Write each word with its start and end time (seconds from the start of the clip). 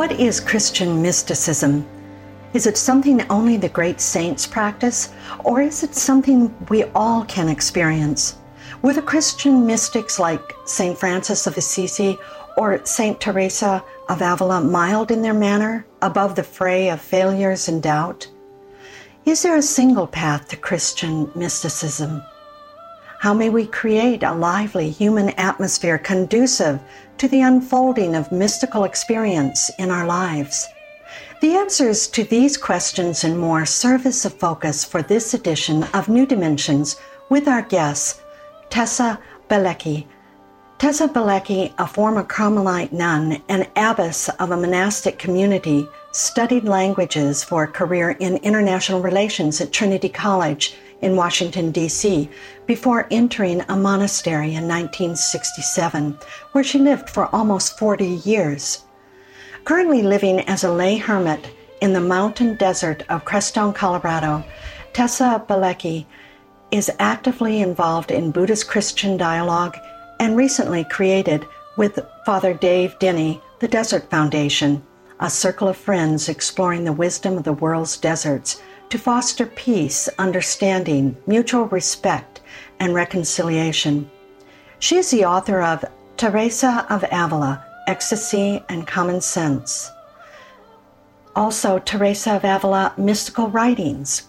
What 0.00 0.12
is 0.12 0.40
Christian 0.40 1.02
mysticism? 1.02 1.86
Is 2.54 2.66
it 2.66 2.78
something 2.78 3.20
only 3.28 3.58
the 3.58 3.68
great 3.68 4.00
saints 4.00 4.46
practice, 4.46 5.10
or 5.44 5.60
is 5.60 5.82
it 5.82 5.94
something 5.94 6.56
we 6.70 6.84
all 6.94 7.26
can 7.26 7.50
experience? 7.50 8.38
Were 8.80 8.94
the 8.94 9.02
Christian 9.02 9.66
mystics 9.66 10.18
like 10.18 10.40
St. 10.64 10.96
Francis 10.96 11.46
of 11.46 11.58
Assisi 11.58 12.16
or 12.56 12.82
St. 12.86 13.20
Teresa 13.20 13.84
of 14.08 14.22
Avila 14.22 14.62
mild 14.62 15.10
in 15.10 15.20
their 15.20 15.34
manner, 15.34 15.84
above 16.00 16.34
the 16.34 16.44
fray 16.44 16.88
of 16.88 17.02
failures 17.02 17.68
and 17.68 17.82
doubt? 17.82 18.26
Is 19.26 19.42
there 19.42 19.58
a 19.58 19.62
single 19.62 20.06
path 20.06 20.48
to 20.48 20.56
Christian 20.56 21.30
mysticism? 21.34 22.22
How 23.18 23.34
may 23.34 23.50
we 23.50 23.66
create 23.66 24.22
a 24.22 24.32
lively 24.32 24.88
human 24.88 25.28
atmosphere 25.36 25.98
conducive 25.98 26.80
to 27.20 27.28
the 27.28 27.42
unfolding 27.42 28.14
of 28.14 28.32
mystical 28.32 28.84
experience 28.84 29.70
in 29.78 29.90
our 29.90 30.06
lives? 30.06 30.66
The 31.42 31.54
answers 31.54 32.08
to 32.08 32.24
these 32.24 32.56
questions 32.56 33.24
and 33.24 33.38
more 33.38 33.66
serve 33.66 34.06
as 34.06 34.24
a 34.24 34.30
focus 34.30 34.86
for 34.86 35.02
this 35.02 35.34
edition 35.34 35.84
of 35.92 36.08
New 36.08 36.24
Dimensions 36.24 36.96
with 37.28 37.46
our 37.46 37.60
guest, 37.60 38.22
Tessa 38.70 39.18
Bielecki. 39.50 40.06
Tessa 40.78 41.08
Bielecki, 41.08 41.74
a 41.76 41.86
former 41.86 42.24
Carmelite 42.24 42.90
nun 42.94 43.42
and 43.50 43.68
abbess 43.76 44.30
of 44.30 44.50
a 44.50 44.56
monastic 44.56 45.18
community, 45.18 45.86
studied 46.12 46.64
languages 46.64 47.44
for 47.44 47.64
a 47.64 47.68
career 47.70 48.12
in 48.12 48.38
international 48.38 49.02
relations 49.02 49.60
at 49.60 49.74
Trinity 49.74 50.08
College 50.08 50.74
in 51.02 51.16
Washington, 51.16 51.70
D.C., 51.70 52.28
before 52.66 53.06
entering 53.10 53.62
a 53.68 53.76
monastery 53.76 54.54
in 54.54 54.68
1967, 54.68 56.18
where 56.52 56.64
she 56.64 56.78
lived 56.78 57.10
for 57.10 57.34
almost 57.34 57.78
40 57.78 58.06
years. 58.24 58.84
Currently 59.64 60.02
living 60.02 60.40
as 60.40 60.64
a 60.64 60.72
lay 60.72 60.96
hermit 60.96 61.50
in 61.80 61.92
the 61.92 62.00
mountain 62.00 62.56
desert 62.56 63.04
of 63.08 63.24
Crestone, 63.24 63.74
Colorado, 63.74 64.44
Tessa 64.92 65.44
Bielecki 65.48 66.06
is 66.70 66.90
actively 66.98 67.60
involved 67.60 68.10
in 68.10 68.30
Buddhist 68.30 68.68
Christian 68.68 69.16
dialogue 69.16 69.76
and 70.18 70.36
recently 70.36 70.84
created 70.84 71.46
with 71.76 71.98
Father 72.26 72.54
Dave 72.54 72.98
Denny 72.98 73.40
the 73.60 73.68
Desert 73.68 74.08
Foundation, 74.10 74.82
a 75.20 75.28
circle 75.28 75.68
of 75.68 75.76
friends 75.76 76.28
exploring 76.28 76.84
the 76.84 76.92
wisdom 76.92 77.36
of 77.36 77.44
the 77.44 77.52
world's 77.52 77.98
deserts 77.98 78.62
to 78.90 78.98
foster 78.98 79.46
peace, 79.46 80.08
understanding, 80.18 81.16
mutual 81.26 81.66
respect, 81.66 82.40
and 82.80 82.94
reconciliation. 82.94 84.10
She 84.80 84.96
is 84.96 85.10
the 85.10 85.24
author 85.24 85.62
of 85.62 85.84
Teresa 86.16 86.86
of 86.90 87.04
Avila 87.12 87.64
Ecstasy 87.86 88.62
and 88.68 88.86
Common 88.86 89.20
Sense. 89.20 89.90
Also, 91.36 91.78
Teresa 91.78 92.36
of 92.36 92.44
Avila 92.44 92.92
Mystical 92.96 93.48
Writings. 93.48 94.28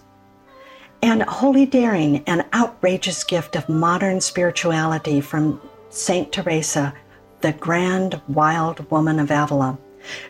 And 1.02 1.22
Holy 1.24 1.66
Daring, 1.66 2.22
an 2.26 2.44
outrageous 2.54 3.24
gift 3.24 3.56
of 3.56 3.68
modern 3.68 4.20
spirituality 4.20 5.20
from 5.20 5.60
St. 5.90 6.32
Teresa, 6.32 6.94
the 7.40 7.52
grand 7.52 8.20
wild 8.28 8.88
woman 8.90 9.18
of 9.18 9.30
Avila. 9.30 9.76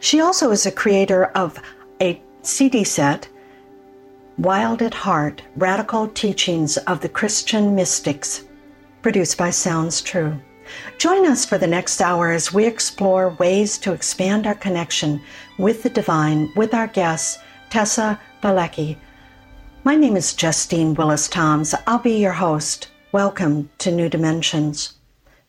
She 0.00 0.20
also 0.20 0.50
is 0.50 0.64
a 0.64 0.72
creator 0.72 1.26
of 1.26 1.58
a 2.00 2.20
CD 2.42 2.84
set 2.84 3.28
Wild 4.38 4.80
at 4.80 4.94
Heart 4.94 5.42
Radical 5.56 6.08
Teachings 6.08 6.78
of 6.78 7.00
the 7.00 7.08
Christian 7.08 7.74
Mystics, 7.74 8.44
produced 9.02 9.36
by 9.36 9.50
Sounds 9.50 10.00
True. 10.00 10.40
Join 10.96 11.26
us 11.26 11.44
for 11.44 11.58
the 11.58 11.66
next 11.66 12.00
hour 12.00 12.30
as 12.30 12.52
we 12.52 12.64
explore 12.64 13.36
ways 13.38 13.76
to 13.78 13.92
expand 13.92 14.46
our 14.46 14.54
connection 14.54 15.20
with 15.58 15.82
the 15.82 15.90
divine 15.90 16.50
with 16.56 16.72
our 16.72 16.86
guest, 16.86 17.40
Tessa 17.68 18.18
Bielecki. 18.42 18.96
My 19.84 19.96
name 19.96 20.16
is 20.16 20.32
Justine 20.32 20.94
Willis 20.94 21.28
Toms. 21.28 21.74
I'll 21.86 21.98
be 21.98 22.16
your 22.16 22.32
host. 22.32 22.88
Welcome 23.12 23.68
to 23.78 23.92
New 23.92 24.08
Dimensions. 24.08 24.94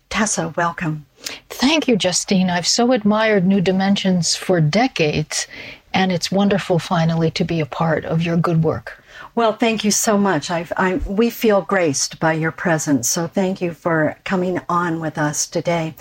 Tessa, 0.09 0.53
welcome. 0.57 1.05
Thank 1.49 1.87
you, 1.87 1.95
Justine. 1.95 2.49
I've 2.49 2.67
so 2.67 2.91
admired 2.91 3.47
New 3.47 3.61
Dimensions 3.61 4.35
for 4.35 4.59
decades, 4.59 5.47
and 5.93 6.11
it's 6.11 6.31
wonderful 6.31 6.79
finally 6.79 7.31
to 7.31 7.43
be 7.43 7.59
a 7.59 7.65
part 7.65 8.05
of 8.05 8.21
your 8.23 8.37
good 8.37 8.63
work. 8.63 9.03
Well, 9.35 9.53
thank 9.53 9.83
you 9.83 9.91
so 9.91 10.17
much. 10.17 10.51
I've, 10.51 10.71
I, 10.77 10.95
we 11.07 11.29
feel 11.29 11.61
graced 11.61 12.19
by 12.19 12.33
your 12.33 12.51
presence, 12.51 13.09
so 13.09 13.27
thank 13.27 13.61
you 13.61 13.73
for 13.73 14.17
coming 14.23 14.59
on 14.69 14.99
with 14.99 15.17
us 15.17 15.47
today. 15.47 15.95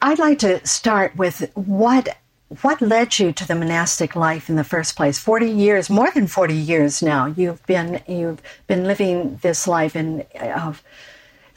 I'd 0.00 0.18
like 0.18 0.38
to 0.40 0.66
start 0.66 1.16
with 1.16 1.50
what 1.54 2.16
what 2.62 2.80
led 2.80 3.16
you 3.16 3.30
to 3.32 3.46
the 3.46 3.54
monastic 3.54 4.16
life 4.16 4.48
in 4.48 4.56
the 4.56 4.64
first 4.64 4.96
place 4.96 5.20
40 5.20 5.48
years 5.48 5.88
more 5.88 6.10
than 6.10 6.26
40 6.26 6.52
years 6.52 7.00
now 7.00 7.26
you've 7.26 7.64
been 7.66 8.02
you've 8.08 8.42
been 8.66 8.82
living 8.82 9.38
this 9.42 9.68
life 9.68 9.94
in 9.94 10.26
of 10.34 10.82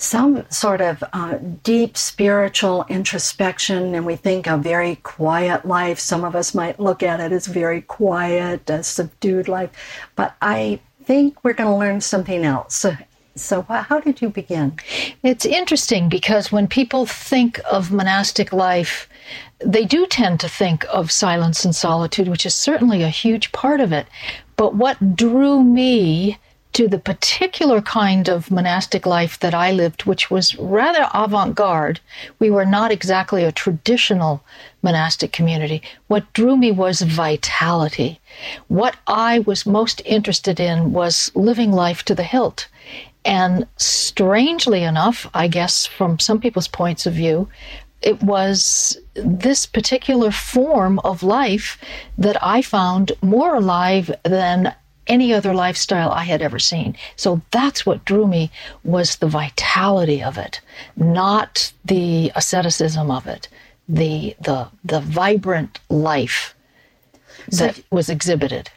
some 0.03 0.45
sort 0.49 0.81
of 0.81 1.03
uh, 1.13 1.37
deep 1.63 1.97
spiritual 1.97 2.85
introspection, 2.89 3.95
and 3.95 4.05
we 4.05 4.15
think 4.15 4.47
a 4.47 4.57
very 4.57 4.97
quiet 4.97 5.65
life. 5.65 5.97
Some 5.97 6.25
of 6.25 6.35
us 6.35 6.53
might 6.53 6.79
look 6.79 7.01
at 7.01 7.19
it 7.19 7.31
as 7.31 7.47
very 7.47 7.81
quiet, 7.81 8.69
a 8.69 8.83
subdued 8.83 9.47
life, 9.47 9.69
but 10.15 10.35
I 10.41 10.79
think 11.05 11.43
we're 11.43 11.53
going 11.53 11.69
to 11.69 11.77
learn 11.77 12.01
something 12.01 12.43
else. 12.43 12.85
So, 13.35 13.63
how 13.63 13.99
did 13.99 14.21
you 14.21 14.29
begin? 14.29 14.77
It's 15.23 15.45
interesting 15.45 16.09
because 16.09 16.51
when 16.51 16.67
people 16.67 17.05
think 17.05 17.59
of 17.71 17.91
monastic 17.91 18.53
life, 18.53 19.09
they 19.59 19.85
do 19.85 20.05
tend 20.05 20.39
to 20.41 20.49
think 20.49 20.85
of 20.91 21.11
silence 21.11 21.63
and 21.63 21.75
solitude, 21.75 22.27
which 22.27 22.45
is 22.45 22.53
certainly 22.53 23.01
a 23.01 23.09
huge 23.09 23.51
part 23.53 23.79
of 23.79 23.93
it. 23.93 24.05
But 24.57 24.75
what 24.75 25.15
drew 25.15 25.63
me 25.63 26.37
to 26.73 26.87
the 26.87 26.99
particular 26.99 27.81
kind 27.81 28.27
of 28.27 28.49
monastic 28.49 29.05
life 29.05 29.39
that 29.39 29.53
I 29.53 29.71
lived, 29.71 30.05
which 30.05 30.31
was 30.31 30.55
rather 30.57 31.07
avant 31.13 31.55
garde. 31.55 31.99
We 32.39 32.49
were 32.49 32.65
not 32.65 32.91
exactly 32.91 33.43
a 33.43 33.51
traditional 33.51 34.43
monastic 34.81 35.31
community. 35.31 35.81
What 36.07 36.31
drew 36.33 36.57
me 36.57 36.71
was 36.71 37.01
vitality. 37.01 38.19
What 38.67 38.95
I 39.07 39.39
was 39.39 39.65
most 39.65 40.01
interested 40.05 40.59
in 40.59 40.93
was 40.93 41.31
living 41.35 41.71
life 41.71 42.03
to 42.03 42.15
the 42.15 42.23
hilt. 42.23 42.67
And 43.25 43.67
strangely 43.77 44.83
enough, 44.83 45.29
I 45.33 45.47
guess 45.47 45.85
from 45.85 46.19
some 46.19 46.41
people's 46.41 46.67
points 46.67 47.05
of 47.05 47.13
view, 47.13 47.47
it 48.01 48.21
was 48.21 48.97
this 49.13 49.65
particular 49.65 50.29
form 50.29 50.99
of 50.99 51.23
life 51.23 51.77
that 52.17 52.37
I 52.43 52.61
found 52.61 53.13
more 53.21 53.55
alive 53.55 54.13
than 54.23 54.75
any 55.07 55.33
other 55.33 55.53
lifestyle 55.53 56.11
I 56.11 56.23
had 56.23 56.41
ever 56.41 56.59
seen. 56.59 56.95
So 57.15 57.41
that's 57.51 57.85
what 57.85 58.05
drew 58.05 58.27
me 58.27 58.51
was 58.83 59.17
the 59.17 59.27
vitality 59.27 60.23
of 60.23 60.37
it, 60.37 60.61
not 60.95 61.71
the 61.85 62.31
asceticism 62.35 63.11
of 63.11 63.27
it, 63.27 63.47
the 63.87 64.35
the 64.41 64.67
the 64.83 65.01
vibrant 65.01 65.79
life 65.89 66.55
that 67.49 67.75
so, 67.75 67.81
was 67.91 68.09
exhibited. 68.09 68.69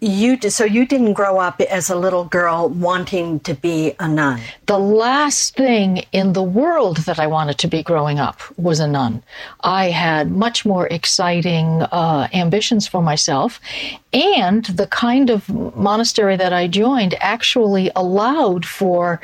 You 0.00 0.38
so 0.50 0.64
you 0.64 0.86
didn't 0.86 1.14
grow 1.14 1.38
up 1.38 1.60
as 1.62 1.88
a 1.88 1.96
little 1.96 2.24
girl 2.24 2.68
wanting 2.68 3.40
to 3.40 3.54
be 3.54 3.94
a 3.98 4.06
nun. 4.06 4.40
The 4.66 4.78
last 4.78 5.56
thing 5.56 6.04
in 6.12 6.34
the 6.34 6.42
world 6.42 6.98
that 6.98 7.18
I 7.18 7.26
wanted 7.26 7.58
to 7.58 7.68
be 7.68 7.82
growing 7.82 8.18
up 8.18 8.40
was 8.58 8.78
a 8.78 8.86
nun. 8.86 9.22
I 9.60 9.90
had 9.90 10.30
much 10.30 10.66
more 10.66 10.86
exciting 10.88 11.82
uh, 11.82 12.28
ambitions 12.34 12.86
for 12.86 13.02
myself, 13.02 13.58
and 14.12 14.66
the 14.66 14.86
kind 14.86 15.30
of 15.30 15.48
monastery 15.76 16.36
that 16.36 16.52
I 16.52 16.66
joined 16.66 17.14
actually 17.20 17.90
allowed 17.96 18.66
for 18.66 19.20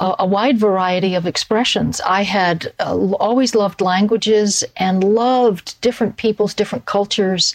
a, 0.00 0.16
a 0.20 0.26
wide 0.26 0.58
variety 0.58 1.14
of 1.14 1.26
expressions. 1.26 2.00
I 2.00 2.22
had 2.22 2.72
uh, 2.80 2.96
always 3.20 3.54
loved 3.54 3.80
languages 3.80 4.64
and 4.76 5.04
loved 5.04 5.80
different 5.80 6.16
peoples, 6.16 6.54
different 6.54 6.86
cultures, 6.86 7.54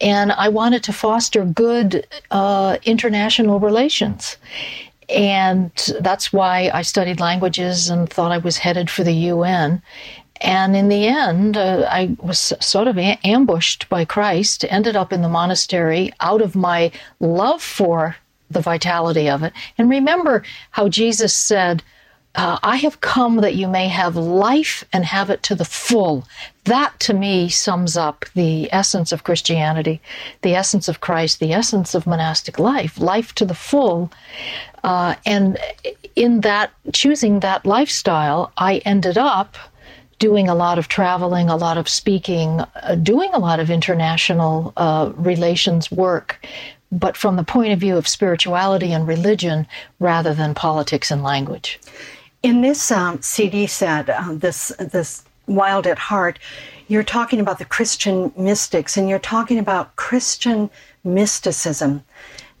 and 0.00 0.32
I 0.32 0.48
wanted 0.48 0.82
to 0.84 0.92
foster 0.92 1.44
good 1.44 2.06
uh, 2.30 2.78
international 2.84 3.60
relations. 3.60 4.36
And 5.08 5.70
that's 6.00 6.32
why 6.32 6.70
I 6.72 6.82
studied 6.82 7.20
languages 7.20 7.90
and 7.90 8.08
thought 8.08 8.32
I 8.32 8.38
was 8.38 8.56
headed 8.56 8.88
for 8.88 9.04
the 9.04 9.12
UN. 9.12 9.82
And 10.40 10.74
in 10.74 10.88
the 10.88 11.06
end, 11.06 11.56
uh, 11.56 11.86
I 11.88 12.16
was 12.20 12.52
sort 12.60 12.88
of 12.88 12.98
a- 12.98 13.18
ambushed 13.22 13.88
by 13.88 14.04
Christ, 14.04 14.64
ended 14.68 14.96
up 14.96 15.12
in 15.12 15.22
the 15.22 15.28
monastery 15.28 16.12
out 16.20 16.40
of 16.40 16.56
my 16.56 16.90
love 17.20 17.62
for 17.62 18.16
the 18.52 18.60
vitality 18.60 19.28
of 19.28 19.42
it. 19.42 19.52
And 19.78 19.90
remember 19.90 20.42
how 20.70 20.88
Jesus 20.88 21.34
said, 21.34 21.82
uh, 22.34 22.58
I 22.62 22.76
have 22.76 23.00
come 23.00 23.36
that 23.36 23.56
you 23.56 23.68
may 23.68 23.88
have 23.88 24.16
life 24.16 24.84
and 24.92 25.04
have 25.04 25.28
it 25.28 25.42
to 25.44 25.54
the 25.54 25.66
full. 25.66 26.26
That 26.64 26.98
to 27.00 27.14
me 27.14 27.50
sums 27.50 27.96
up 27.96 28.24
the 28.34 28.72
essence 28.72 29.12
of 29.12 29.24
Christianity, 29.24 30.00
the 30.40 30.54
essence 30.54 30.88
of 30.88 31.00
Christ, 31.00 31.40
the 31.40 31.52
essence 31.52 31.94
of 31.94 32.06
monastic 32.06 32.58
life, 32.58 32.98
life 32.98 33.34
to 33.34 33.44
the 33.44 33.54
full. 33.54 34.10
Uh, 34.82 35.14
and 35.26 35.58
in 36.16 36.40
that, 36.40 36.70
choosing 36.92 37.40
that 37.40 37.66
lifestyle, 37.66 38.50
I 38.56 38.78
ended 38.78 39.18
up 39.18 39.56
doing 40.18 40.48
a 40.48 40.54
lot 40.54 40.78
of 40.78 40.88
traveling, 40.88 41.50
a 41.50 41.56
lot 41.56 41.76
of 41.76 41.88
speaking, 41.88 42.60
uh, 42.60 42.94
doing 42.94 43.30
a 43.34 43.38
lot 43.38 43.60
of 43.60 43.70
international 43.70 44.72
uh, 44.76 45.12
relations 45.16 45.90
work, 45.90 46.46
but 46.92 47.16
from 47.16 47.36
the 47.36 47.42
point 47.42 47.72
of 47.72 47.80
view 47.80 47.96
of 47.96 48.06
spirituality 48.06 48.92
and 48.92 49.08
religion 49.08 49.66
rather 49.98 50.34
than 50.34 50.54
politics 50.54 51.10
and 51.10 51.22
language. 51.22 51.80
In 52.42 52.60
this 52.60 52.90
um, 52.90 53.22
CD 53.22 53.66
set, 53.66 54.10
uh, 54.10 54.28
this 54.32 54.68
this 54.78 55.24
Wild 55.46 55.86
at 55.86 55.98
Heart, 55.98 56.38
you're 56.88 57.02
talking 57.02 57.40
about 57.40 57.58
the 57.58 57.64
Christian 57.64 58.32
mystics, 58.36 58.96
and 58.96 59.08
you're 59.08 59.18
talking 59.18 59.58
about 59.58 59.96
Christian 59.96 60.70
mysticism. 61.02 62.04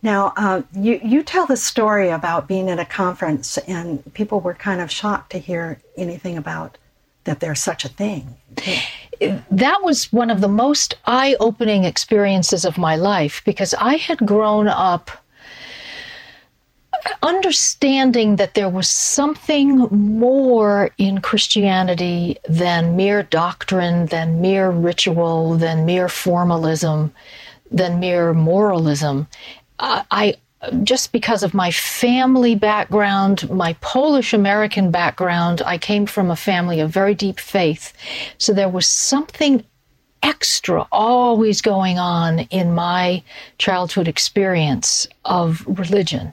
Now, 0.02 0.32
uh, 0.36 0.62
you 0.74 1.00
you 1.02 1.22
tell 1.22 1.46
the 1.46 1.56
story 1.56 2.08
about 2.08 2.48
being 2.48 2.70
at 2.70 2.78
a 2.78 2.84
conference, 2.84 3.58
and 3.58 4.02
people 4.14 4.40
were 4.40 4.54
kind 4.54 4.80
of 4.80 4.90
shocked 4.90 5.30
to 5.32 5.38
hear 5.38 5.78
anything 5.96 6.36
about 6.36 6.78
that 7.24 7.40
there's 7.40 7.60
such 7.60 7.84
a 7.84 7.88
thing. 7.88 8.36
That 9.50 9.82
was 9.82 10.12
one 10.12 10.30
of 10.30 10.40
the 10.40 10.48
most 10.48 10.94
eye 11.06 11.36
opening 11.38 11.84
experiences 11.84 12.64
of 12.64 12.78
my 12.78 12.96
life 12.96 13.42
because 13.44 13.74
I 13.74 13.96
had 13.96 14.18
grown 14.18 14.68
up 14.68 15.10
understanding 17.22 18.36
that 18.36 18.54
there 18.54 18.68
was 18.68 18.88
something 18.88 19.78
more 19.90 20.90
in 20.98 21.20
Christianity 21.20 22.36
than 22.48 22.96
mere 22.96 23.22
doctrine, 23.22 24.06
than 24.06 24.40
mere 24.40 24.70
ritual, 24.70 25.56
than 25.56 25.86
mere 25.86 26.08
formalism, 26.08 27.12
than 27.70 28.00
mere 28.00 28.32
moralism. 28.34 29.26
I 29.78 30.36
just 30.82 31.12
because 31.12 31.42
of 31.42 31.54
my 31.54 31.70
family 31.70 32.54
background, 32.54 33.50
my 33.50 33.74
Polish 33.80 34.32
American 34.32 34.90
background, 34.90 35.62
I 35.64 35.78
came 35.78 36.06
from 36.06 36.30
a 36.30 36.36
family 36.36 36.80
of 36.80 36.90
very 36.90 37.14
deep 37.14 37.40
faith. 37.40 37.92
So 38.38 38.52
there 38.52 38.68
was 38.68 38.86
something 38.86 39.64
extra 40.22 40.86
always 40.92 41.60
going 41.60 41.98
on 41.98 42.40
in 42.50 42.74
my 42.74 43.22
childhood 43.58 44.06
experience 44.06 45.08
of 45.24 45.64
religion. 45.66 46.32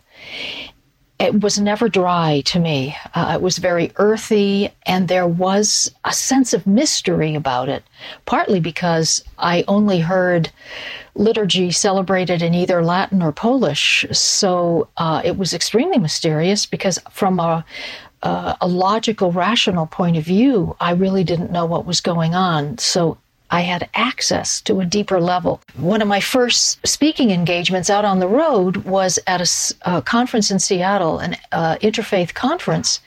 It 1.19 1.41
was 1.41 1.59
never 1.59 1.89
dry 1.89 2.41
to 2.45 2.59
me. 2.59 2.95
Uh, 3.13 3.33
it 3.35 3.41
was 3.41 3.57
very 3.57 3.91
earthy, 3.97 4.71
and 4.85 5.07
there 5.09 5.27
was 5.27 5.91
a 6.05 6.13
sense 6.13 6.53
of 6.53 6.65
mystery 6.65 7.35
about 7.35 7.67
it, 7.67 7.83
partly 8.25 8.61
because 8.61 9.21
I 9.37 9.65
only 9.67 9.99
heard 9.99 10.49
liturgy 11.15 11.71
celebrated 11.71 12.41
in 12.41 12.53
either 12.53 12.81
Latin 12.81 13.21
or 13.21 13.33
Polish. 13.33 14.05
So 14.13 14.87
uh, 14.95 15.21
it 15.25 15.37
was 15.37 15.53
extremely 15.53 15.97
mysterious 15.97 16.65
because, 16.65 16.99
from 17.11 17.39
a, 17.41 17.65
uh, 18.23 18.55
a 18.61 18.67
logical, 18.67 19.33
rational 19.33 19.87
point 19.87 20.15
of 20.15 20.23
view, 20.23 20.77
I 20.79 20.91
really 20.91 21.25
didn't 21.25 21.51
know 21.51 21.65
what 21.65 21.85
was 21.85 21.99
going 21.99 22.33
on. 22.33 22.77
So 22.77 23.17
I 23.51 23.61
had 23.61 23.89
access 23.93 24.61
to 24.61 24.79
a 24.79 24.85
deeper 24.85 25.19
level. 25.19 25.61
One 25.75 26.01
of 26.01 26.07
my 26.07 26.19
first 26.19 26.85
speaking 26.87 27.31
engagements 27.31 27.89
out 27.89 28.05
on 28.05 28.19
the 28.19 28.27
road 28.27 28.77
was 28.77 29.17
at 29.25 29.41
a, 29.41 29.95
a 29.97 30.01
conference 30.01 30.51
in 30.51 30.59
Seattle, 30.59 31.19
an 31.19 31.35
uh, 31.51 31.77
interfaith 31.81 32.33
conference. 32.33 32.99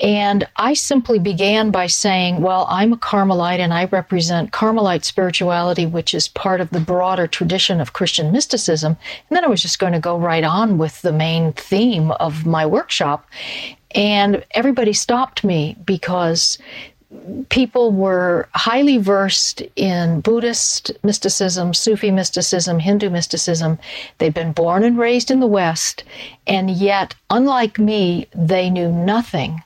And 0.00 0.46
I 0.56 0.74
simply 0.74 1.18
began 1.18 1.70
by 1.70 1.88
saying, 1.88 2.40
Well, 2.40 2.66
I'm 2.70 2.92
a 2.92 2.96
Carmelite 2.96 3.58
and 3.58 3.74
I 3.74 3.86
represent 3.86 4.52
Carmelite 4.52 5.04
spirituality, 5.04 5.86
which 5.86 6.14
is 6.14 6.28
part 6.28 6.60
of 6.60 6.70
the 6.70 6.80
broader 6.80 7.26
tradition 7.26 7.80
of 7.80 7.94
Christian 7.94 8.30
mysticism. 8.30 8.96
And 9.28 9.36
then 9.36 9.44
I 9.44 9.48
was 9.48 9.62
just 9.62 9.80
going 9.80 9.94
to 9.94 9.98
go 9.98 10.16
right 10.16 10.44
on 10.44 10.78
with 10.78 11.02
the 11.02 11.12
main 11.12 11.52
theme 11.52 12.12
of 12.12 12.46
my 12.46 12.64
workshop. 12.64 13.28
And 13.92 14.44
everybody 14.52 14.92
stopped 14.92 15.42
me 15.42 15.76
because 15.84 16.58
people 17.48 17.90
were 17.90 18.48
highly 18.54 18.98
versed 18.98 19.62
in 19.76 20.20
Buddhist 20.20 20.92
mysticism, 21.02 21.72
Sufi 21.72 22.10
mysticism, 22.10 22.78
Hindu 22.78 23.10
mysticism. 23.10 23.78
They'd 24.18 24.34
been 24.34 24.52
born 24.52 24.84
and 24.84 24.98
raised 24.98 25.30
in 25.30 25.40
the 25.40 25.46
West, 25.46 26.04
and 26.46 26.70
yet, 26.70 27.14
unlike 27.30 27.78
me, 27.78 28.26
they 28.34 28.68
knew 28.68 28.92
nothing 28.92 29.62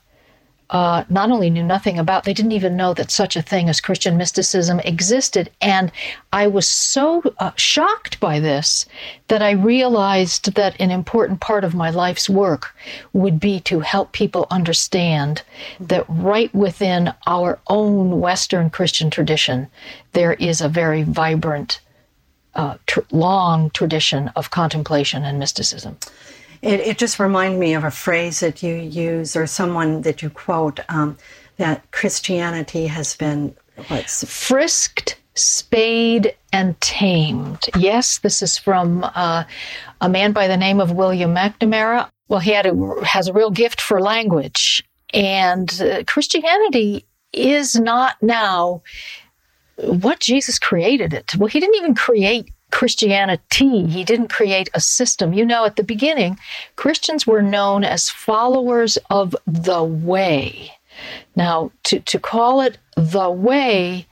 uh, 0.73 1.05
not 1.11 1.31
only 1.31 1.51
knew 1.51 1.63
nothing 1.63 1.99
about, 1.99 2.25
they 2.25 2.33
didn't 2.33 2.53
even 2.53 2.79
know 2.79 2.95
that 2.95 3.11
such 3.11 3.37
a 3.37 3.43
thing 3.43 3.69
as 3.69 3.79
Christian 3.79 4.17
mysticism 4.17 4.81
existed. 4.81 5.51
And 5.61 5.93
I 6.33 6.47
was 6.47 6.67
so 6.67 7.23
uh, 7.39 7.53
shocked 7.57 8.19
by 8.21 8.41
this 8.41 8.87
that 9.29 9.43
I 9.43 9.51
realized 9.51 10.55
that 10.55 10.81
an 10.81 10.91
important 10.91 11.41
part 11.41 11.65
of 11.65 11.75
my 11.75 11.91
life's 11.91 12.29
work 12.29 12.75
would 13.13 13.39
be 13.39 13.61
to 13.61 13.81
help 13.81 14.13
people 14.13 14.47
understand 14.51 15.43
that 15.79 16.07
right 16.09 16.53
within 16.55 17.13
our 17.27 17.59
own 17.67 18.19
Western 18.19 18.71
Christian 18.71 19.11
tradition, 19.11 19.69
there 20.15 20.33
is 20.33 20.63
a 20.63 20.71
very 20.71 21.03
vibrant, 21.03 21.83
uh, 22.55 22.79
tr- 22.87 23.01
long 23.11 23.69
tradition 23.71 24.29
of 24.37 24.51
contemplation 24.51 25.23
and 25.23 25.39
mysticism. 25.39 25.99
It, 26.63 26.81
it 26.81 26.99
just 26.99 27.19
reminded 27.19 27.59
me 27.59 27.75
of 27.75 27.85
a 27.85 27.91
phrase 27.91 28.41
that 28.41 28.63
you 28.63 28.75
use 28.75 29.35
or 29.35 29.47
someone 29.47 30.03
that 30.03 30.23
you 30.23 30.31
quote 30.31 30.81
um, 30.89 31.19
that 31.57 31.91
Christianity 31.91 32.87
has 32.87 33.17
been 33.17 33.55
what's 33.89 34.25
frisked, 34.25 35.21
spayed, 35.35 36.37
and 36.53 36.81
tamed. 36.81 37.69
Yes, 37.77 38.19
this 38.19 38.43
is 38.43 38.57
from 38.57 39.03
uh, 39.03 39.45
a 40.01 40.09
man 40.09 40.33
by 40.33 40.47
the 40.47 40.57
name 40.57 40.81
of 40.81 40.93
William 40.93 41.35
McNamara. 41.35 42.09
Well, 42.29 42.41
he 42.41 42.53
had 42.53 42.67
a, 42.67 43.05
has 43.05 43.29
a 43.29 43.33
real 43.33 43.51
gift 43.51 43.81
for 43.81 44.01
language, 44.01 44.85
and 45.13 45.81
uh, 45.83 46.05
Christianity 46.07 47.05
is 47.33 47.79
not 47.79 48.23
now 48.23 48.83
what 49.77 50.21
Jesus 50.21 50.59
created 50.59 51.13
it. 51.13 51.35
Well, 51.37 51.49
he 51.49 51.61
didn't 51.61 51.77
even 51.77 51.95
create 51.95 52.53
Christianity. 52.73 53.87
He 53.87 54.03
didn't 54.03 54.29
create 54.29 54.69
a 54.75 54.81
system. 54.81 55.33
You 55.33 55.47
know, 55.47 55.65
at 55.65 55.77
the 55.77 55.85
beginning, 55.85 56.39
Christians 56.75 57.27
were 57.27 57.43
known 57.43 57.85
as 57.85 58.11
followers 58.11 58.99
of 59.11 59.37
the 59.47 59.85
way. 59.85 60.73
Now, 61.37 61.71
to, 61.85 62.01
to 62.01 62.19
call 62.19 62.61
it 62.61 62.79
the 62.97 63.31
way 63.31 64.07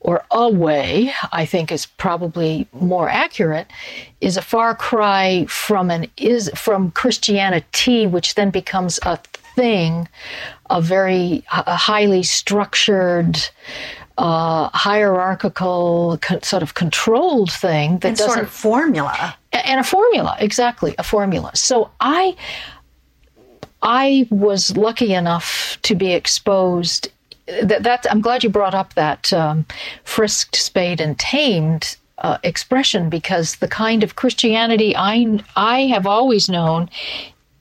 or 0.00 0.24
a 0.30 0.48
way, 0.48 1.12
I 1.32 1.46
think 1.46 1.72
is 1.72 1.86
probably 1.86 2.68
more 2.72 3.08
accurate, 3.08 3.68
is 4.20 4.36
a 4.36 4.42
far 4.42 4.74
cry 4.74 5.46
from 5.46 5.90
an 5.90 6.06
is 6.16 6.50
from 6.54 6.90
Christianity, 6.92 8.06
which 8.06 8.34
then 8.34 8.50
becomes 8.50 9.00
a 9.02 9.18
thing, 9.56 10.08
a 10.70 10.80
very 10.80 11.42
a 11.50 11.74
highly 11.74 12.22
structured, 12.22 13.36
uh, 14.18 14.70
hierarchical, 14.72 16.18
co- 16.22 16.40
sort 16.42 16.62
of 16.62 16.74
controlled 16.74 17.52
thing 17.52 17.98
that 17.98 18.08
and 18.08 18.16
doesn't 18.16 18.32
sort 18.32 18.44
of 18.44 18.50
formula 18.50 19.36
and 19.52 19.80
a 19.80 19.84
formula 19.84 20.36
exactly 20.38 20.94
a 20.98 21.02
formula. 21.02 21.50
So 21.54 21.90
I 22.00 22.36
I 23.82 24.26
was 24.30 24.76
lucky 24.76 25.12
enough 25.14 25.78
to 25.82 25.94
be 25.94 26.12
exposed. 26.12 27.08
That, 27.62 27.84
that 27.84 28.06
I'm 28.10 28.20
glad 28.20 28.42
you 28.42 28.50
brought 28.50 28.74
up 28.74 28.94
that 28.94 29.32
um, 29.32 29.66
frisked, 30.02 30.56
spayed, 30.56 31.00
and 31.00 31.16
tamed 31.16 31.96
uh, 32.18 32.38
expression 32.42 33.08
because 33.08 33.56
the 33.56 33.68
kind 33.68 34.02
of 34.02 34.16
Christianity 34.16 34.94
I 34.96 35.40
I 35.54 35.82
have 35.82 36.06
always 36.06 36.48
known 36.48 36.88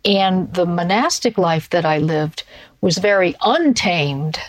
and 0.05 0.53
the 0.53 0.65
monastic 0.65 1.37
life 1.37 1.69
that 1.71 1.85
I 1.85 1.97
lived 1.97 2.43
was 2.81 2.97
very 2.97 3.35
untamed 3.41 4.39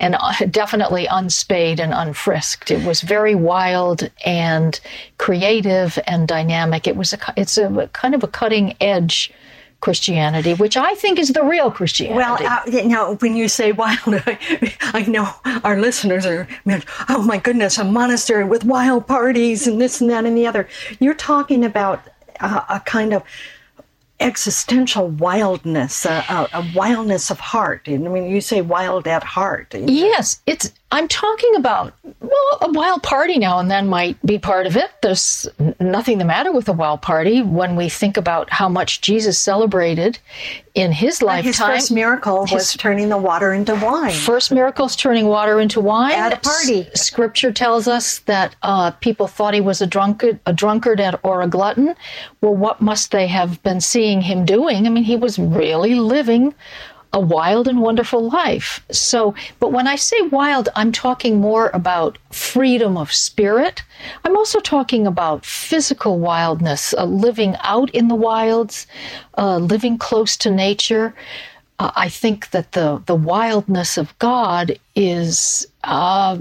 and 0.00 0.16
uh, 0.18 0.32
definitely 0.50 1.06
unspayed 1.06 1.80
and 1.80 1.92
unfrisked. 1.92 2.70
It 2.70 2.84
was 2.84 3.00
very 3.02 3.34
wild 3.34 4.10
and 4.24 4.78
creative 5.18 5.98
and 6.06 6.28
dynamic. 6.28 6.86
It 6.86 6.96
was 6.96 7.12
a 7.12 7.18
it's 7.36 7.58
a 7.58 7.88
kind 7.92 8.14
of 8.14 8.22
a 8.22 8.28
cutting 8.28 8.74
edge 8.80 9.32
Christianity, 9.80 10.54
which 10.54 10.76
I 10.76 10.94
think 10.94 11.20
is 11.20 11.28
the 11.28 11.44
real 11.44 11.70
Christianity. 11.70 12.16
Well, 12.16 12.38
uh, 12.42 12.62
you 12.66 12.88
know, 12.88 13.14
when 13.16 13.36
you 13.36 13.46
say 13.48 13.70
wild, 13.70 13.98
I, 14.06 15.04
know 15.06 15.30
our 15.62 15.78
listeners 15.80 16.26
are, 16.26 16.48
oh 17.08 17.22
my 17.22 17.38
goodness, 17.38 17.78
a 17.78 17.84
monastery 17.84 18.44
with 18.44 18.64
wild 18.64 19.06
parties 19.06 19.68
and 19.68 19.80
this 19.80 20.00
and 20.00 20.10
that 20.10 20.24
and 20.24 20.36
the 20.36 20.48
other. 20.48 20.68
You're 20.98 21.14
talking 21.14 21.64
about 21.64 22.02
uh, 22.40 22.62
a 22.68 22.80
kind 22.80 23.12
of 23.12 23.22
existential 24.20 25.08
wildness, 25.08 26.04
a, 26.04 26.24
a, 26.28 26.48
a, 26.54 26.72
wildness 26.74 27.30
of 27.30 27.38
heart. 27.38 27.82
I 27.86 27.96
mean, 27.96 28.28
you 28.28 28.40
say 28.40 28.60
wild 28.60 29.06
at 29.06 29.22
heart. 29.22 29.74
Yes, 29.74 30.40
it's. 30.46 30.72
I'm 30.90 31.06
talking 31.06 31.54
about 31.54 31.92
well, 32.20 32.58
a 32.62 32.72
wild 32.72 33.02
party 33.02 33.38
now 33.38 33.58
and 33.58 33.70
then 33.70 33.88
might 33.88 34.20
be 34.24 34.38
part 34.38 34.66
of 34.66 34.76
it. 34.76 34.90
There's 35.02 35.46
nothing 35.78 36.18
the 36.18 36.24
matter 36.24 36.50
with 36.50 36.68
a 36.68 36.72
wild 36.72 37.02
party 37.02 37.42
when 37.42 37.76
we 37.76 37.88
think 37.88 38.16
about 38.16 38.50
how 38.50 38.68
much 38.68 39.02
Jesus 39.02 39.38
celebrated 39.38 40.18
in 40.78 40.92
his 40.92 41.22
lifetime. 41.22 41.44
His 41.44 41.58
first 41.58 41.90
miracle 41.90 42.46
his, 42.46 42.52
was 42.52 42.74
turning 42.74 43.08
the 43.08 43.18
water 43.18 43.52
into 43.52 43.74
wine. 43.74 44.12
First 44.12 44.52
miracle 44.52 44.86
is 44.86 44.94
turning 44.94 45.26
water 45.26 45.60
into 45.60 45.80
wine 45.80 46.12
at 46.12 46.32
a 46.32 46.36
party. 46.36 46.86
S- 46.92 47.06
scripture 47.06 47.52
tells 47.52 47.88
us 47.88 48.20
that 48.20 48.54
uh, 48.62 48.92
people 48.92 49.26
thought 49.26 49.54
he 49.54 49.60
was 49.60 49.82
a 49.82 49.86
drunkard, 49.86 50.38
a 50.46 50.52
drunkard 50.52 51.02
or 51.24 51.42
a 51.42 51.48
glutton. 51.48 51.94
Well, 52.40 52.54
what 52.54 52.80
must 52.80 53.10
they 53.10 53.26
have 53.26 53.60
been 53.62 53.80
seeing 53.80 54.20
him 54.20 54.44
doing? 54.44 54.86
I 54.86 54.90
mean, 54.90 55.04
he 55.04 55.16
was 55.16 55.38
really 55.38 55.96
living 55.96 56.54
a 57.12 57.20
wild 57.20 57.66
and 57.66 57.80
wonderful 57.80 58.28
life. 58.28 58.84
So, 58.90 59.34
but 59.60 59.72
when 59.72 59.86
I 59.86 59.96
say 59.96 60.20
wild, 60.22 60.68
I'm 60.76 60.92
talking 60.92 61.38
more 61.38 61.70
about 61.72 62.18
freedom 62.30 62.96
of 62.96 63.12
spirit. 63.12 63.82
I'm 64.24 64.36
also 64.36 64.60
talking 64.60 65.06
about 65.06 65.44
physical 65.44 66.18
wildness, 66.18 66.92
uh, 66.96 67.04
living 67.04 67.56
out 67.60 67.90
in 67.90 68.08
the 68.08 68.14
wilds, 68.14 68.86
uh, 69.38 69.56
living 69.56 69.96
close 69.96 70.36
to 70.38 70.50
nature. 70.50 71.14
Uh, 71.78 71.92
I 71.96 72.08
think 72.08 72.50
that 72.50 72.72
the, 72.72 73.02
the 73.06 73.14
wildness 73.14 73.96
of 73.96 74.18
God 74.18 74.78
is 74.94 75.66
uh, 75.84 76.38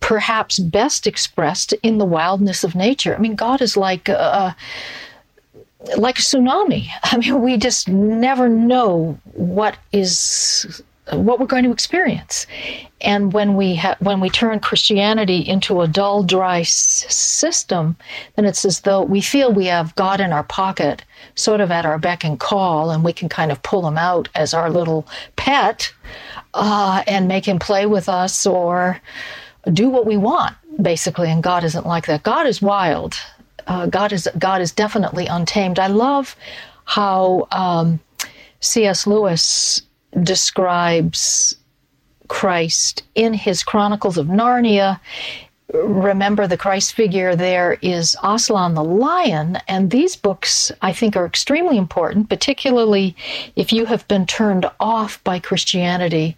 perhaps 0.00 0.58
best 0.58 1.06
expressed 1.06 1.74
in 1.82 1.98
the 1.98 2.04
wildness 2.04 2.64
of 2.64 2.74
nature. 2.74 3.14
I 3.14 3.18
mean, 3.18 3.34
God 3.34 3.60
is 3.60 3.76
like 3.76 4.08
a, 4.08 4.56
like 5.96 6.18
a 6.18 6.22
tsunami. 6.22 6.88
I 7.04 7.18
mean, 7.18 7.40
we 7.42 7.56
just 7.56 7.88
never 7.88 8.48
know 8.48 9.18
what 9.32 9.76
is 9.92 10.82
what 11.12 11.38
we're 11.38 11.46
going 11.46 11.62
to 11.62 11.70
experience. 11.70 12.46
And 13.00 13.32
when 13.32 13.54
we 13.54 13.76
ha- 13.76 13.96
when 14.00 14.20
we 14.20 14.28
turn 14.28 14.58
Christianity 14.58 15.38
into 15.38 15.80
a 15.80 15.88
dull, 15.88 16.24
dry 16.24 16.60
s- 16.60 17.06
system, 17.14 17.96
then 18.34 18.44
it's 18.44 18.64
as 18.64 18.80
though 18.80 19.02
we 19.02 19.20
feel 19.20 19.52
we 19.52 19.66
have 19.66 19.94
God 19.94 20.20
in 20.20 20.32
our 20.32 20.42
pocket, 20.42 21.04
sort 21.36 21.60
of 21.60 21.70
at 21.70 21.86
our 21.86 21.98
beck 21.98 22.24
and 22.24 22.40
call, 22.40 22.90
and 22.90 23.04
we 23.04 23.12
can 23.12 23.28
kind 23.28 23.52
of 23.52 23.62
pull 23.62 23.86
him 23.86 23.98
out 23.98 24.28
as 24.34 24.52
our 24.52 24.70
little 24.70 25.06
pet 25.36 25.92
uh, 26.54 27.04
and 27.06 27.28
make 27.28 27.46
him 27.46 27.58
play 27.58 27.86
with 27.86 28.08
us 28.08 28.44
or 28.46 29.00
do 29.72 29.88
what 29.88 30.06
we 30.06 30.16
want, 30.16 30.56
basically. 30.80 31.30
And 31.30 31.42
God 31.42 31.62
isn't 31.62 31.86
like 31.86 32.06
that. 32.06 32.24
God 32.24 32.46
is 32.46 32.60
wild 32.60 33.14
uh, 33.66 33.86
God 33.86 34.12
is 34.12 34.28
God 34.38 34.60
is 34.60 34.72
definitely 34.72 35.26
untamed. 35.26 35.78
I 35.78 35.88
love 35.88 36.36
how 36.84 37.48
um, 37.50 38.00
C.S. 38.60 39.06
Lewis 39.06 39.82
describes 40.22 41.56
Christ 42.28 43.02
in 43.14 43.34
his 43.34 43.62
Chronicles 43.62 44.18
of 44.18 44.26
Narnia. 44.26 45.00
Remember, 45.72 46.46
the 46.46 46.56
Christ 46.56 46.94
figure 46.94 47.34
there 47.34 47.76
is 47.82 48.16
Aslan 48.22 48.74
the 48.74 48.84
lion, 48.84 49.58
and 49.66 49.90
these 49.90 50.14
books 50.14 50.70
I 50.80 50.92
think 50.92 51.16
are 51.16 51.26
extremely 51.26 51.76
important, 51.76 52.28
particularly 52.28 53.16
if 53.56 53.72
you 53.72 53.86
have 53.86 54.06
been 54.06 54.26
turned 54.26 54.70
off 54.78 55.22
by 55.24 55.40
Christianity, 55.40 56.36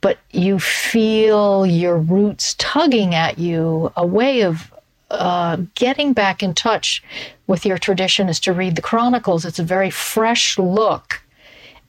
but 0.00 0.18
you 0.30 0.58
feel 0.58 1.66
your 1.66 1.98
roots 1.98 2.54
tugging 2.58 3.14
at 3.14 3.38
you, 3.38 3.92
a 3.94 4.06
way 4.06 4.40
of 4.42 4.71
uh, 5.12 5.58
getting 5.74 6.12
back 6.12 6.42
in 6.42 6.54
touch 6.54 7.02
with 7.46 7.64
your 7.66 7.78
tradition 7.78 8.28
is 8.28 8.40
to 8.40 8.52
read 8.52 8.76
the 8.76 8.82
Chronicles. 8.82 9.44
It's 9.44 9.58
a 9.58 9.64
very 9.64 9.90
fresh 9.90 10.58
look 10.58 11.22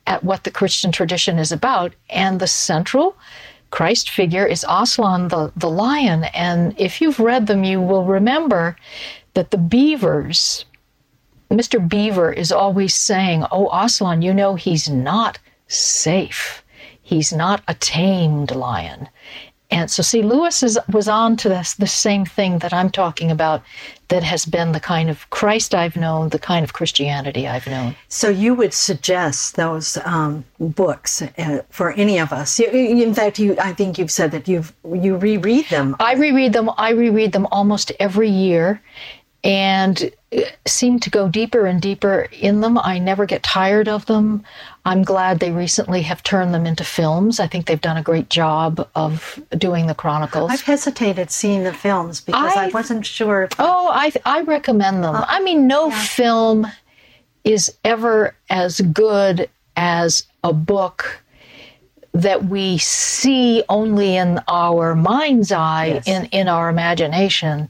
at 0.05 0.23
what 0.23 0.43
the 0.43 0.51
Christian 0.51 0.91
tradition 0.91 1.39
is 1.39 1.51
about. 1.51 1.93
And 2.09 2.39
the 2.39 2.47
central 2.47 3.15
Christ 3.71 4.09
figure 4.09 4.45
is 4.45 4.65
Aslan 4.69 5.29
the, 5.29 5.51
the 5.55 5.69
lion. 5.69 6.25
And 6.25 6.75
if 6.77 7.01
you've 7.01 7.19
read 7.19 7.47
them, 7.47 7.63
you 7.63 7.81
will 7.81 8.05
remember 8.05 8.75
that 9.33 9.51
the 9.51 9.57
beavers, 9.57 10.65
Mr. 11.49 11.87
Beaver 11.87 12.31
is 12.31 12.51
always 12.51 12.93
saying, 12.93 13.45
Oh, 13.51 13.69
Aslan, 13.73 14.21
you 14.21 14.33
know, 14.33 14.55
he's 14.55 14.89
not 14.89 15.39
safe. 15.67 16.63
He's 17.01 17.33
not 17.33 17.63
a 17.67 17.73
tamed 17.73 18.51
lion. 18.51 19.09
And 19.73 19.89
so, 19.89 20.03
see, 20.03 20.21
Lewis 20.21 20.61
is, 20.61 20.77
was 20.91 21.07
on 21.07 21.35
to 21.37 21.49
this, 21.49 21.73
the 21.73 21.87
same 21.87 22.25
thing 22.25 22.59
that 22.59 22.73
I'm 22.73 22.91
talking 22.91 23.31
about 23.31 23.63
that 24.09 24.21
has 24.21 24.45
been 24.45 24.71
the 24.71 24.79
kind 24.79 25.09
of 25.09 25.27
Christ 25.31 25.73
I've 25.73 25.95
known, 25.95 26.29
the 26.29 26.37
kind 26.37 26.63
of 26.63 26.73
Christianity 26.73 27.47
I've 27.47 27.65
known. 27.65 27.95
So, 28.07 28.29
you 28.29 28.53
would 28.53 28.73
suggest 28.73 29.55
those 29.55 29.97
um, 30.05 30.45
books 30.59 31.23
uh, 31.23 31.63
for 31.71 31.91
any 31.93 32.19
of 32.19 32.31
us? 32.31 32.59
In 32.59 33.15
fact, 33.15 33.39
you, 33.39 33.55
I 33.59 33.73
think 33.73 33.97
you've 33.97 34.11
said 34.11 34.29
that 34.31 34.47
you 34.47 34.63
you 34.93 35.17
reread 35.17 35.65
them. 35.69 35.95
I 35.99 36.13
reread 36.13 36.53
them. 36.53 36.69
I 36.77 36.91
reread 36.91 37.31
them 37.31 37.47
almost 37.51 37.91
every 37.99 38.29
year, 38.29 38.79
and 39.43 40.11
seem 40.67 40.99
to 40.99 41.09
go 41.09 41.27
deeper 41.27 41.65
and 41.65 41.81
deeper 41.81 42.27
in 42.31 42.61
them. 42.61 42.77
I 42.77 42.99
never 42.99 43.25
get 43.25 43.41
tired 43.41 43.87
of 43.87 44.05
them. 44.05 44.43
I'm 44.85 45.03
glad 45.03 45.39
they 45.39 45.51
recently 45.51 46.01
have 46.01 46.23
turned 46.23 46.53
them 46.53 46.65
into 46.65 46.83
films. 46.83 47.39
I 47.39 47.47
think 47.47 47.67
they've 47.67 47.79
done 47.79 47.95
a 47.95 48.03
great 48.03 48.29
job 48.29 48.87
of 48.95 49.41
doing 49.57 49.87
the 49.87 49.95
chronicles. 49.95 50.51
I've 50.51 50.61
hesitated 50.61 51.31
seeing 51.31 51.63
the 51.63 51.73
films 51.73 52.19
because 52.19 52.55
I, 52.55 52.65
I 52.65 52.69
wasn't 52.69 53.05
sure. 53.05 53.47
oh, 53.59 53.89
I 53.93 54.11
I 54.25 54.41
recommend 54.41 55.03
them. 55.03 55.15
Uh, 55.15 55.25
I 55.27 55.41
mean, 55.41 55.67
no 55.67 55.87
yeah. 55.87 56.03
film 56.03 56.67
is 57.45 57.73
ever 57.85 58.35
as 58.49 58.81
good 58.81 59.49
as 59.77 60.27
a 60.43 60.51
book 60.51 61.21
that 62.13 62.45
we 62.45 62.77
see 62.77 63.63
only 63.69 64.17
in 64.17 64.39
our 64.47 64.95
mind's 64.95 65.51
eye, 65.51 66.01
yes. 66.05 66.07
in, 66.07 66.25
in 66.25 66.47
our 66.47 66.69
imagination 66.69 67.69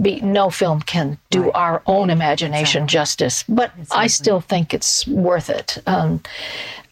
be, 0.00 0.20
no 0.20 0.50
film 0.50 0.80
can 0.80 1.18
do 1.30 1.44
right. 1.44 1.54
our 1.54 1.82
own 1.86 2.10
imagination 2.10 2.84
exactly. 2.84 2.92
justice, 2.92 3.44
but 3.48 3.72
exactly. 3.78 4.04
I 4.04 4.06
still 4.06 4.40
think 4.40 4.72
it's 4.72 5.06
worth 5.06 5.50
it. 5.50 5.78
Um, 5.86 6.22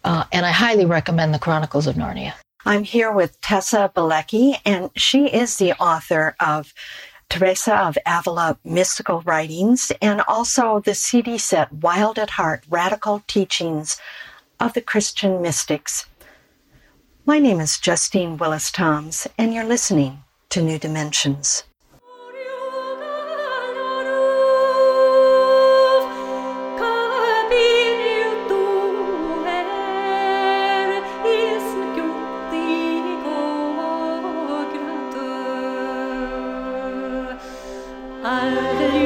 uh, 0.04 0.25
and 0.33 0.45
I 0.45 0.50
highly 0.50 0.85
recommend 0.85 1.33
The 1.33 1.38
Chronicles 1.38 1.87
of 1.87 1.97
Narnia. 1.97 2.35
I'm 2.66 2.83
here 2.83 3.12
with 3.12 3.40
Tessa 3.40 3.93
Bielecki, 3.95 4.59
and 4.64 4.90
she 4.97 5.26
is 5.26 5.57
the 5.57 5.73
author 5.75 6.35
of 6.40 6.73
Teresa 7.28 7.76
of 7.76 7.99
Avila 8.07 8.59
Mystical 8.64 9.21
Writings 9.23 9.93
and 10.00 10.23
also 10.23 10.81
the 10.81 10.95
CD 10.95 11.37
set 11.38 11.73
Wild 11.73 12.19
at 12.19 12.31
Heart 12.31 12.64
Radical 12.69 13.23
Teachings 13.26 14.00
of 14.61 14.73
the 14.73 14.81
Christian 14.81 15.43
Mystics. 15.43 16.07
My 17.26 17.38
name 17.38 17.61
is 17.61 17.78
Justine 17.78 18.37
Willis 18.37 18.71
Toms, 18.71 19.26
and 19.37 19.52
you're 19.52 19.64
listening 19.64 20.23
to 20.50 20.62
New 20.62 20.78
Dimensions. 20.78 21.64
Trio, 38.25 39.03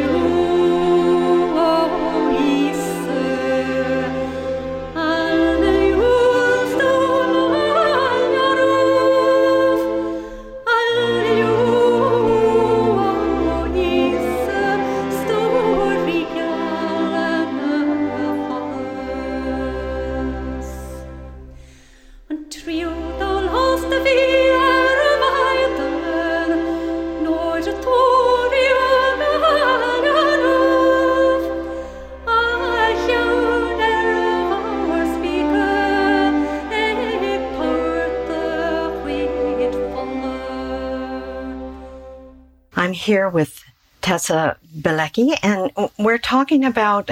here 43.08 43.26
with 43.26 43.64
Tessa 44.02 44.58
Bielecki, 44.78 45.34
and 45.42 45.72
we're 45.98 46.18
talking 46.18 46.62
about 46.62 47.08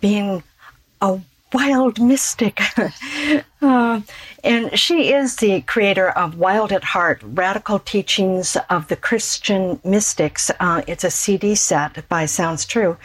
being 0.00 0.44
a 1.00 1.20
wild 1.52 2.00
mystic. 2.00 2.60
uh, 3.60 4.00
and 4.44 4.78
she 4.78 5.12
is 5.12 5.36
the 5.36 5.62
creator 5.62 6.08
of 6.10 6.38
Wild 6.38 6.70
at 6.70 6.84
Heart 6.84 7.22
Radical 7.24 7.80
Teachings 7.80 8.56
of 8.70 8.86
the 8.86 8.94
Christian 8.94 9.80
Mystics. 9.82 10.52
Uh, 10.60 10.82
it's 10.86 11.02
a 11.02 11.10
CD 11.10 11.56
set 11.56 12.08
by 12.08 12.26
Sounds 12.26 12.64
True. 12.64 12.96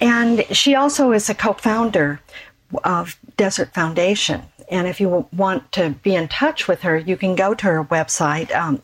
And 0.00 0.44
she 0.50 0.74
also 0.74 1.12
is 1.12 1.30
a 1.30 1.36
co 1.36 1.52
founder 1.52 2.20
of 2.82 3.16
Desert 3.36 3.72
Foundation. 3.72 4.42
And 4.68 4.88
if 4.88 5.00
you 5.00 5.28
want 5.32 5.70
to 5.72 5.90
be 6.02 6.16
in 6.16 6.26
touch 6.26 6.66
with 6.66 6.80
her, 6.82 6.98
you 6.98 7.16
can 7.16 7.36
go 7.36 7.54
to 7.54 7.66
her 7.66 7.84
website, 7.84 8.52
um, 8.56 8.82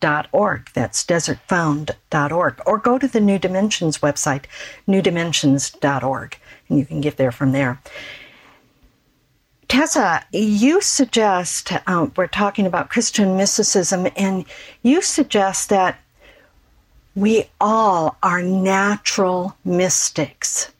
desertfound.org. 0.00 0.70
That's 0.74 1.04
desertfound.org. 1.04 2.60
Or 2.66 2.78
go 2.78 2.98
to 2.98 3.08
the 3.08 3.20
New 3.20 3.38
Dimensions 3.38 3.98
website, 3.98 4.44
newdimensions.org, 4.88 6.38
and 6.68 6.78
you 6.78 6.86
can 6.86 7.00
get 7.00 7.16
there 7.16 7.32
from 7.32 7.52
there. 7.52 7.80
Tessa, 9.68 10.24
you 10.32 10.80
suggest, 10.80 11.72
uh, 11.86 12.08
we're 12.16 12.26
talking 12.26 12.66
about 12.66 12.90
Christian 12.90 13.36
mysticism, 13.36 14.08
and 14.16 14.44
you 14.82 15.00
suggest 15.00 15.68
that 15.68 16.00
we 17.14 17.44
all 17.60 18.16
are 18.22 18.42
natural 18.42 19.56
mystics 19.64 20.72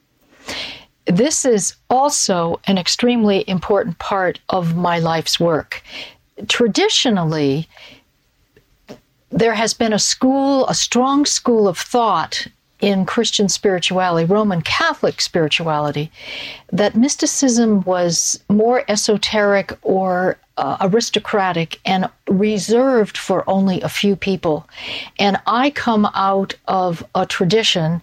this 1.06 1.44
is 1.44 1.74
also 1.88 2.60
an 2.64 2.78
extremely 2.78 3.44
important 3.48 3.98
part 3.98 4.38
of 4.48 4.76
my 4.76 4.98
life's 4.98 5.40
work. 5.40 5.82
Traditionally, 6.48 7.68
there 9.30 9.54
has 9.54 9.74
been 9.74 9.92
a 9.92 9.98
school, 9.98 10.66
a 10.66 10.74
strong 10.74 11.24
school 11.24 11.68
of 11.68 11.78
thought 11.78 12.46
in 12.80 13.04
Christian 13.04 13.48
spirituality, 13.48 14.24
Roman 14.24 14.62
Catholic 14.62 15.20
spirituality, 15.20 16.10
that 16.72 16.96
mysticism 16.96 17.82
was 17.82 18.42
more 18.48 18.84
esoteric 18.88 19.76
or 19.82 20.38
uh, 20.56 20.76
aristocratic 20.80 21.78
and 21.84 22.08
reserved 22.28 23.16
for 23.16 23.48
only 23.48 23.80
a 23.82 23.88
few 23.88 24.16
people. 24.16 24.68
And 25.18 25.38
I 25.46 25.70
come 25.70 26.08
out 26.14 26.54
of 26.68 27.04
a 27.14 27.26
tradition 27.26 28.02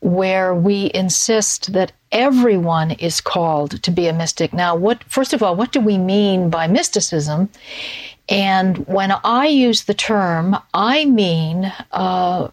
where 0.00 0.54
we 0.54 0.90
insist 0.94 1.72
that 1.72 1.92
everyone 2.12 2.92
is 2.92 3.20
called 3.20 3.82
to 3.82 3.90
be 3.90 4.06
a 4.06 4.12
mystic. 4.12 4.52
Now, 4.52 4.76
what 4.76 5.02
first 5.04 5.32
of 5.32 5.42
all, 5.42 5.56
what 5.56 5.72
do 5.72 5.80
we 5.80 5.98
mean 5.98 6.48
by 6.48 6.66
mysticism? 6.66 7.48
And 8.28 8.78
when 8.86 9.12
I 9.12 9.46
use 9.46 9.84
the 9.84 9.94
term, 9.94 10.56
I 10.74 11.04
mean 11.04 11.72
uh, 11.92 12.48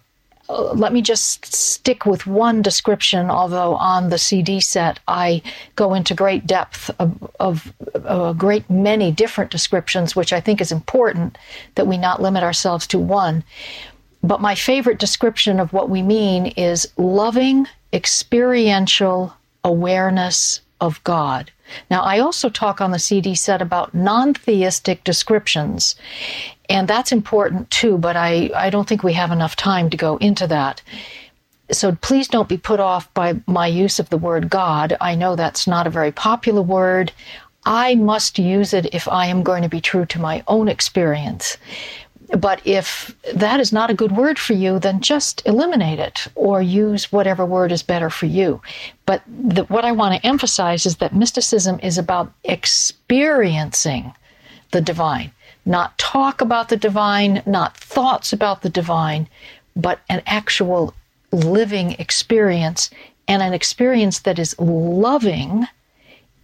let 0.50 0.92
me 0.92 1.01
just 1.01 1.53
stick 1.53 2.06
with 2.06 2.27
one 2.27 2.62
description, 2.62 3.30
although 3.30 3.75
on 3.75 4.10
the 4.10 4.18
CD 4.18 4.60
set 4.60 5.00
I 5.08 5.42
go 5.75 5.94
into 5.94 6.13
great 6.13 6.46
depth 6.46 6.89
of, 7.00 7.32
of, 7.39 7.74
of, 7.94 8.06
a 8.06 8.34
great 8.34 8.70
many 8.70 9.12
different 9.12 9.51
descriptions, 9.51 10.15
which 10.15 10.34
I 10.34 10.42
think 10.42 10.60
is 10.60 10.72
important 10.72 11.38
that 11.75 11.88
we 11.88 11.98
not 11.98 12.22
limit 12.22 12.44
ourselves 12.44 12.86
to 12.88 13.00
one. 13.00 13.44
But 14.22 14.42
my 14.42 14.56
favorite 14.56 15.00
description 15.00 15.60
of 15.60 15.74
what 15.74 15.89
we 15.89 16.01
mean 16.01 16.48
is 16.48 16.88
loving, 16.98 17.68
experiential 17.94 19.34
awareness 19.63 20.62
of 20.82 21.03
God. 21.03 21.51
Now, 21.89 22.01
I 22.01 22.20
also 22.20 22.50
talk 22.50 22.82
on 22.82 22.92
the 22.92 23.00
CD 23.00 23.36
set 23.36 23.62
about 23.62 23.94
non 23.94 24.34
theistic 24.34 25.03
descriptions, 25.03 25.96
and 26.70 26.88
that's 26.88 27.12
important 27.12 27.70
too, 27.72 27.98
but 27.98 28.16
I, 28.16 28.50
I 28.55 28.70
don't 28.70 28.88
think 28.88 29.03
we 29.03 29.14
have 29.14 29.31
enough 29.31 29.55
time 29.55 29.90
to 29.90 29.98
go 29.98 30.18
into 30.18 30.48
that. 30.48 30.81
So 31.72 31.96
please 32.01 32.27
don't 32.27 32.50
be 32.50 32.57
put 32.57 32.79
off 32.79 33.14
by 33.14 33.36
my 33.48 33.68
use 33.68 34.00
of 34.00 34.09
the 34.09 34.18
word 34.18 34.50
God. 34.50 34.96
I 35.00 35.16
know 35.16 35.36
that's 35.36 35.66
not 35.66 35.88
a 35.88 35.92
very 35.92 36.12
popular 36.12 36.62
word. 36.62 37.12
I 37.66 37.96
must 37.96 38.38
use 38.38 38.74
it 38.74 38.94
if 38.94 39.07
I 39.07 39.27
am 39.27 39.44
going 39.44 39.64
to 39.64 39.70
be 39.70 39.79
true 39.79 40.05
to 40.07 40.20
my 40.20 40.44
own 40.48 40.68
experience. 40.68 41.57
But 42.37 42.61
if 42.65 43.15
that 43.33 43.59
is 43.59 43.72
not 43.72 43.91
a 43.91 43.93
good 43.93 44.11
word 44.11 44.39
for 44.39 44.53
you, 44.53 44.79
then 44.79 45.01
just 45.01 45.46
eliminate 45.46 46.00
it 46.00 46.27
or 46.33 46.61
use 46.61 47.11
whatever 47.11 47.46
word 47.46 47.72
is 47.72 47.83
better 47.83 48.09
for 48.09 48.25
you. 48.25 48.61
But 49.05 49.22
the, 49.27 49.65
what 49.65 49.85
I 49.85 49.91
want 49.91 50.15
to 50.15 50.27
emphasize 50.27 50.85
is 50.85 50.98
that 50.98 51.15
mysticism 51.15 51.79
is 51.83 51.98
about 51.98 52.33
experiencing 52.43 54.13
the 54.72 54.81
divine, 54.81 55.31
not 55.65 55.96
talk 56.00 56.41
about 56.41 56.69
the 56.69 56.77
divine, 56.77 57.43
not 57.46 57.77
thoughts 57.77 58.33
about 58.33 58.63
the 58.63 58.69
divine, 58.69 59.27
but 59.75 60.00
an 60.09 60.24
actual 60.25 60.93
living 61.31 61.91
experience 61.93 62.89
and 63.27 63.43
an 63.43 63.53
experience 63.53 64.19
that 64.19 64.39
is 64.39 64.57
loving 64.59 65.67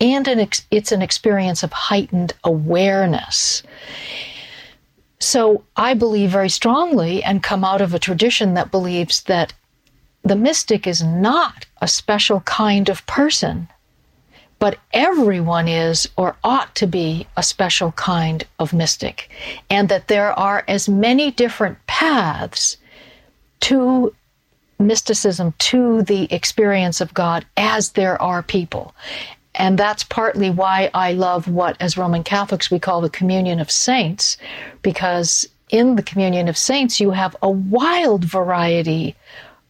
and 0.01 0.27
an 0.27 0.39
ex- 0.39 0.65
it's 0.71 0.91
an 0.91 1.01
experience 1.01 1.63
of 1.63 1.73
heightened 1.73 2.33
awareness. 2.43 3.63
So 5.19 5.63
I 5.75 5.93
believe 5.93 6.31
very 6.31 6.49
strongly 6.49 7.23
and 7.23 7.43
come 7.43 7.65
out 7.65 7.81
of 7.81 7.93
a 7.93 7.99
tradition 7.99 8.53
that 8.53 8.71
believes 8.71 9.23
that 9.23 9.53
the 10.23 10.35
mystic 10.35 10.87
is 10.87 11.03
not 11.03 11.65
a 11.81 11.87
special 11.87 12.41
kind 12.41 12.89
of 12.89 13.05
person, 13.05 13.67
but 14.59 14.77
everyone 14.93 15.67
is 15.67 16.09
or 16.17 16.35
ought 16.43 16.75
to 16.75 16.87
be 16.87 17.27
a 17.37 17.43
special 17.43 17.91
kind 17.93 18.45
of 18.59 18.73
mystic, 18.73 19.29
and 19.69 19.89
that 19.89 20.07
there 20.07 20.37
are 20.37 20.63
as 20.67 20.89
many 20.89 21.31
different 21.31 21.77
paths 21.87 22.77
to 23.61 24.13
mysticism, 24.77 25.53
to 25.59 26.01
the 26.03 26.33
experience 26.33 27.01
of 27.01 27.13
God, 27.13 27.45
as 27.57 27.91
there 27.91 28.21
are 28.21 28.41
people. 28.41 28.93
And 29.59 29.77
that's 29.77 30.05
partly 30.05 30.49
why 30.49 30.89
I 30.93 31.11
love 31.11 31.49
what, 31.49 31.75
as 31.81 31.97
Roman 31.97 32.23
Catholics, 32.23 32.71
we 32.71 32.79
call 32.79 33.01
the 33.01 33.09
communion 33.09 33.59
of 33.59 33.69
saints, 33.69 34.37
because 34.81 35.47
in 35.69 35.97
the 35.97 36.01
communion 36.01 36.47
of 36.47 36.57
saints, 36.57 36.99
you 37.01 37.11
have 37.11 37.35
a 37.43 37.51
wild 37.51 38.23
variety 38.23 39.15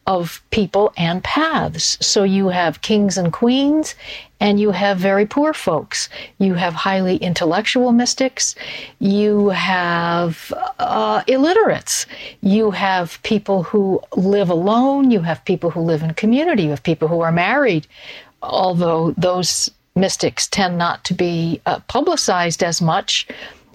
of 0.06 0.43
people 0.52 0.93
and 0.95 1.23
paths. 1.23 1.97
So 2.06 2.23
you 2.23 2.49
have 2.49 2.82
kings 2.82 3.17
and 3.17 3.34
queens, 3.34 3.95
and 4.39 4.60
you 4.60 4.71
have 4.71 4.97
very 4.97 5.25
poor 5.25 5.54
folks. 5.54 6.08
You 6.38 6.54
have 6.54 6.73
highly 6.73 7.17
intellectual 7.17 7.91
mystics. 7.91 8.56
You 8.99 9.49
have 9.49 10.54
uh, 10.78 11.23
illiterates. 11.28 12.06
You 12.41 12.71
have 12.71 13.21
people 13.23 13.63
who 13.63 14.02
live 14.15 14.52
alone. 14.52 15.10
You 15.10 15.21
have 15.21 15.43
people 15.45 15.71
who 15.71 15.82
live 15.82 16.04
in 16.04 16.13
community. 16.13 16.63
You 16.63 16.69
have 16.69 16.84
people 16.84 17.08
who 17.08 17.21
are 17.21 17.32
married 17.32 17.88
although 18.41 19.13
those 19.17 19.69
mystics 19.95 20.47
tend 20.47 20.78
not 20.78 21.04
to 21.06 21.13
be 21.13 21.62
uh, 21.65 21.80
publicized 21.88 22.63
as 22.63 22.82
much 22.82 23.28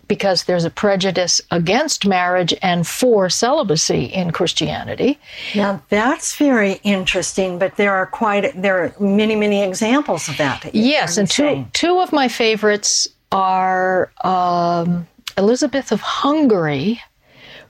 because 0.09 0.44
there's 0.44 0.64
a 0.64 0.70
prejudice 0.70 1.40
against 1.50 2.07
marriage 2.07 2.55
and 2.62 2.87
for 2.87 3.31
celibacy 3.31 4.05
in 4.05 4.31
Christianity. 4.31 5.18
Now 5.55 5.83
that's 5.88 6.37
very 6.37 6.81
interesting, 6.83 7.59
but 7.59 7.77
there 7.77 7.94
are 7.94 8.07
quite 8.07 8.61
there 8.61 8.85
are 8.85 8.94
many 9.00 9.37
many 9.37 9.62
examples 9.62 10.29
of 10.29 10.37
that. 10.38 10.74
Yes, 10.74 11.16
and 11.16 11.29
two 11.29 11.66
two 11.72 12.00
of 12.00 12.12
my 12.12 12.29
favorites 12.29 13.09
are 13.33 14.12
um, 14.22 15.07
Elizabeth 15.37 15.90
of 15.90 16.00
Hungary, 16.00 17.00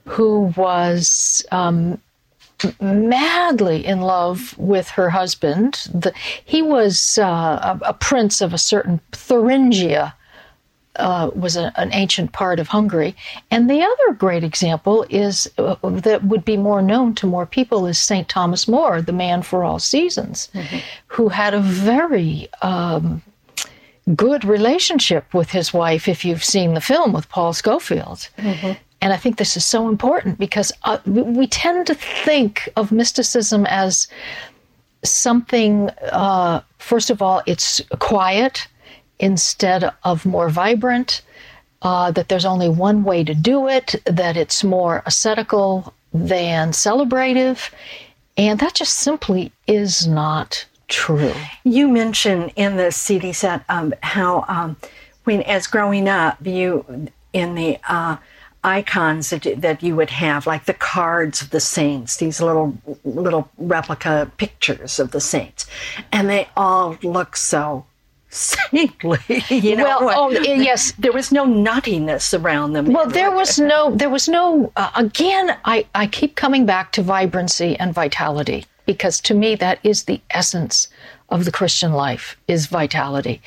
who 0.05 0.53
was 0.55 1.45
um, 1.51 1.99
madly 2.79 3.85
in 3.85 4.01
love 4.01 4.57
with 4.57 4.89
her 4.89 5.09
husband. 5.09 5.87
The, 5.93 6.13
he 6.43 6.61
was 6.61 7.17
uh, 7.17 7.77
a, 7.81 7.89
a, 7.89 7.93
prince 7.93 8.41
of 8.41 8.53
a 8.53 8.57
certain 8.57 8.99
Thuringia, 9.11 10.13
uh, 10.97 11.29
was 11.35 11.57
a, 11.57 11.73
an 11.75 11.93
ancient 11.93 12.31
part 12.31 12.59
of 12.59 12.69
Hungary. 12.69 13.15
And 13.51 13.69
the 13.69 13.81
other 13.81 14.13
great 14.13 14.43
example 14.43 15.05
is 15.09 15.51
uh, 15.57 15.75
that 15.83 16.23
would 16.23 16.45
be 16.45 16.57
more 16.57 16.81
known 16.81 17.13
to 17.15 17.27
more 17.27 17.45
people 17.45 17.85
is 17.85 17.99
St. 17.99 18.27
Thomas 18.29 18.67
More, 18.67 19.01
the 19.01 19.11
man 19.11 19.41
for 19.41 19.63
all 19.63 19.79
seasons, 19.79 20.49
mm-hmm. 20.53 20.77
who 21.07 21.29
had 21.29 21.53
a 21.53 21.59
very 21.59 22.47
um, 22.61 23.21
good 24.15 24.45
relationship 24.45 25.33
with 25.33 25.51
his 25.51 25.73
wife, 25.73 26.07
if 26.07 26.23
you've 26.23 26.43
seen 26.43 26.73
the 26.73 26.81
film 26.81 27.11
with 27.11 27.29
Paul 27.29 27.53
Scofield. 27.53 28.29
Mm-hmm. 28.37 28.73
And 29.01 29.13
I 29.13 29.17
think 29.17 29.37
this 29.37 29.55
is 29.55 29.65
so 29.65 29.87
important 29.87 30.39
because 30.39 30.71
uh, 30.83 30.97
we 31.05 31.47
tend 31.47 31.87
to 31.87 31.95
think 31.95 32.69
of 32.75 32.91
mysticism 32.91 33.65
as 33.67 34.07
something, 35.03 35.89
uh, 36.11 36.61
first 36.79 37.09
of 37.09 37.21
all, 37.21 37.41
it's 37.45 37.81
quiet 37.99 38.67
instead 39.19 39.91
of 40.03 40.25
more 40.25 40.49
vibrant, 40.49 41.21
uh, 41.81 42.11
that 42.11 42.29
there's 42.29 42.45
only 42.45 42.69
one 42.69 43.03
way 43.03 43.23
to 43.23 43.35
do 43.35 43.67
it, 43.67 43.95
that 44.05 44.35
it's 44.35 44.63
more 44.63 45.03
ascetical 45.05 45.93
than 46.13 46.71
celebrative. 46.71 47.69
And 48.37 48.59
that 48.59 48.73
just 48.73 48.95
simply 48.95 49.51
is 49.67 50.07
not 50.07 50.65
true. 50.87 51.33
You 51.63 51.87
mentioned 51.87 52.53
in 52.55 52.77
the 52.77 52.91
CD 52.91 53.33
set 53.33 53.63
um, 53.69 53.93
how, 54.01 54.45
um, 54.47 54.77
when 55.23 55.41
as 55.43 55.67
growing 55.67 56.07
up, 56.07 56.37
you 56.45 57.09
in 57.33 57.55
the 57.55 57.77
uh, 57.87 58.17
icons 58.65 59.29
that, 59.29 59.61
that 59.61 59.83
you 59.83 59.95
would 59.95 60.09
have, 60.09 60.47
like 60.47 60.65
the 60.65 60.73
cards 60.73 61.41
of 61.41 61.51
the 61.51 61.59
saints, 61.59 62.17
these 62.17 62.41
little 62.41 62.75
little 63.03 63.49
replica 63.57 64.31
pictures 64.37 64.99
of 64.99 65.11
the 65.11 65.21
saints, 65.21 65.65
and 66.11 66.29
they 66.29 66.49
all 66.57 66.97
look 67.03 67.37
so 67.37 67.85
saintly. 68.29 69.19
You 69.49 69.75
know, 69.75 69.83
well, 69.83 70.11
oh 70.15 70.29
yes, 70.31 70.91
there 70.97 71.13
was 71.13 71.31
no 71.31 71.45
nuttiness 71.45 72.37
around 72.37 72.73
them. 72.73 72.87
Well, 72.91 73.07
there 73.07 73.31
was 73.31 73.59
no, 73.59 73.91
there 73.95 74.09
was 74.09 74.27
no. 74.27 74.71
Uh, 74.75 74.91
again, 74.95 75.57
I 75.65 75.85
I 75.93 76.07
keep 76.07 76.35
coming 76.35 76.65
back 76.65 76.91
to 76.93 77.01
vibrancy 77.01 77.77
and 77.79 77.93
vitality 77.93 78.65
because 78.85 79.19
to 79.21 79.33
me 79.33 79.55
that 79.55 79.79
is 79.83 80.03
the 80.03 80.21
essence 80.31 80.87
of 81.29 81.45
the 81.45 81.51
Christian 81.51 81.93
life 81.93 82.37
is 82.47 82.67
vitality. 82.67 83.41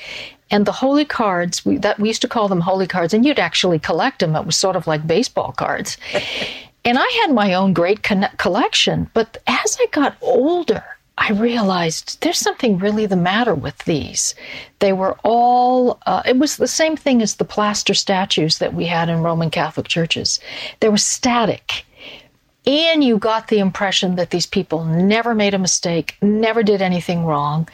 And 0.51 0.67
the 0.67 0.73
holy 0.73 1.05
cards, 1.05 1.65
we, 1.65 1.77
that 1.79 1.99
we 1.99 2.09
used 2.09 2.23
to 2.23 2.29
call 2.29 2.49
them 2.49 2.61
holy 2.61 2.87
cards, 2.87 3.13
and 3.13 3.25
you'd 3.25 3.39
actually 3.39 3.79
collect 3.79 4.21
them. 4.21 4.35
It 4.35 4.47
was 4.47 4.57
sort 4.57 4.77
of 4.77 4.87
like 4.87 5.07
baseball 5.07 5.53
cards. 5.53 5.97
and 6.85 6.99
I 6.99 7.21
had 7.23 7.35
my 7.35 7.55
own 7.55 7.73
great 7.73 8.03
con- 8.03 8.31
collection. 8.39 9.11
But 9.13 9.39
as 9.47 9.77
I 9.81 9.87
got 9.93 10.17
older, 10.23 10.85
I 11.19 11.33
realized 11.33 12.21
there's 12.23 12.39
something 12.39 12.79
really 12.79 13.05
the 13.05 13.17
matter 13.17 13.55
with 13.55 13.79
these. 13.81 14.35
They 14.79 14.93
were 14.93 15.19
all, 15.25 15.99
uh, 16.07 16.23
it 16.25 16.39
was 16.39 16.57
the 16.57 16.69
same 16.69 16.97
thing 16.97 17.21
as 17.23 17.35
the 17.35 17.45
plaster 17.45 17.93
statues 17.93 18.59
that 18.59 18.73
we 18.73 18.87
had 18.87 19.09
in 19.09 19.23
Roman 19.23 19.51
Catholic 19.51 19.89
churches. 19.89 20.39
They 20.81 20.89
were 20.89 20.97
static. 20.97 21.85
And 22.69 23.03
you 23.03 23.17
got 23.17 23.49
the 23.49 23.61
impression 23.61 24.17
that 24.17 24.29
these 24.29 24.45
people 24.45 24.85
never 24.85 25.35
made 25.35 25.55
a 25.55 25.59
mistake, 25.59 26.19
never 26.21 26.63
did 26.63 26.83
anything 26.83 27.25
wrong. 27.25 27.67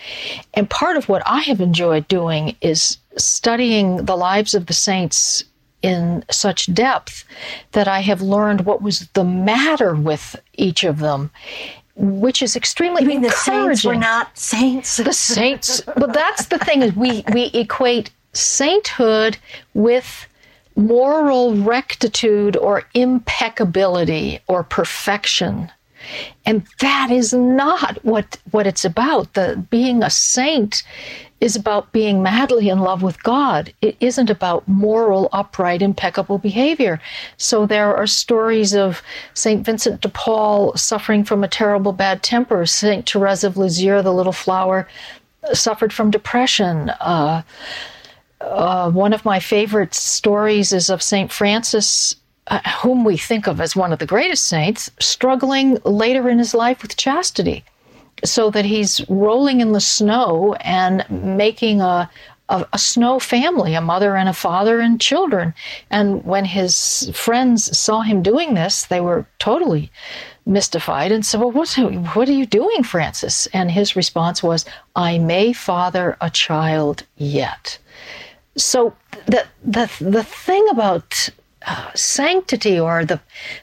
And 0.54 0.70
part 0.70 0.96
of 0.96 1.08
what 1.08 1.22
I 1.26 1.40
have 1.40 1.60
enjoyed 1.60 2.06
doing 2.06 2.56
is 2.60 2.98
studying 3.16 4.04
the 4.04 4.16
lives 4.16 4.54
of 4.54 4.66
the 4.66 4.72
saints 4.72 5.42
in 5.82 6.24
such 6.30 6.72
depth 6.72 7.24
that 7.72 7.88
I 7.88 8.00
have 8.00 8.22
learned 8.22 8.66
what 8.66 8.82
was 8.82 9.08
the 9.14 9.24
matter 9.24 9.96
with 9.96 10.36
each 10.54 10.84
of 10.84 11.00
them 11.00 11.30
which 11.96 12.42
is 12.42 12.56
extremely 12.56 13.02
you 13.02 13.08
mean 13.08 13.24
encouraging. 13.24 13.68
The 13.68 13.76
saints 13.76 13.84
were 13.84 13.94
not 13.94 14.36
saints. 14.36 14.96
The 14.96 15.12
saints, 15.12 15.80
but 15.80 16.12
that's 16.12 16.46
the 16.46 16.58
thing 16.58 16.82
is 16.82 16.92
we 16.96 17.24
we 17.32 17.44
equate 17.54 18.10
sainthood 18.32 19.38
with 19.74 20.26
moral 20.76 21.54
rectitude 21.54 22.56
or 22.56 22.84
impeccability 22.94 24.40
or 24.46 24.62
perfection. 24.62 25.70
And 26.44 26.66
that 26.80 27.10
is 27.10 27.32
not 27.32 28.04
what, 28.04 28.36
what 28.50 28.66
it's 28.66 28.84
about. 28.84 29.32
The 29.34 29.64
being 29.70 30.02
a 30.02 30.10
saint 30.10 30.82
is 31.40 31.56
about 31.56 31.92
being 31.92 32.22
madly 32.22 32.68
in 32.68 32.80
love 32.80 33.02
with 33.02 33.22
God. 33.22 33.72
It 33.82 33.96
isn't 34.00 34.30
about 34.30 34.66
moral, 34.66 35.28
upright, 35.32 35.82
impeccable 35.82 36.38
behavior. 36.38 37.00
So 37.36 37.66
there 37.66 37.94
are 37.94 38.06
stories 38.06 38.74
of 38.74 39.02
St. 39.34 39.64
Vincent 39.64 40.00
de 40.00 40.08
Paul 40.08 40.74
suffering 40.76 41.24
from 41.24 41.44
a 41.44 41.48
terrible 41.48 41.92
bad 41.92 42.22
temper, 42.22 42.64
St. 42.66 43.08
Therese 43.08 43.44
of 43.44 43.56
Lisieux, 43.56 44.02
the 44.02 44.12
little 44.12 44.32
flower, 44.32 44.88
suffered 45.52 45.92
from 45.92 46.10
depression. 46.10 46.90
Uh, 47.00 47.42
uh, 48.44 48.90
one 48.90 49.12
of 49.12 49.24
my 49.24 49.40
favorite 49.40 49.94
stories 49.94 50.72
is 50.72 50.90
of 50.90 51.02
St. 51.02 51.32
Francis 51.32 52.16
uh, 52.48 52.60
whom 52.82 53.04
we 53.04 53.16
think 53.16 53.46
of 53.46 53.58
as 53.58 53.74
one 53.74 53.92
of 53.92 53.98
the 53.98 54.06
greatest 54.06 54.46
saints, 54.46 54.90
struggling 55.00 55.78
later 55.84 56.28
in 56.28 56.38
his 56.38 56.52
life 56.52 56.82
with 56.82 56.96
chastity, 56.96 57.64
so 58.22 58.50
that 58.50 58.66
he's 58.66 59.00
rolling 59.08 59.62
in 59.62 59.72
the 59.72 59.80
snow 59.80 60.54
and 60.60 61.06
making 61.10 61.80
a, 61.80 62.10
a, 62.50 62.66
a, 62.74 62.78
snow 62.78 63.18
family, 63.18 63.72
a 63.72 63.80
mother 63.80 64.14
and 64.14 64.28
a 64.28 64.34
father 64.34 64.80
and 64.80 65.00
children. 65.00 65.54
And 65.90 66.22
when 66.24 66.44
his 66.44 67.10
friends 67.14 67.76
saw 67.76 68.02
him 68.02 68.22
doing 68.22 68.52
this, 68.52 68.84
they 68.84 69.00
were 69.00 69.26
totally 69.38 69.90
mystified 70.44 71.12
and 71.12 71.24
said, 71.24 71.40
Well, 71.40 71.50
what's, 71.50 71.76
what 71.76 72.28
are 72.28 72.32
you 72.32 72.44
doing, 72.44 72.82
Francis? 72.82 73.46
And 73.54 73.70
his 73.70 73.96
response 73.96 74.42
was, 74.42 74.66
I 74.94 75.18
may 75.18 75.54
father 75.54 76.18
a 76.20 76.28
child 76.28 77.04
yet. 77.16 77.78
So 78.56 78.94
the, 79.26 79.46
the, 79.64 79.90
the 80.00 80.24
thing 80.24 80.66
about 80.70 81.30
uh, 81.66 81.90
sanctity 81.94 82.78
or 82.78 83.06
the 83.06 83.18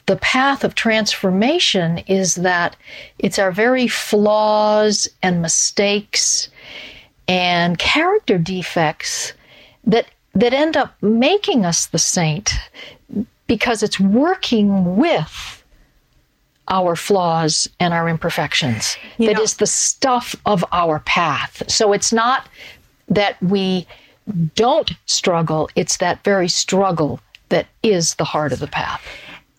the 0.07 0.15
path 0.15 0.63
of 0.63 0.73
transformation 0.73 1.99
is 2.07 2.33
that 2.35 2.75
it's 3.19 3.37
our 3.37 3.51
very 3.51 3.87
flaws 3.87 5.07
and 5.21 5.39
mistakes 5.39 6.49
and 7.27 7.77
character 7.77 8.39
defects 8.39 9.33
that 9.83 10.07
that 10.33 10.51
end 10.51 10.75
up 10.75 10.95
making 11.03 11.63
us 11.63 11.85
the 11.87 11.99
saint 11.99 12.53
because 13.45 13.83
it's 13.83 13.99
working 13.99 14.95
with 14.95 15.63
our 16.69 16.95
flaws 16.95 17.69
and 17.79 17.93
our 17.93 18.09
imperfections 18.09 18.97
you 19.17 19.27
That 19.27 19.35
know, 19.35 19.43
is 19.43 19.57
the 19.57 19.67
stuff 19.67 20.35
of 20.45 20.63
our 20.71 20.99
path. 20.99 21.63
So 21.69 21.93
it's 21.93 22.13
not 22.13 22.47
that 23.09 23.41
we 23.43 23.85
don't 24.55 24.91
struggle 25.05 25.69
it's 25.75 25.97
that 25.97 26.23
very 26.23 26.47
struggle 26.47 27.19
that 27.51 27.67
is 27.83 28.15
the 28.15 28.23
heart 28.23 28.51
of 28.51 28.59
the 28.59 28.67
path. 28.67 29.05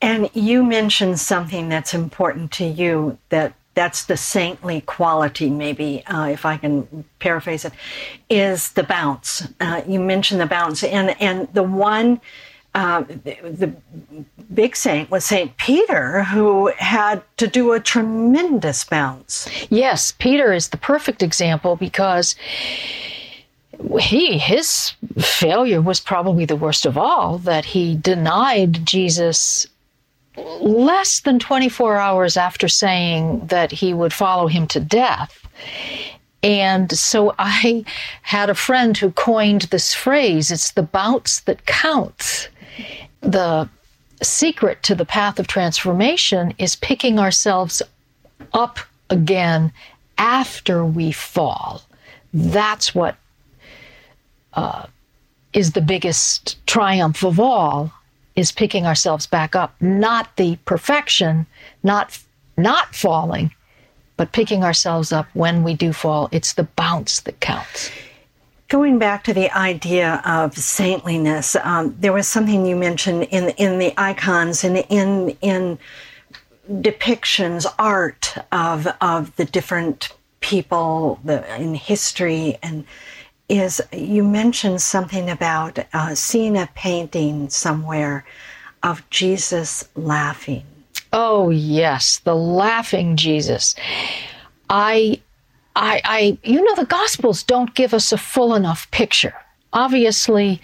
And 0.00 0.28
you 0.34 0.64
mentioned 0.64 1.20
something 1.20 1.68
that's 1.68 1.94
important 1.94 2.50
to 2.52 2.64
you 2.64 3.18
that 3.28 3.54
that's 3.74 4.04
the 4.04 4.16
saintly 4.16 4.82
quality, 4.82 5.48
maybe, 5.48 6.04
uh, 6.06 6.26
if 6.26 6.44
I 6.44 6.56
can 6.56 7.04
paraphrase 7.20 7.64
it, 7.64 7.72
is 8.28 8.72
the 8.72 8.82
bounce. 8.82 9.48
Uh, 9.60 9.82
you 9.86 10.00
mentioned 10.00 10.40
the 10.40 10.46
bounce. 10.46 10.82
And, 10.84 11.16
and 11.22 11.48
the 11.54 11.62
one, 11.62 12.20
uh, 12.74 13.02
the, 13.02 13.36
the 13.42 13.72
big 14.52 14.76
saint 14.76 15.10
was 15.10 15.24
Saint 15.24 15.56
Peter, 15.56 16.24
who 16.24 16.72
had 16.78 17.22
to 17.38 17.46
do 17.46 17.72
a 17.72 17.80
tremendous 17.80 18.84
bounce. 18.84 19.48
Yes, 19.70 20.12
Peter 20.18 20.52
is 20.52 20.68
the 20.68 20.76
perfect 20.76 21.22
example 21.22 21.76
because 21.76 22.34
he 24.00 24.38
his 24.38 24.94
failure 25.18 25.80
was 25.80 26.00
probably 26.00 26.44
the 26.44 26.56
worst 26.56 26.86
of 26.86 26.96
all 26.96 27.38
that 27.38 27.64
he 27.64 27.96
denied 27.96 28.84
Jesus 28.86 29.66
less 30.36 31.20
than 31.20 31.38
24 31.38 31.96
hours 31.96 32.36
after 32.36 32.68
saying 32.68 33.46
that 33.46 33.70
he 33.70 33.92
would 33.92 34.12
follow 34.12 34.46
him 34.46 34.66
to 34.68 34.80
death. 34.80 35.46
And 36.42 36.90
so 36.90 37.34
I 37.38 37.84
had 38.22 38.50
a 38.50 38.54
friend 38.54 38.96
who 38.96 39.12
coined 39.12 39.62
this 39.62 39.94
phrase 39.94 40.50
it's 40.50 40.72
the 40.72 40.82
bounce 40.82 41.40
that 41.40 41.66
counts. 41.66 42.48
The 43.20 43.68
secret 44.22 44.82
to 44.84 44.94
the 44.94 45.04
path 45.04 45.38
of 45.38 45.46
transformation 45.46 46.54
is 46.58 46.76
picking 46.76 47.18
ourselves 47.18 47.82
up 48.52 48.78
again 49.10 49.72
after 50.18 50.84
we 50.84 51.12
fall. 51.12 51.82
That's 52.32 52.94
what 52.94 53.16
uh, 54.54 54.86
is 55.52 55.72
the 55.72 55.80
biggest 55.80 56.64
triumph 56.66 57.22
of 57.22 57.38
all 57.38 57.92
is 58.34 58.52
picking 58.52 58.86
ourselves 58.86 59.26
back 59.26 59.54
up. 59.54 59.74
Not 59.80 60.36
the 60.36 60.56
perfection 60.64 61.46
not 61.82 62.18
not 62.56 62.94
falling 62.94 63.54
but 64.16 64.32
picking 64.32 64.62
ourselves 64.62 65.10
up. 65.10 65.26
When 65.34 65.62
we 65.62 65.74
do 65.74 65.92
fall 65.92 66.28
it's 66.32 66.54
the 66.54 66.64
bounce 66.64 67.20
that 67.20 67.40
counts. 67.40 67.90
Going 68.68 68.98
back 68.98 69.24
to 69.24 69.34
the 69.34 69.50
idea 69.56 70.22
of 70.24 70.56
saintliness 70.56 71.56
um, 71.56 71.94
there 71.98 72.12
was 72.12 72.26
something 72.26 72.64
you 72.66 72.76
mentioned 72.76 73.24
in 73.24 73.50
in 73.50 73.78
the 73.78 73.92
icons 73.96 74.64
and 74.64 74.78
in 74.88 75.36
in 75.42 75.78
depictions 76.70 77.66
art 77.78 78.34
of 78.52 78.86
of 79.00 79.34
the 79.36 79.44
different 79.44 80.12
people 80.40 81.20
the, 81.24 81.60
in 81.60 81.74
history 81.74 82.58
and 82.62 82.84
is 83.48 83.82
you 83.92 84.24
mentioned 84.24 84.80
something 84.80 85.28
about 85.28 85.78
uh, 85.92 86.14
seeing 86.14 86.56
a 86.56 86.68
painting 86.74 87.50
somewhere 87.50 88.24
of 88.82 89.08
Jesus 89.10 89.88
laughing. 89.94 90.64
Oh 91.12 91.50
yes, 91.50 92.18
the 92.20 92.34
laughing 92.34 93.16
Jesus. 93.16 93.74
I, 94.70 95.20
I, 95.76 96.00
I. 96.04 96.38
You 96.42 96.64
know, 96.64 96.74
the 96.74 96.86
Gospels 96.86 97.42
don't 97.42 97.74
give 97.74 97.92
us 97.92 98.12
a 98.12 98.18
full 98.18 98.54
enough 98.54 98.90
picture. 98.90 99.34
Obviously, 99.74 100.60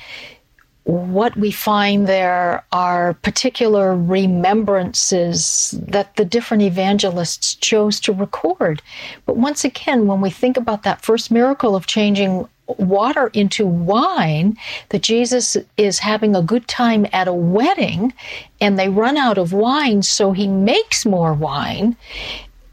what 0.85 1.37
we 1.37 1.51
find 1.51 2.07
there 2.07 2.65
are 2.73 3.13
particular 3.13 3.95
remembrances 3.95 5.75
that 5.87 6.17
the 6.17 6.25
different 6.25 6.63
evangelists 6.63 7.55
chose 7.57 8.01
to 8.01 8.13
record. 8.15 8.81
But 9.27 9.37
once 9.37 9.65
again, 9.65 10.07
when 10.07 10.23
we 10.23 10.31
think 10.31 10.57
about 10.57 10.85
that 10.85 11.03
first 11.03 11.31
miracle 11.31 11.77
of 11.77 11.87
changing 11.87 12.49
water 12.77 13.29
into 13.29 13.67
wine, 13.67 14.57
that 14.91 15.03
Jesus 15.03 15.57
is 15.77 15.99
having 15.99 16.37
a 16.37 16.43
good 16.43 16.69
time 16.69 17.07
at 17.13 17.29
a 17.29 17.33
wedding 17.33 18.13
and 18.61 18.79
they 18.79 18.89
run 18.89 19.17
out 19.17 19.39
of 19.39 19.53
wine, 19.53 20.03
so 20.03 20.33
he 20.33 20.47
makes 20.47 21.07
more 21.07 21.33
wine. 21.33 21.97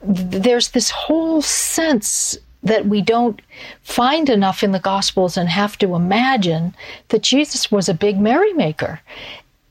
There's 0.02 0.70
this 0.70 0.90
whole 0.92 1.42
sense 1.42 2.38
that 2.64 2.88
we 2.88 3.02
don't 3.02 3.42
find 3.84 4.28
enough 4.28 4.64
in 4.64 4.72
the 4.72 4.80
Gospels 4.80 5.38
and 5.38 5.48
have 5.48 5.78
to 5.78 5.96
imagine 5.96 6.76
that 7.10 7.22
Jesus 7.22 7.72
was 7.72 7.88
a 7.88 7.94
big 7.94 8.20
merrymaker. 8.20 9.00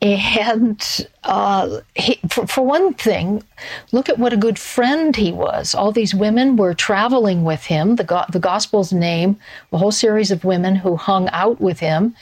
And 0.05 1.09
uh, 1.23 1.81
he, 1.95 2.21
for, 2.29 2.47
for 2.47 2.61
one 2.61 2.93
thing, 2.93 3.43
look 3.91 4.11
at 4.11 4.19
what 4.19 4.35
a 4.35 4.37
good 4.37 4.59
friend 4.59 5.17
he 5.17 5.33
was. 5.33 5.75
All 5.75 5.93
these 5.93 6.15
women 6.15 6.57
were 6.57 6.75
traveling 6.75 7.43
with 7.43 7.65
him. 7.65 7.97
The, 7.97 8.05
go- 8.05 8.27
the 8.31 8.39
Gospels 8.39 8.93
name 8.93 9.39
a 9.73 9.79
whole 9.79 9.93
series 9.93 10.31
of 10.31 10.45
women 10.45 10.77
who 10.77 10.97
hung 10.97 11.31
out 11.31 11.59
with 11.59 11.81
him. 11.81 12.15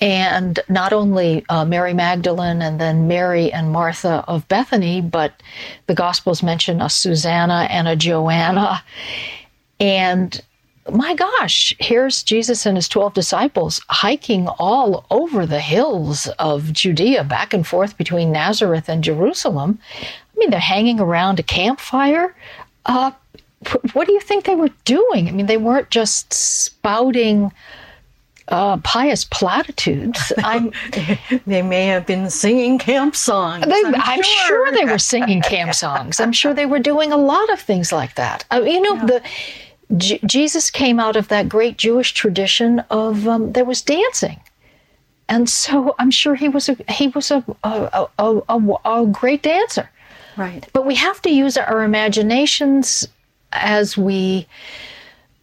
And 0.00 0.58
not 0.68 0.92
only 0.92 1.44
uh, 1.48 1.64
Mary 1.64 1.94
Magdalene 1.94 2.60
and 2.60 2.80
then 2.80 3.06
Mary 3.06 3.52
and 3.52 3.70
Martha 3.70 4.24
of 4.26 4.48
Bethany, 4.48 5.00
but 5.00 5.40
the 5.86 5.94
Gospels 5.94 6.42
mention 6.42 6.80
a 6.80 6.90
Susanna 6.90 7.68
and 7.70 7.86
a 7.86 7.94
Joanna. 7.94 8.82
And 9.78 10.40
my 10.88 11.14
gosh, 11.14 11.74
here's 11.78 12.22
Jesus 12.22 12.66
and 12.66 12.76
his 12.76 12.88
12 12.88 13.14
disciples 13.14 13.80
hiking 13.88 14.48
all 14.58 15.04
over 15.10 15.46
the 15.46 15.60
hills 15.60 16.28
of 16.38 16.72
Judea, 16.72 17.24
back 17.24 17.52
and 17.52 17.66
forth 17.66 17.96
between 17.96 18.32
Nazareth 18.32 18.88
and 18.88 19.04
Jerusalem. 19.04 19.78
I 20.00 20.38
mean, 20.38 20.50
they're 20.50 20.60
hanging 20.60 21.00
around 21.00 21.38
a 21.38 21.42
campfire. 21.42 22.34
Uh, 22.86 23.12
what 23.92 24.06
do 24.06 24.12
you 24.14 24.20
think 24.20 24.44
they 24.44 24.54
were 24.54 24.70
doing? 24.84 25.28
I 25.28 25.32
mean, 25.32 25.46
they 25.46 25.58
weren't 25.58 25.90
just 25.90 26.32
spouting 26.32 27.52
uh, 28.48 28.78
pious 28.78 29.24
platitudes. 29.24 30.32
They 31.46 31.62
may 31.62 31.86
have 31.86 32.06
been 32.06 32.30
singing 32.30 32.78
camp 32.78 33.14
songs. 33.14 33.66
They, 33.66 33.82
I'm, 33.84 33.94
I'm 33.94 34.22
sure. 34.22 34.46
sure. 34.46 34.72
they 34.72 34.84
were 34.84 34.98
singing 35.12 35.40
camp 35.42 35.74
songs. 35.74 36.20
I'm 36.20 36.32
sure 36.32 36.54
they 36.54 36.66
were 36.66 36.78
doing 36.78 37.12
a 37.12 37.16
lot 37.16 37.50
of 37.50 37.60
things 37.60 37.92
like 37.92 38.14
that. 38.16 38.44
Uh, 38.50 38.62
you 38.62 38.80
know, 38.80 38.94
yeah. 38.94 39.06
the 39.06 39.22
J- 39.96 40.20
Jesus 40.24 40.70
came 40.70 41.00
out 41.00 41.16
of 41.16 41.28
that 41.28 41.48
great 41.48 41.76
Jewish 41.76 42.12
tradition 42.12 42.80
of 42.90 43.26
um, 43.26 43.52
there 43.52 43.64
was 43.64 43.82
dancing, 43.82 44.40
and 45.28 45.48
so 45.48 45.94
I'm 45.98 46.10
sure 46.10 46.34
he 46.36 46.48
was 46.48 46.68
a 46.68 46.76
he 46.88 47.08
was 47.08 47.30
a 47.30 47.44
a, 47.64 48.06
a, 48.18 48.42
a, 48.48 48.76
a 48.84 49.06
great 49.06 49.42
dancer. 49.42 49.90
Right. 50.36 50.66
But 50.72 50.86
we 50.86 50.94
have 50.94 51.20
to 51.22 51.30
use 51.30 51.56
our 51.56 51.82
imaginations 51.82 53.06
as 53.52 53.98
we 53.98 54.46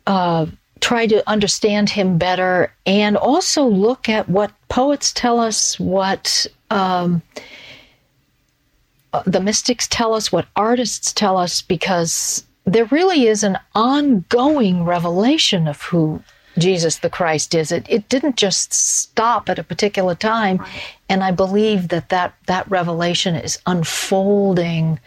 uh, 0.08 0.46
try 0.80 1.08
to 1.08 1.30
understand 1.30 1.90
him 1.90 2.18
better, 2.18 2.72
and 2.86 3.18
also 3.18 3.66
look 3.66 4.08
at 4.08 4.30
what 4.30 4.52
poets 4.70 5.12
tell 5.12 5.40
us, 5.40 5.78
what 5.78 6.48
um, 6.72 7.22
uh, 9.12 9.24
the 9.26 9.42
mystics 9.42 9.88
tell 9.90 10.14
us, 10.14 10.32
what 10.32 10.48
artists 10.56 11.12
tell 11.12 11.36
us, 11.36 11.62
because 11.62 12.46
there 12.67 12.86
really 12.86 13.27
is 13.27 13.43
an 13.43 13.58
ongoing 13.73 14.84
revelation 14.84 15.67
of 15.67 15.82
who 15.82 16.21
Jesus 16.58 16.97
the 16.97 17.10
Christ 17.10 17.56
is. 17.56 17.71
It, 17.71 17.86
it 17.89 18.10
didn't 18.10 18.36
just 18.36 18.73
stop 18.73 19.47
at 19.47 19.60
a 19.60 19.63
particular 19.63 20.15
time. 20.15 20.63
And 21.08 21.23
I 21.23 21.32
believe 21.32 21.88
that 21.89 22.10
that, 22.10 22.36
that 22.47 22.69
revelation 22.69 23.36
is 23.36 23.60
unfolding 23.65 24.99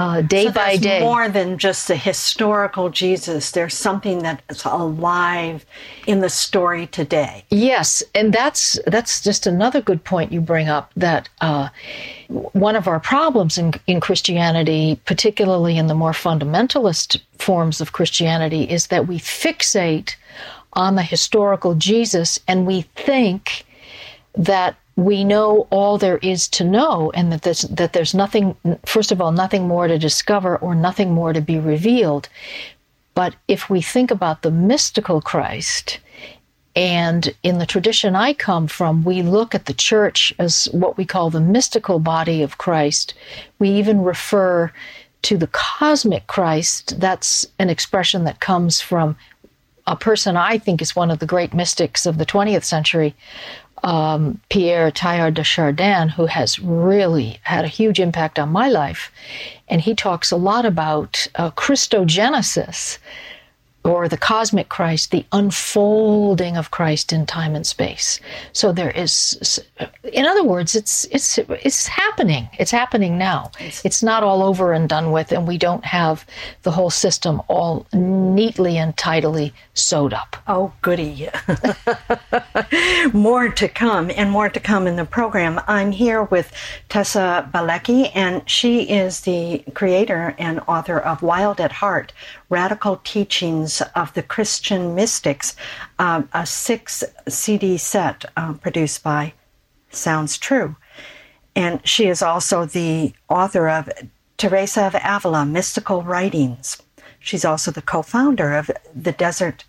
uh, 0.00 0.22
day 0.22 0.46
so 0.46 0.52
by 0.52 0.76
day. 0.78 1.00
More 1.00 1.28
than 1.28 1.58
just 1.58 1.90
a 1.90 1.94
historical 1.94 2.88
Jesus, 2.88 3.50
there's 3.50 3.74
something 3.74 4.20
that's 4.20 4.64
alive 4.64 5.66
in 6.06 6.20
the 6.20 6.30
story 6.30 6.86
today. 6.86 7.44
Yes, 7.50 8.02
and 8.14 8.32
that's 8.32 8.78
that's 8.86 9.20
just 9.20 9.46
another 9.46 9.82
good 9.82 10.02
point 10.02 10.32
you 10.32 10.40
bring 10.40 10.70
up. 10.70 10.90
That 10.96 11.28
uh, 11.42 11.68
one 12.28 12.76
of 12.76 12.88
our 12.88 12.98
problems 12.98 13.58
in 13.58 13.74
in 13.86 14.00
Christianity, 14.00 14.98
particularly 15.04 15.76
in 15.76 15.86
the 15.86 15.94
more 15.94 16.12
fundamentalist 16.12 17.20
forms 17.36 17.82
of 17.82 17.92
Christianity, 17.92 18.62
is 18.62 18.86
that 18.86 19.06
we 19.06 19.18
fixate 19.18 20.16
on 20.72 20.94
the 20.94 21.02
historical 21.02 21.74
Jesus 21.74 22.40
and 22.48 22.66
we 22.66 22.82
think 22.96 23.66
that 24.34 24.76
we 25.00 25.24
know 25.24 25.66
all 25.70 25.96
there 25.96 26.18
is 26.18 26.46
to 26.46 26.62
know 26.62 27.10
and 27.14 27.32
that 27.32 27.40
there's, 27.40 27.62
that 27.62 27.94
there's 27.94 28.14
nothing, 28.14 28.54
first 28.84 29.10
of 29.10 29.20
all, 29.20 29.32
nothing 29.32 29.66
more 29.66 29.88
to 29.88 29.98
discover 29.98 30.58
or 30.58 30.74
nothing 30.74 31.10
more 31.12 31.32
to 31.32 31.40
be 31.40 31.58
revealed. 31.58 32.28
But 33.14 33.34
if 33.48 33.70
we 33.70 33.80
think 33.80 34.10
about 34.10 34.42
the 34.42 34.50
mystical 34.50 35.22
Christ, 35.22 36.00
and 36.76 37.34
in 37.42 37.58
the 37.58 37.66
tradition 37.66 38.14
I 38.14 38.34
come 38.34 38.66
from, 38.66 39.02
we 39.02 39.22
look 39.22 39.54
at 39.54 39.64
the 39.64 39.72
church 39.72 40.34
as 40.38 40.66
what 40.66 40.98
we 40.98 41.06
call 41.06 41.30
the 41.30 41.40
mystical 41.40 41.98
body 41.98 42.42
of 42.42 42.58
Christ. 42.58 43.14
We 43.58 43.70
even 43.70 44.02
refer 44.02 44.70
to 45.22 45.38
the 45.38 45.48
cosmic 45.48 46.26
Christ. 46.26 47.00
That's 47.00 47.46
an 47.58 47.70
expression 47.70 48.24
that 48.24 48.40
comes 48.40 48.82
from 48.82 49.16
a 49.86 49.96
person 49.96 50.36
I 50.36 50.58
think 50.58 50.80
is 50.80 50.94
one 50.94 51.10
of 51.10 51.18
the 51.18 51.26
great 51.26 51.54
mystics 51.54 52.06
of 52.06 52.18
the 52.18 52.26
20th 52.26 52.64
century, 52.64 53.14
um, 53.82 54.40
Pierre 54.48 54.90
Teilhard 54.90 55.34
de 55.34 55.44
Chardin, 55.44 56.08
who 56.08 56.26
has 56.26 56.58
really 56.58 57.38
had 57.42 57.64
a 57.64 57.68
huge 57.68 58.00
impact 58.00 58.38
on 58.38 58.50
my 58.50 58.68
life. 58.68 59.10
And 59.68 59.80
he 59.80 59.94
talks 59.94 60.30
a 60.30 60.36
lot 60.36 60.64
about 60.64 61.26
uh, 61.36 61.50
Christogenesis, 61.52 62.98
or 63.82 64.08
the 64.08 64.16
cosmic 64.16 64.68
Christ, 64.68 65.10
the 65.10 65.24
unfolding 65.32 66.56
of 66.56 66.70
Christ 66.70 67.12
in 67.12 67.24
time 67.24 67.54
and 67.54 67.66
space. 67.66 68.20
So 68.52 68.72
there 68.72 68.90
is, 68.90 69.58
in 70.12 70.26
other 70.26 70.44
words, 70.44 70.74
it's 70.74 71.06
it's 71.06 71.38
it's 71.38 71.86
happening. 71.86 72.50
It's 72.58 72.70
happening 72.70 73.16
now. 73.16 73.50
It's 73.58 74.02
not 74.02 74.22
all 74.22 74.42
over 74.42 74.74
and 74.74 74.88
done 74.88 75.12
with, 75.12 75.32
and 75.32 75.48
we 75.48 75.56
don't 75.56 75.84
have 75.84 76.26
the 76.62 76.70
whole 76.70 76.90
system 76.90 77.40
all 77.48 77.86
neatly 77.92 78.76
and 78.76 78.94
tidily 78.96 79.54
sewed 79.72 80.12
up. 80.12 80.36
Oh, 80.46 80.72
goody! 80.82 81.30
more 83.14 83.48
to 83.48 83.68
come, 83.68 84.10
and 84.14 84.30
more 84.30 84.50
to 84.50 84.60
come 84.60 84.86
in 84.86 84.96
the 84.96 85.06
program. 85.06 85.58
I'm 85.66 85.92
here 85.92 86.24
with 86.24 86.52
Tessa 86.90 87.48
Bielecki, 87.54 88.10
and 88.14 88.48
she 88.48 88.82
is 88.82 89.22
the 89.22 89.64
creator 89.72 90.34
and 90.38 90.60
author 90.68 90.98
of 90.98 91.22
Wild 91.22 91.60
at 91.60 91.72
Heart 91.72 92.12
Radical 92.50 93.00
Teachings 93.04 93.69
of 93.94 94.12
the 94.14 94.22
Christian 94.22 94.94
Mystics, 94.94 95.54
uh, 95.98 96.22
a 96.32 96.44
six 96.46 97.04
CD 97.28 97.76
set 97.76 98.24
uh, 98.36 98.54
produced 98.54 99.02
by 99.02 99.34
Sounds 99.90 100.38
True. 100.38 100.76
And 101.54 101.86
she 101.86 102.06
is 102.06 102.22
also 102.22 102.64
the 102.64 103.12
author 103.28 103.68
of 103.68 103.88
Teresa 104.36 104.86
of 104.86 104.96
Avila 105.04 105.44
Mystical 105.44 106.02
Writings. 106.02 106.80
She's 107.18 107.44
also 107.44 107.70
the 107.70 107.82
co 107.82 108.02
founder 108.02 108.54
of 108.54 108.70
the 108.94 109.12
Desert 109.12 109.64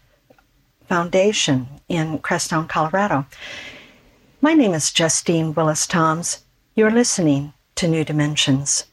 Foundation 0.88 1.68
in 1.90 2.20
Crestone, 2.20 2.68
Colorado. 2.68 3.26
My 4.42 4.54
name 4.54 4.74
is 4.74 4.92
Justine 4.92 5.54
Willis 5.54 5.86
Toms. 5.86 6.44
You're 6.76 6.92
listening 6.92 7.54
to 7.76 7.88
New 7.88 8.04
Dimensions. 8.04 8.86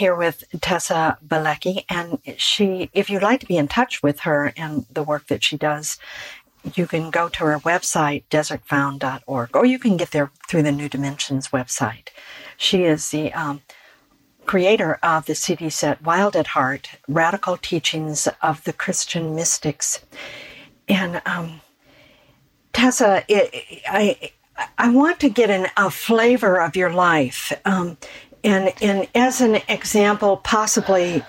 Here 0.00 0.16
with 0.16 0.44
Tessa 0.62 1.18
Bielecki, 1.24 1.84
and 1.90 2.18
she, 2.38 2.88
if 2.94 3.10
you'd 3.10 3.22
like 3.22 3.40
to 3.40 3.46
be 3.46 3.58
in 3.58 3.68
touch 3.68 4.02
with 4.02 4.20
her 4.20 4.50
and 4.56 4.86
the 4.90 5.02
work 5.02 5.26
that 5.26 5.44
she 5.44 5.58
does, 5.58 5.98
you 6.74 6.86
can 6.86 7.10
go 7.10 7.28
to 7.28 7.44
her 7.44 7.58
website, 7.58 8.24
desertfound.org, 8.30 9.54
or 9.54 9.66
you 9.66 9.78
can 9.78 9.98
get 9.98 10.10
there 10.10 10.30
through 10.48 10.62
the 10.62 10.72
New 10.72 10.88
Dimensions 10.88 11.48
website. 11.48 12.08
She 12.56 12.84
is 12.84 13.10
the 13.10 13.30
um, 13.34 13.60
creator 14.46 14.98
of 15.02 15.26
the 15.26 15.34
CD 15.34 15.68
set 15.68 16.02
Wild 16.02 16.34
at 16.34 16.48
Heart 16.48 16.88
Radical 17.06 17.58
Teachings 17.58 18.26
of 18.42 18.64
the 18.64 18.72
Christian 18.72 19.34
Mystics. 19.34 20.00
And 20.88 21.20
um, 21.26 21.60
Tessa, 22.72 23.22
it, 23.28 23.82
I, 23.86 24.32
I 24.78 24.90
want 24.90 25.20
to 25.20 25.28
get 25.28 25.50
an, 25.50 25.66
a 25.76 25.90
flavor 25.90 26.58
of 26.58 26.74
your 26.74 26.90
life. 26.90 27.52
Um, 27.66 27.98
and, 28.42 28.72
and 28.80 29.08
as 29.14 29.40
an 29.40 29.56
example, 29.68 30.38
possibly, 30.38 31.22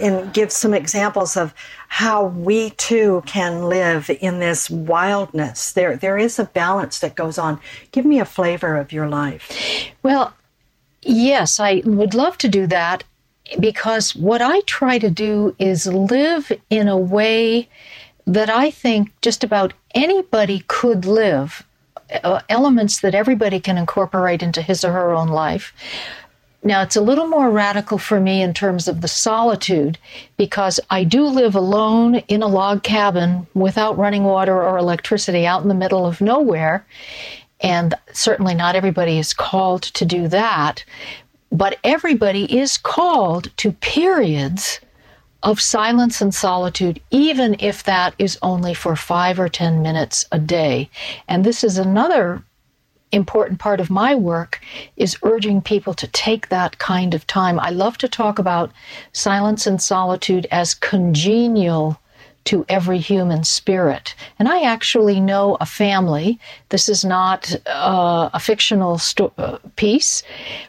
and 0.00 0.32
give 0.32 0.50
some 0.50 0.74
examples 0.74 1.36
of 1.36 1.54
how 1.88 2.26
we 2.26 2.70
too 2.70 3.22
can 3.26 3.68
live 3.68 4.10
in 4.20 4.40
this 4.40 4.68
wildness. 4.68 5.72
There, 5.72 5.96
there 5.96 6.18
is 6.18 6.38
a 6.38 6.44
balance 6.44 6.98
that 7.00 7.14
goes 7.14 7.38
on. 7.38 7.60
Give 7.92 8.04
me 8.04 8.18
a 8.18 8.24
flavor 8.24 8.76
of 8.76 8.92
your 8.92 9.08
life. 9.08 9.92
Well, 10.02 10.34
yes, 11.02 11.60
I 11.60 11.82
would 11.84 12.14
love 12.14 12.36
to 12.38 12.48
do 12.48 12.66
that 12.66 13.04
because 13.60 14.16
what 14.16 14.42
I 14.42 14.60
try 14.62 14.98
to 14.98 15.10
do 15.10 15.54
is 15.58 15.86
live 15.86 16.50
in 16.68 16.88
a 16.88 16.98
way 16.98 17.68
that 18.26 18.50
I 18.50 18.72
think 18.72 19.12
just 19.22 19.44
about 19.44 19.72
anybody 19.94 20.64
could 20.66 21.04
live 21.04 21.64
uh, 22.24 22.40
elements 22.48 23.00
that 23.00 23.14
everybody 23.14 23.60
can 23.60 23.78
incorporate 23.78 24.42
into 24.42 24.62
his 24.62 24.84
or 24.84 24.92
her 24.92 25.12
own 25.12 25.28
life. 25.28 25.72
Now, 26.66 26.82
it's 26.82 26.96
a 26.96 27.00
little 27.00 27.28
more 27.28 27.48
radical 27.48 27.96
for 27.96 28.18
me 28.18 28.42
in 28.42 28.52
terms 28.52 28.88
of 28.88 29.00
the 29.00 29.06
solitude 29.06 29.98
because 30.36 30.80
I 30.90 31.04
do 31.04 31.24
live 31.24 31.54
alone 31.54 32.16
in 32.26 32.42
a 32.42 32.48
log 32.48 32.82
cabin 32.82 33.46
without 33.54 33.96
running 33.96 34.24
water 34.24 34.60
or 34.60 34.76
electricity 34.76 35.46
out 35.46 35.62
in 35.62 35.68
the 35.68 35.74
middle 35.74 36.04
of 36.04 36.20
nowhere. 36.20 36.84
And 37.60 37.94
certainly 38.12 38.52
not 38.52 38.74
everybody 38.74 39.16
is 39.16 39.32
called 39.32 39.84
to 39.84 40.04
do 40.04 40.26
that. 40.26 40.84
But 41.52 41.78
everybody 41.84 42.58
is 42.58 42.78
called 42.78 43.56
to 43.58 43.70
periods 43.70 44.80
of 45.44 45.60
silence 45.60 46.20
and 46.20 46.34
solitude, 46.34 47.00
even 47.12 47.54
if 47.60 47.84
that 47.84 48.12
is 48.18 48.40
only 48.42 48.74
for 48.74 48.96
five 48.96 49.38
or 49.38 49.48
10 49.48 49.82
minutes 49.82 50.26
a 50.32 50.40
day. 50.40 50.90
And 51.28 51.44
this 51.44 51.62
is 51.62 51.78
another 51.78 52.42
important 53.12 53.58
part 53.58 53.80
of 53.80 53.90
my 53.90 54.14
work 54.14 54.60
is 54.96 55.16
urging 55.22 55.62
people 55.62 55.94
to 55.94 56.06
take 56.08 56.48
that 56.48 56.78
kind 56.78 57.14
of 57.14 57.26
time. 57.26 57.58
I 57.60 57.70
love 57.70 57.98
to 57.98 58.08
talk 58.08 58.38
about 58.38 58.72
silence 59.12 59.66
and 59.66 59.80
solitude 59.80 60.46
as 60.50 60.74
congenial 60.74 62.00
to 62.44 62.64
every 62.68 62.98
human 62.98 63.42
spirit. 63.44 64.14
And 64.38 64.48
I 64.48 64.62
actually 64.62 65.20
know 65.20 65.56
a 65.60 65.66
family. 65.66 66.38
This 66.68 66.88
is 66.88 67.04
not 67.04 67.54
uh, 67.66 68.30
a 68.32 68.40
fictional 68.40 68.98
sto- 68.98 69.32
uh, 69.36 69.58
piece, 69.74 70.22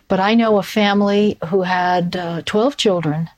but 0.08 0.20
I 0.20 0.34
know 0.34 0.58
a 0.58 0.64
family 0.64 1.38
who 1.48 1.62
had 1.62 2.16
uh, 2.16 2.42
12 2.46 2.78
children 2.78 3.30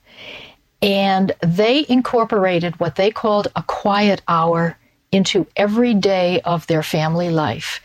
and 0.82 1.32
they 1.42 1.84
incorporated 1.88 2.80
what 2.80 2.96
they 2.96 3.10
called 3.10 3.48
a 3.54 3.62
quiet 3.62 4.22
hour 4.28 4.78
into 5.12 5.46
every 5.56 5.92
day 5.92 6.40
of 6.42 6.66
their 6.66 6.82
family 6.82 7.30
life. 7.30 7.80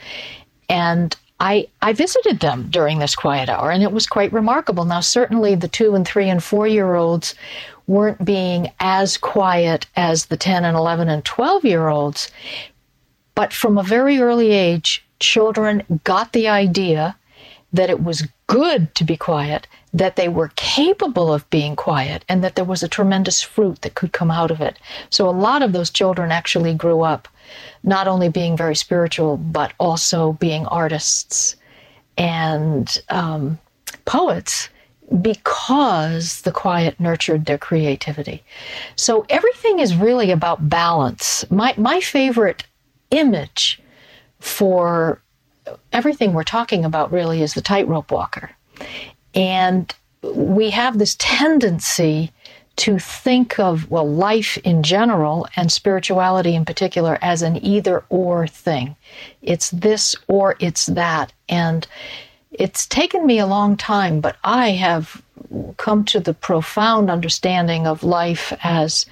And 0.70 1.16
I, 1.40 1.68
I 1.82 1.94
visited 1.94 2.40
them 2.40 2.68
during 2.70 3.00
this 3.00 3.16
quiet 3.16 3.50
hour, 3.50 3.70
and 3.70 3.84
it 3.84 3.92
was 3.92 4.08
quite 4.08 4.32
remarkable. 4.32 4.86
Now, 4.86 5.02
certainly 5.02 5.56
the 5.56 5.68
two 5.68 5.96
and 5.96 6.08
three 6.08 6.30
and 6.30 6.44
four 6.44 6.68
year 6.68 6.96
olds 6.96 7.36
weren't 7.88 8.24
being 8.24 8.72
as 8.80 9.18
quiet 9.18 9.86
as 9.96 10.26
the 10.26 10.38
10 10.38 10.66
and 10.66 10.76
11 10.76 11.10
and 11.10 11.24
12 11.24 11.66
year 11.66 11.88
olds, 11.88 12.32
but 13.36 13.54
from 13.54 13.78
a 13.78 13.84
very 13.84 14.20
early 14.20 14.52
age, 14.52 15.06
children 15.20 15.84
got 16.04 16.34
the 16.34 16.48
idea 16.48 17.16
that 17.74 17.90
it 17.90 18.02
was 18.04 18.28
good 18.48 18.94
to 18.96 19.04
be 19.04 19.18
quiet, 19.18 19.68
that 19.96 20.18
they 20.18 20.28
were 20.28 20.52
capable 20.58 21.34
of 21.34 21.50
being 21.50 21.74
quiet, 21.76 22.26
and 22.28 22.44
that 22.44 22.56
there 22.56 22.66
was 22.66 22.84
a 22.84 22.88
tremendous 22.90 23.42
fruit 23.42 23.82
that 23.82 23.96
could 23.96 24.12
come 24.12 24.30
out 24.30 24.52
of 24.52 24.60
it. 24.60 24.78
So 25.10 25.28
a 25.28 25.42
lot 25.48 25.64
of 25.64 25.72
those 25.72 25.90
children 25.90 26.32
actually 26.32 26.74
grew 26.74 27.02
up 27.02 27.30
not 27.84 28.06
only 28.06 28.28
being 28.28 28.58
very 28.58 28.76
spiritual, 28.76 29.38
but 29.38 29.72
also 29.80 30.34
being 30.34 30.66
artists 30.66 31.56
and 32.18 33.02
um, 33.08 33.58
poets 34.04 34.68
because 35.22 36.42
the 36.42 36.52
quiet 36.52 37.00
nurtured 37.00 37.46
their 37.46 37.58
creativity. 37.58 38.44
So 38.98 39.26
everything 39.30 39.80
is 39.80 39.96
really 39.96 40.32
about 40.32 40.68
balance. 40.70 41.50
My, 41.50 41.74
my 41.78 42.02
favorite 42.02 42.66
image 43.12 43.82
for 44.42 45.22
everything 45.94 46.34
we're 46.34 46.44
talking 46.44 46.84
about 46.84 47.14
really 47.14 47.42
is 47.42 47.54
the 47.54 47.62
tightrope 47.62 48.12
walker. 48.12 48.50
And 49.36 49.94
we 50.24 50.72
have 50.72 50.98
this 50.98 51.16
tendency 51.20 52.32
to 52.78 53.00
think 53.00 53.58
of, 53.60 53.90
well, 53.90 54.10
life 54.10 54.58
in 54.58 54.84
general 54.84 55.48
and 55.56 55.72
spirituality 55.72 56.56
in 56.56 56.66
particular 56.66 57.18
as 57.22 57.42
an 57.42 57.64
either 57.64 58.04
or 58.10 58.48
thing. 58.48 58.96
It's 59.42 59.70
this 59.72 60.16
or 60.28 60.56
it's 60.60 60.88
that. 60.88 61.32
And 61.48 61.88
it's 62.52 62.86
taken 62.86 63.26
me 63.26 63.40
a 63.40 63.48
long 63.48 63.78
time, 63.78 64.20
but 64.20 64.38
I 64.44 64.72
have 64.72 65.22
come 65.78 66.04
to 66.06 66.20
the 66.20 66.34
profound 66.34 67.10
understanding 67.10 67.88
of 67.88 68.04
life 68.04 68.52
as 68.64 69.06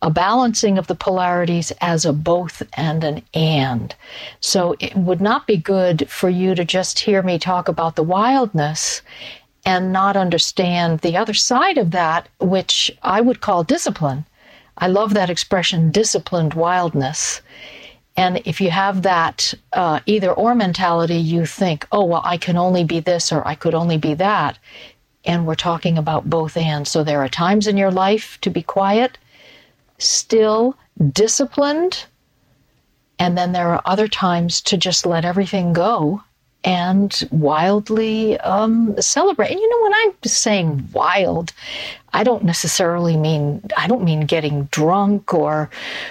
a 0.00 0.10
balancing 0.10 0.78
of 0.78 0.88
the 0.88 0.96
polarities 0.96 1.72
as 1.80 2.04
a 2.04 2.12
both 2.12 2.62
and 2.74 3.04
an 3.04 3.22
and. 3.34 3.94
So 4.40 4.74
it 4.80 4.96
would 4.96 5.20
not 5.20 5.46
be 5.46 5.56
good 5.56 6.10
for 6.10 6.28
you 6.28 6.56
to 6.56 6.64
just 6.64 6.98
hear 6.98 7.22
me 7.22 7.38
talk 7.38 7.68
about 7.68 7.94
the 7.94 8.02
wildness 8.02 9.00
and 9.64 9.92
not 9.92 10.16
understand 10.16 11.00
the 11.00 11.16
other 11.16 11.34
side 11.34 11.78
of 11.78 11.92
that, 11.92 12.28
which 12.40 12.90
I 13.02 13.20
would 13.20 13.40
call 13.40 13.62
discipline. 13.62 14.24
I 14.78 14.88
love 14.88 15.14
that 15.14 15.30
expression, 15.30 15.90
disciplined 15.90 16.54
wildness. 16.54 17.40
And 18.16 18.42
if 18.44 18.60
you 18.60 18.70
have 18.70 19.02
that 19.02 19.54
uh, 19.72 20.00
either 20.06 20.32
or 20.32 20.54
mentality, 20.54 21.16
you 21.16 21.46
think, 21.46 21.86
oh, 21.92 22.04
well, 22.04 22.22
I 22.24 22.36
can 22.36 22.56
only 22.56 22.84
be 22.84 23.00
this 23.00 23.32
or 23.32 23.46
I 23.46 23.54
could 23.54 23.74
only 23.74 23.96
be 23.96 24.14
that. 24.14 24.58
And 25.24 25.46
we're 25.46 25.54
talking 25.54 25.96
about 25.96 26.28
both 26.28 26.56
and. 26.56 26.86
So 26.86 27.04
there 27.04 27.22
are 27.22 27.28
times 27.28 27.66
in 27.66 27.76
your 27.76 27.92
life 27.92 28.38
to 28.40 28.50
be 28.50 28.62
quiet, 28.62 29.18
still 29.98 30.76
disciplined. 31.12 32.04
And 33.18 33.38
then 33.38 33.52
there 33.52 33.68
are 33.68 33.82
other 33.84 34.08
times 34.08 34.60
to 34.62 34.76
just 34.76 35.06
let 35.06 35.24
everything 35.24 35.72
go 35.72 36.22
and 36.64 37.28
wildly 37.30 38.38
um, 38.40 38.94
celebrate. 39.00 39.50
And 39.50 39.60
you 39.60 39.68
know, 39.68 39.82
when 39.82 39.94
I'm 39.94 40.14
saying 40.24 40.88
wild, 40.92 41.52
I 42.12 42.24
don't 42.24 42.44
necessarily 42.44 43.16
mean 43.16 43.62
I 43.76 43.86
don't 43.86 44.04
mean 44.04 44.26
getting 44.26 44.64
drunk 44.64 45.32
or 45.34 45.70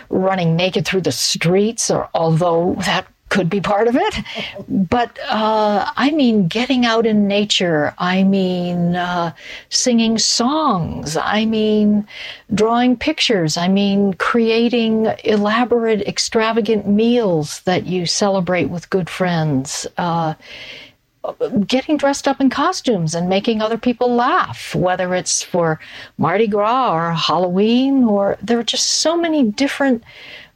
running 0.09 0.55
naked 0.55 0.85
through 0.85 1.01
the 1.01 1.11
streets, 1.11 1.89
or 1.91 2.09
although 2.13 2.75
that 2.79 3.05
could 3.31 3.49
be 3.49 3.61
part 3.61 3.87
of 3.87 3.95
it. 3.95 4.15
But 4.67 5.17
uh, 5.27 5.91
I 5.95 6.11
mean, 6.11 6.47
getting 6.47 6.85
out 6.85 7.07
in 7.07 7.27
nature. 7.27 7.95
I 7.97 8.23
mean, 8.23 8.95
uh, 8.95 9.33
singing 9.69 10.19
songs. 10.19 11.17
I 11.17 11.45
mean, 11.45 12.07
drawing 12.53 12.97
pictures. 12.97 13.57
I 13.57 13.69
mean, 13.69 14.13
creating 14.15 15.07
elaborate, 15.23 16.01
extravagant 16.01 16.87
meals 16.87 17.61
that 17.61 17.87
you 17.87 18.05
celebrate 18.05 18.65
with 18.65 18.89
good 18.89 19.09
friends. 19.09 19.87
Uh, 19.97 20.35
getting 21.65 21.97
dressed 21.97 22.27
up 22.27 22.41
in 22.41 22.49
costumes 22.49 23.15
and 23.15 23.29
making 23.29 23.61
other 23.61 23.77
people 23.77 24.13
laugh, 24.13 24.75
whether 24.75 25.15
it's 25.15 25.41
for 25.41 25.79
Mardi 26.17 26.47
Gras 26.47 26.93
or 26.93 27.13
Halloween, 27.13 28.03
or 28.03 28.37
there 28.41 28.59
are 28.59 28.63
just 28.63 28.87
so 28.87 29.15
many 29.15 29.43
different 29.43 30.03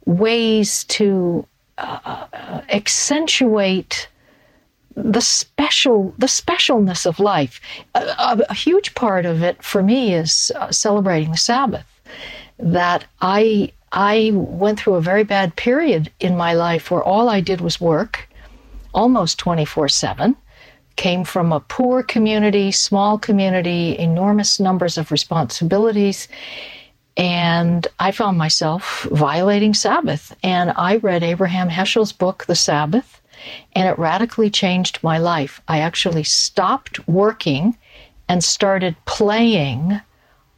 ways 0.04 0.84
to 0.84 1.46
uh, 1.78 2.60
accentuate 2.70 4.08
the 4.94 5.20
special 5.20 6.14
the 6.18 6.26
specialness 6.26 7.04
of 7.04 7.20
life. 7.20 7.60
A, 7.94 8.00
a, 8.00 8.42
a, 8.48 8.54
huge 8.54 8.94
part 8.94 9.26
of 9.26 9.42
it 9.42 9.62
for 9.62 9.82
me 9.82 10.14
is 10.14 10.50
uh, 10.56 10.72
celebrating 10.72 11.30
the 11.30 11.36
sabbath. 11.36 11.86
That 12.58 13.04
i 13.20 13.72
i 13.92 14.30
went 14.34 14.80
through 14.80 14.94
a 14.94 15.02
very 15.02 15.24
bad 15.24 15.54
period 15.56 16.10
in 16.18 16.36
my 16.36 16.54
life 16.54 16.90
where 16.90 17.02
all 17.02 17.28
i 17.28 17.40
did 17.40 17.60
was 17.60 17.80
work 17.80 18.28
almost 18.94 19.38
24/7 19.38 20.34
came 20.96 21.24
from 21.24 21.52
a 21.52 21.60
poor 21.60 22.02
community 22.02 22.72
small 22.72 23.18
community 23.18 23.98
enormous 23.98 24.58
numbers 24.58 24.96
of 24.96 25.12
responsibilities 25.12 26.26
and 27.16 27.86
I 27.98 28.12
found 28.12 28.36
myself 28.36 29.06
violating 29.10 29.74
Sabbath. 29.74 30.36
And 30.42 30.72
I 30.76 30.96
read 30.96 31.22
Abraham 31.22 31.68
Heschel's 31.70 32.12
book, 32.12 32.44
The 32.46 32.54
Sabbath, 32.54 33.20
and 33.74 33.88
it 33.88 33.98
radically 33.98 34.50
changed 34.50 34.98
my 35.02 35.18
life. 35.18 35.60
I 35.68 35.78
actually 35.78 36.24
stopped 36.24 37.06
working 37.08 37.76
and 38.28 38.42
started 38.42 38.96
playing 39.06 40.00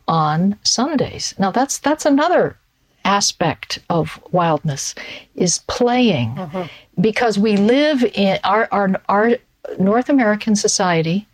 on 0.09 0.59
Sundays. 0.62 1.35
Now 1.39 1.51
that's 1.51 1.78
that's 1.78 2.07
another 2.07 2.57
aspect 3.05 3.78
of 3.91 4.20
wildness 4.33 4.95
is 5.35 5.59
playing 5.66 6.35
mm-hmm. 6.35 6.62
because 7.01 7.39
we 7.39 7.57
live 7.57 8.03
in 8.14 8.39
our, 8.43 8.68
our 8.72 8.91
our 9.09 9.37
North 9.78 10.09
American 10.09 10.57
society 10.57 11.28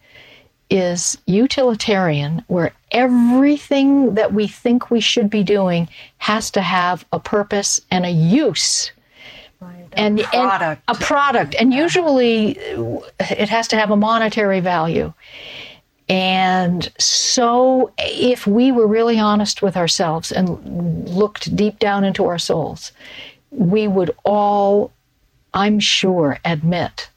is 0.74 1.16
utilitarian, 1.26 2.42
where 2.48 2.72
everything 2.90 4.14
that 4.14 4.34
we 4.34 4.48
think 4.48 4.90
we 4.90 4.98
should 4.98 5.30
be 5.30 5.44
doing 5.44 5.88
has 6.18 6.50
to 6.50 6.60
have 6.60 7.04
a 7.12 7.20
purpose 7.20 7.80
and 7.92 8.04
a 8.04 8.10
use. 8.10 8.90
Right. 9.60 9.86
And, 9.92 10.18
a 10.18 10.24
product. 10.24 10.82
And 10.88 10.96
a 10.96 11.00
product. 11.00 11.54
And 11.60 11.72
usually 11.72 12.58
it 13.20 13.48
has 13.48 13.68
to 13.68 13.76
have 13.76 13.92
a 13.92 13.96
monetary 13.96 14.58
value. 14.58 15.12
And 16.08 16.92
so, 16.98 17.92
if 17.98 18.44
we 18.46 18.72
were 18.72 18.88
really 18.88 19.18
honest 19.18 19.62
with 19.62 19.76
ourselves 19.76 20.32
and 20.32 21.08
looked 21.08 21.54
deep 21.54 21.78
down 21.78 22.02
into 22.02 22.26
our 22.26 22.38
souls, 22.38 22.90
we 23.50 23.86
would 23.86 24.10
all, 24.24 24.92
I'm 25.54 25.78
sure, 25.78 26.38
admit 26.44 27.08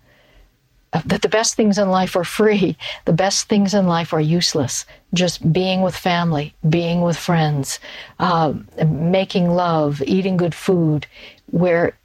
that 1.06 1.22
the 1.22 1.30
best 1.30 1.56
things 1.56 1.78
in 1.78 1.90
life 1.90 2.16
are 2.16 2.24
free. 2.24 2.78
The 3.06 3.14
best 3.14 3.50
things 3.50 3.74
in 3.74 3.88
life 3.88 4.14
are 4.14 4.22
useless. 4.22 4.86
Just 5.14 5.52
being 5.52 5.82
with 5.82 5.96
family, 5.96 6.56
being 6.70 7.02
with 7.02 7.18
friends, 7.18 7.80
uh, 8.20 8.54
making 8.86 9.50
love, 9.50 10.02
eating 10.06 10.38
good 10.38 10.56
food, 10.56 11.06
where 11.52 11.98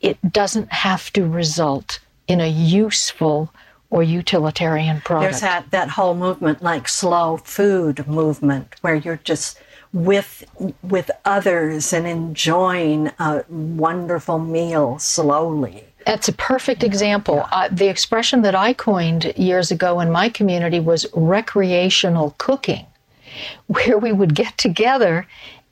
it 0.00 0.18
doesn't 0.32 0.72
have 0.72 1.12
to 1.12 1.26
result 1.26 2.00
in 2.28 2.40
a 2.40 2.48
useful 2.48 3.52
or 3.90 4.02
utilitarian 4.02 5.00
product. 5.00 5.32
There's 5.32 5.40
that, 5.40 5.70
that 5.72 5.88
whole 5.90 6.14
movement, 6.14 6.62
like 6.62 6.88
slow 6.88 7.38
food 7.38 8.06
movement, 8.06 8.76
where 8.82 8.94
you're 8.94 9.20
just 9.24 9.58
with 9.92 10.44
with 10.82 11.10
others 11.24 11.92
and 11.92 12.06
enjoying 12.06 13.08
a 13.18 13.44
wonderful 13.48 14.38
meal 14.38 14.98
slowly. 15.00 15.84
That's 16.06 16.28
a 16.28 16.32
perfect 16.32 16.82
example. 16.82 17.46
Uh, 17.52 17.68
the 17.70 17.88
expression 17.88 18.42
that 18.42 18.54
I 18.54 18.72
coined 18.72 19.32
years 19.36 19.70
ago 19.70 20.00
in 20.00 20.10
my 20.10 20.28
community 20.28 20.80
was 20.80 21.06
recreational 21.12 22.34
cooking, 22.38 22.86
where 23.66 23.98
we 23.98 24.12
would 24.12 24.34
get 24.34 24.56
together 24.58 25.26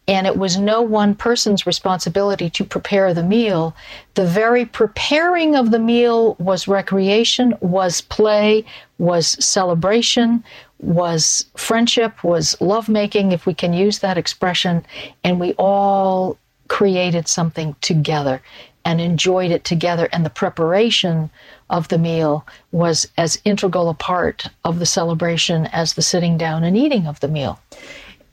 and 0.09 0.26
it 0.26 0.39
was 0.39 0.57
no 0.57 0.81
one 0.81 1.14
person's 1.14 1.66
responsibility 1.66 2.49
to 2.49 2.64
prepare 2.64 3.12
the 3.12 3.22
meal. 3.22 3.76
The 4.14 4.24
very 4.24 4.64
preparing 4.64 5.55
of 5.55 5.70
the 5.70 5.79
meal 5.79 6.35
was 6.37 6.66
recreation, 6.66 7.55
was 7.61 8.01
play, 8.01 8.64
was 8.97 9.26
celebration, 9.45 10.43
was 10.79 11.45
friendship, 11.59 12.24
was 12.24 12.59
lovemaking, 12.59 13.33
if 13.33 13.45
we 13.45 13.53
can 13.53 13.74
use 13.74 13.99
that 13.99 14.16
expression, 14.16 14.87
and 15.22 15.39
we 15.39 15.53
all 15.59 16.39
created 16.68 17.29
something 17.29 17.76
together 17.83 18.41
and 18.89 19.03
enjoyed 19.03 19.51
it 19.51 19.64
together. 19.64 20.09
And 20.12 20.24
the 20.24 20.30
preparation 20.30 21.28
of 21.68 21.89
the 21.89 21.99
meal 21.99 22.47
was 22.72 23.07
as 23.18 23.39
integral 23.45 23.91
a 23.91 23.95
part 23.95 24.49
of 24.64 24.78
the 24.78 24.86
celebration 24.86 25.66
as 25.66 25.93
the 25.93 26.01
sitting 26.01 26.39
down 26.39 26.64
and 26.64 26.74
eating 26.74 27.07
of 27.07 27.20
the 27.20 27.28
meal. 27.28 27.61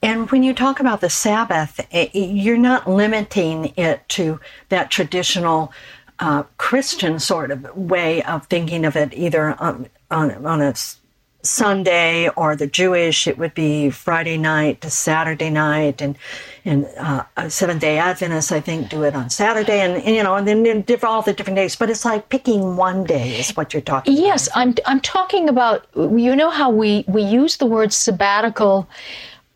And 0.01 0.31
when 0.31 0.43
you 0.43 0.53
talk 0.53 0.79
about 0.79 1.01
the 1.01 1.09
Sabbath, 1.09 1.85
eh, 1.91 2.07
you're 2.13 2.57
not 2.57 2.89
limiting 2.89 3.73
it 3.75 4.07
to 4.09 4.39
that 4.69 4.91
traditional 4.91 5.73
uh, 6.19 6.43
Christian 6.55 7.19
sort 7.19 7.51
of 7.51 7.75
way 7.75 8.23
of 8.23 8.47
thinking 8.47 8.85
of 8.85 8.95
it, 8.95 9.13
either 9.13 9.61
on, 9.61 9.89
on, 10.09 10.45
on 10.45 10.61
a 10.61 10.73
Sunday 11.45 12.29
or 12.29 12.55
the 12.55 12.67
Jewish, 12.67 13.27
it 13.27 13.37
would 13.37 13.53
be 13.53 13.89
Friday 13.89 14.37
night 14.37 14.81
to 14.81 14.89
Saturday 14.89 15.49
night, 15.49 16.01
and 16.01 16.17
and 16.65 16.85
uh, 16.97 17.23
Seventh 17.49 17.81
Day 17.81 17.97
Adventists, 17.97 18.51
I 18.51 18.59
think, 18.59 18.89
do 18.89 19.03
it 19.03 19.15
on 19.15 19.29
Saturday, 19.29 19.81
and, 19.81 20.01
and 20.01 20.15
you 20.15 20.23
know, 20.23 20.35
and 20.35 20.47
then 20.47 20.85
all 21.03 21.21
the 21.21 21.33
different 21.33 21.57
days. 21.57 21.75
But 21.75 21.89
it's 21.89 22.05
like 22.05 22.29
picking 22.29 22.75
one 22.75 23.03
day 23.03 23.39
is 23.39 23.51
what 23.55 23.73
you're 23.73 23.81
talking. 23.81 24.17
Yes, 24.17 24.47
about. 24.47 24.57
I'm 24.59 24.75
I'm 24.85 24.99
talking 25.01 25.49
about. 25.49 25.85
You 25.95 26.35
know 26.35 26.49
how 26.49 26.69
we 26.69 27.05
we 27.07 27.21
use 27.21 27.57
the 27.57 27.65
word 27.65 27.93
sabbatical. 27.93 28.87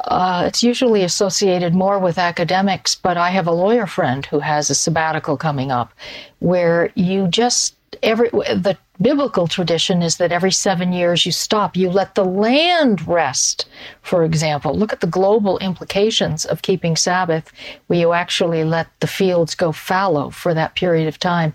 Uh, 0.05 0.45
it's 0.47 0.63
usually 0.63 1.03
associated 1.03 1.75
more 1.75 1.99
with 1.99 2.17
academics, 2.17 2.95
but 2.95 3.17
I 3.17 3.31
have 3.31 3.47
a 3.47 3.51
lawyer 3.51 3.85
friend 3.85 4.25
who 4.25 4.39
has 4.39 4.69
a 4.69 4.75
sabbatical 4.75 5.35
coming 5.35 5.71
up, 5.71 5.93
where 6.39 6.91
you 6.95 7.27
just 7.27 7.75
every 8.01 8.29
the 8.29 8.77
biblical 9.01 9.47
tradition 9.47 10.01
is 10.01 10.17
that 10.17 10.31
every 10.31 10.51
seven 10.51 10.91
years 10.93 11.25
you 11.25 11.31
stop. 11.31 11.75
You 11.75 11.89
let 11.89 12.15
the 12.15 12.25
land 12.25 13.07
rest, 13.07 13.67
for 14.01 14.23
example. 14.23 14.75
Look 14.75 14.93
at 14.93 14.99
the 14.99 15.07
global 15.07 15.57
implications 15.59 16.45
of 16.45 16.61
keeping 16.61 16.95
Sabbath, 16.95 17.51
where 17.87 17.99
you 17.99 18.13
actually 18.13 18.63
let 18.63 18.87
the 18.99 19.07
fields 19.07 19.55
go 19.55 19.71
fallow 19.71 20.29
for 20.29 20.53
that 20.53 20.75
period 20.75 21.07
of 21.07 21.19
time. 21.19 21.53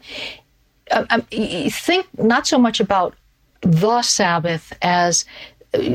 Uh, 0.90 1.04
um, 1.10 1.22
think 1.22 2.06
not 2.18 2.46
so 2.46 2.58
much 2.58 2.80
about 2.80 3.14
the 3.60 4.02
Sabbath 4.02 4.72
as 4.82 5.24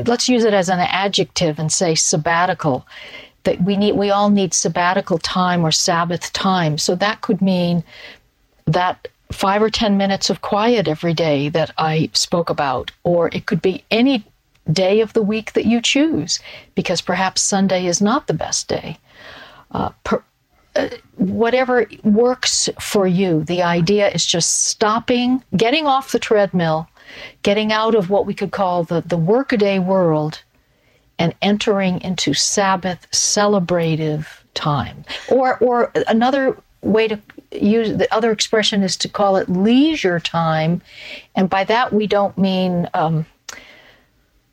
let's 0.06 0.28
use 0.28 0.44
it 0.44 0.54
as 0.54 0.68
an 0.68 0.80
adjective 0.80 1.58
and 1.58 1.72
say 1.72 1.94
sabbatical 1.94 2.86
that 3.44 3.62
we 3.62 3.76
need 3.76 3.92
we 3.92 4.10
all 4.10 4.30
need 4.30 4.52
sabbatical 4.52 5.18
time 5.18 5.64
or 5.64 5.70
sabbath 5.70 6.32
time 6.32 6.76
so 6.76 6.94
that 6.94 7.20
could 7.22 7.40
mean 7.40 7.82
that 8.66 9.08
five 9.32 9.62
or 9.62 9.70
10 9.70 9.96
minutes 9.96 10.30
of 10.30 10.42
quiet 10.42 10.88
every 10.88 11.14
day 11.14 11.48
that 11.50 11.72
I 11.78 12.10
spoke 12.12 12.50
about, 12.50 12.90
or 13.04 13.28
it 13.32 13.46
could 13.46 13.62
be 13.62 13.84
any 13.90 14.24
day 14.70 15.00
of 15.00 15.12
the 15.12 15.22
week 15.22 15.52
that 15.52 15.66
you 15.66 15.80
choose, 15.80 16.40
because 16.74 17.00
perhaps 17.00 17.40
Sunday 17.40 17.86
is 17.86 18.00
not 18.00 18.26
the 18.26 18.34
best 18.34 18.68
day. 18.68 18.98
Uh, 19.70 19.90
per, 20.04 20.22
uh, 20.76 20.88
whatever 21.16 21.86
works 22.04 22.68
for 22.80 23.06
you, 23.06 23.44
the 23.44 23.62
idea 23.62 24.08
is 24.10 24.24
just 24.24 24.66
stopping, 24.66 25.42
getting 25.56 25.86
off 25.86 26.12
the 26.12 26.18
treadmill, 26.18 26.88
getting 27.42 27.72
out 27.72 27.94
of 27.94 28.10
what 28.10 28.26
we 28.26 28.34
could 28.34 28.52
call 28.52 28.84
the, 28.84 29.00
the 29.00 29.16
workaday 29.16 29.78
world, 29.78 30.42
and 31.18 31.34
entering 31.42 32.00
into 32.02 32.32
Sabbath 32.32 33.06
celebrative 33.10 34.26
time. 34.54 35.04
Or, 35.28 35.58
or 35.58 35.92
another 36.08 36.56
way 36.82 37.08
to 37.08 37.20
use 37.52 37.96
the 37.96 38.12
other 38.14 38.30
expression 38.30 38.82
is 38.82 38.96
to 38.98 39.08
call 39.08 39.36
it 39.36 39.48
leisure 39.48 40.20
time, 40.20 40.82
and 41.34 41.50
by 41.50 41.64
that 41.64 41.92
we 41.92 42.06
don't 42.06 42.36
mean. 42.38 42.88
Um, 42.94 43.26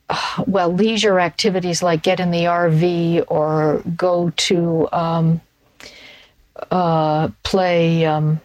well, 0.47 0.73
leisure 0.73 1.19
activities 1.19 1.83
like 1.83 2.03
get 2.03 2.19
in 2.19 2.31
the 2.31 2.45
RV 2.45 3.25
or 3.27 3.83
go 3.95 4.31
to 4.31 4.87
um, 4.91 5.41
uh, 6.71 7.29
play 7.43 8.05
um, 8.05 8.39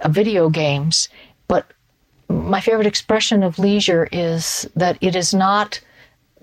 uh, 0.00 0.08
video 0.08 0.48
games. 0.48 1.08
But 1.48 1.66
my 2.28 2.60
favorite 2.60 2.86
expression 2.86 3.42
of 3.42 3.58
leisure 3.58 4.08
is 4.12 4.68
that 4.76 4.98
it 5.00 5.16
is 5.16 5.32
not 5.32 5.80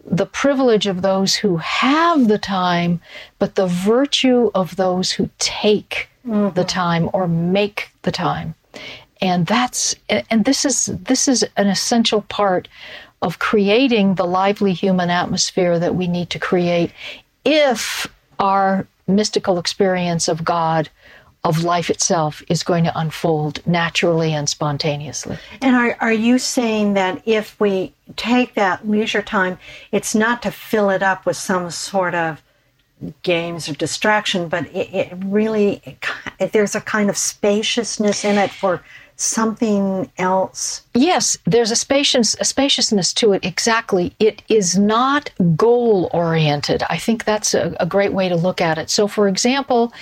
the 0.06 0.26
privilege 0.26 0.88
of 0.88 1.02
those 1.02 1.36
who 1.36 1.58
have 1.58 2.28
the 2.28 2.40
time, 2.40 3.00
but 3.38 3.56
the 3.56 3.68
virtue 3.68 4.50
of 4.56 4.76
those 4.76 5.12
who 5.12 5.30
take 5.38 6.09
mm-hmm. 6.26 6.54
the 6.54 6.64
time 6.64 7.10
or 7.14 7.28
make 7.28 7.90
the 8.04 8.12
time. 8.12 8.56
And 9.22 9.46
that's 9.46 9.96
and 10.10 10.46
this 10.46 10.64
is 10.64 10.86
this 10.86 11.28
is 11.28 11.46
an 11.58 11.68
essential 11.68 12.22
part 12.24 12.68
of 13.22 13.40
creating 13.40 14.16
the 14.16 14.26
lively 14.26 14.74
human 14.74 15.10
atmosphere 15.10 15.78
that 15.78 15.96
we 15.96 16.08
need 16.08 16.30
to 16.30 16.40
create 16.40 16.92
if 17.44 18.08
our 18.40 18.88
mystical 19.08 19.58
experience 19.60 20.28
of 20.28 20.46
God 20.46 20.90
of 21.44 21.64
life 21.64 21.90
itself 21.90 22.44
is 22.50 22.64
going 22.64 22.84
to 22.84 23.00
unfold 23.00 23.66
naturally 23.66 24.34
and 24.34 24.50
spontaneously. 24.50 25.38
And 25.62 25.76
are, 25.76 25.96
are 26.02 26.14
you 26.14 26.38
saying 26.38 26.94
that 26.94 27.22
if 27.26 27.58
we 27.60 27.94
take 28.18 28.56
that 28.56 28.88
leisure 28.88 29.22
time, 29.22 29.58
it's 29.92 30.14
not 30.14 30.42
to 30.44 30.52
fill 30.52 30.90
it 30.90 31.02
up 31.02 31.26
with 31.26 31.38
some 31.38 31.72
sort 31.72 32.14
of 32.14 32.42
games 33.24 33.70
or 33.70 33.74
distraction, 33.74 34.48
but 34.48 34.66
it, 34.68 34.94
it 34.94 35.14
really 35.26 35.82
it, 36.40 36.52
there's 36.52 36.76
a 36.76 36.82
kind 36.82 37.10
of 37.10 37.18
spaciousness 37.18 38.26
in 38.26 38.38
it 38.38 38.52
for 38.52 38.82
something 39.16 40.10
else. 40.18 40.84
Yes, 40.94 41.38
there's 41.46 41.72
a 41.72 41.76
spacious 41.76 42.36
a 42.40 42.46
spaciousness 42.46 43.14
to 43.14 43.34
it. 43.34 43.44
Exactly, 43.46 44.14
it 44.20 44.42
is 44.50 44.78
not 44.78 45.32
goal 45.56 46.10
oriented. 46.14 46.84
I 46.90 46.98
think 46.98 47.26
that's 47.26 47.54
a, 47.54 47.76
a 47.80 47.86
great 47.86 48.14
way 48.14 48.30
to 48.30 48.36
look 48.36 48.62
at 48.62 48.78
it. 48.78 48.90
So, 48.90 49.08
for 49.08 49.28
example, 49.28 49.94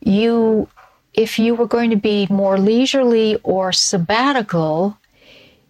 you 0.00 0.68
if 1.14 1.38
you 1.38 1.54
were 1.54 1.66
going 1.66 1.90
to 1.90 1.96
be 1.96 2.26
more 2.30 2.58
leisurely 2.58 3.36
or 3.42 3.72
sabbatical, 3.72 4.96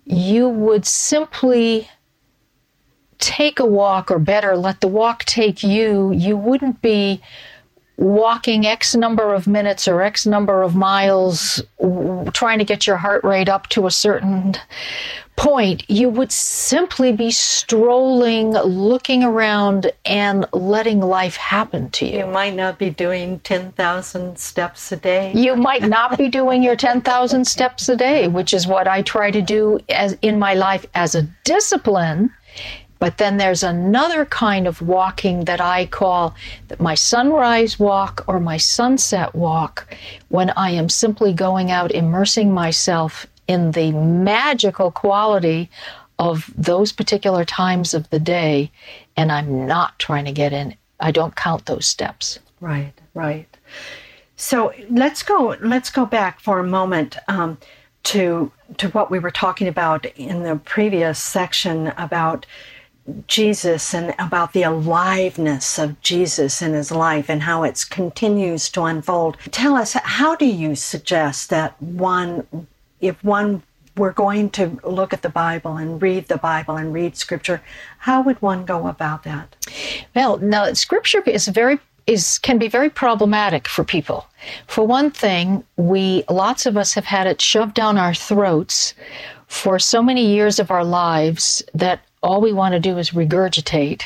you 0.05 0.49
would 0.49 0.87
simply 0.87 1.89
take 3.19 3.59
a 3.59 3.67
walk, 3.67 4.11
or 4.11 4.19
better, 4.19 4.57
let 4.57 4.81
the 4.81 4.89
walk 4.89 5.25
take 5.25 5.63
you, 5.63 6.13
you 6.13 6.37
wouldn't 6.37 6.81
be 6.83 7.21
walking 7.97 8.65
X 8.65 8.95
number 8.95 9.35
of 9.35 9.47
minutes 9.49 9.89
or 9.89 10.03
X 10.03 10.25
number 10.25 10.63
of 10.63 10.75
miles, 10.75 11.61
trying 12.33 12.59
to 12.59 12.65
get 12.65 12.87
your 12.87 12.97
heart 12.97 13.25
rate 13.25 13.49
up 13.49 13.69
to 13.69 13.87
a 13.87 13.91
certain 13.91 14.55
point. 15.37 15.89
You 15.89 16.09
would 16.09 16.31
simply 16.33 17.13
be 17.13 17.31
strolling, 17.31 18.53
looking 18.53 19.25
around, 19.25 19.91
and 20.05 20.47
letting 20.53 21.01
life 21.01 21.37
happen 21.37 21.91
to 21.91 22.07
you. 22.07 22.19
You 22.19 22.27
might 22.27 22.55
not 22.55 22.79
be 22.79 22.91
doing 22.91 23.41
10,000 23.41 24.39
steps 24.39 24.93
a 24.93 24.97
day. 24.97 25.33
You 25.35 25.57
might 25.57 25.83
not 25.83 26.19
be 26.19 26.29
doing 26.29 26.63
your 26.63 26.77
10,000 26.77 27.45
steps 27.45 27.89
a 27.89 27.97
day, 27.97 28.29
which 28.29 28.53
is 28.53 28.67
what 28.67 28.87
I 28.87 29.03
try 29.03 29.31
to 29.31 29.43
do 29.43 29.81
as 29.89 30.17
in 30.23 30.39
my 30.39 30.55
life 30.55 30.87
as 30.95 31.15
a 31.15 31.23
discipline 31.45 32.33
but 32.99 33.19
then 33.19 33.37
there's 33.37 33.63
another 33.63 34.25
kind 34.25 34.67
of 34.67 34.83
walking 34.83 35.45
that 35.45 35.61
I 35.61 35.87
call 35.87 36.35
my 36.79 36.95
sunrise 36.95 37.79
walk 37.79 38.25
or 38.27 38.41
my 38.41 38.57
sunset 38.57 39.35
walk 39.35 39.87
when 40.29 40.51
I 40.51 40.71
am 40.71 40.89
simply 40.89 41.33
going 41.33 41.71
out, 41.71 41.93
immersing 41.93 42.53
myself 42.53 43.27
in 43.47 43.71
the 43.73 43.93
magical 43.93 44.91
quality 44.91 45.71
of 46.19 46.53
those 46.57 46.93
particular 46.93 47.45
times 47.45 47.95
of 47.95 48.11
the 48.11 48.19
day, 48.19 48.71
and 49.17 49.31
I'm 49.31 49.67
not 49.67 49.99
trying 49.99 50.25
to 50.25 50.33
get 50.33 50.53
in. 50.53 50.75
I 51.01 51.13
don't 51.13 51.37
count 51.37 51.67
those 51.67 51.87
steps. 51.87 52.41
Right, 52.61 52.93
right. 53.15 53.47
So 54.37 54.73
let's 54.91 55.23
go. 55.23 55.57
Let's 55.61 55.91
go 55.91 56.07
back 56.07 56.41
for 56.41 56.59
a 56.59 56.65
moment 56.65 57.17
um, 57.29 57.59
to 58.05 58.51
to 58.79 58.89
what 58.91 59.11
we 59.11 59.19
were 59.19 59.31
talking 59.31 59.69
about 59.69 60.07
in 60.17 60.43
the 60.43 60.57
previous 60.57 61.19
section 61.19 61.89
about 61.97 62.47
Jesus 63.27 63.95
and 63.95 64.15
about 64.19 64.53
the 64.53 64.63
aliveness 64.63 65.79
of 65.79 66.01
Jesus 66.01 66.61
in 66.63 66.73
his 66.73 66.91
life 66.91 67.29
and 67.29 67.43
how 67.43 67.63
it 67.63 67.85
continues 67.91 68.69
to 68.71 68.85
unfold. 68.85 69.37
Tell 69.51 69.77
us, 69.77 69.95
how 69.95 70.35
do 70.37 70.47
you 70.47 70.75
suggest 70.75 71.51
that 71.51 71.81
one, 71.83 72.67
if 73.01 73.23
one 73.25 73.63
were 73.97 74.13
going 74.13 74.51
to 74.51 74.79
look 74.85 75.13
at 75.13 75.23
the 75.23 75.29
Bible 75.29 75.77
and 75.77 76.01
read 76.01 76.29
the 76.29 76.39
Bible 76.39 76.77
and 76.77 76.93
read 76.93 77.17
Scripture, 77.17 77.61
how 77.99 78.23
would 78.23 78.41
one 78.41 78.65
go 78.65 78.87
about 78.87 79.25
that? 79.25 79.57
Well, 80.15 80.39
now 80.39 80.73
Scripture 80.73 81.23
is 81.23 81.49
very 81.49 81.79
is 82.07 82.39
can 82.39 82.57
be 82.57 82.69
very 82.69 82.89
problematic 82.89 83.69
for 83.69 83.85
people. 83.85 84.27
For 84.67 84.83
one 84.83 85.11
thing, 85.11 85.63
we 85.77 86.25
lots 86.31 86.65
of 86.65 86.77
us 86.77 86.95
have 86.95 87.05
had 87.05 87.27
it 87.27 87.41
shoved 87.41 87.75
down 87.75 87.99
our 87.99 88.15
throats 88.15 88.95
for 89.47 89.79
so 89.79 90.03
many 90.03 90.27
years 90.27 90.59
of 90.59 90.71
our 90.71 90.85
lives 90.85 91.63
that 91.75 92.01
all 92.23 92.41
we 92.41 92.53
want 92.53 92.73
to 92.73 92.81
do 92.81 92.99
is 92.99 93.11
regurgitate. 93.11 94.03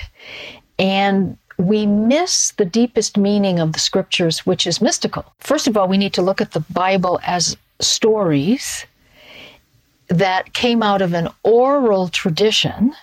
And 0.78 1.36
we 1.58 1.86
miss 1.86 2.52
the 2.52 2.64
deepest 2.64 3.16
meaning 3.16 3.60
of 3.60 3.72
the 3.72 3.78
scriptures, 3.78 4.46
which 4.46 4.66
is 4.66 4.80
mystical. 4.80 5.24
First 5.38 5.66
of 5.66 5.76
all, 5.76 5.88
we 5.88 5.98
need 5.98 6.14
to 6.14 6.22
look 6.22 6.40
at 6.40 6.52
the 6.52 6.60
Bible 6.60 7.20
as 7.24 7.56
stories 7.80 8.86
that 10.08 10.52
came 10.52 10.82
out 10.82 11.02
of 11.02 11.14
an 11.14 11.28
oral 11.42 12.08
tradition, 12.08 12.94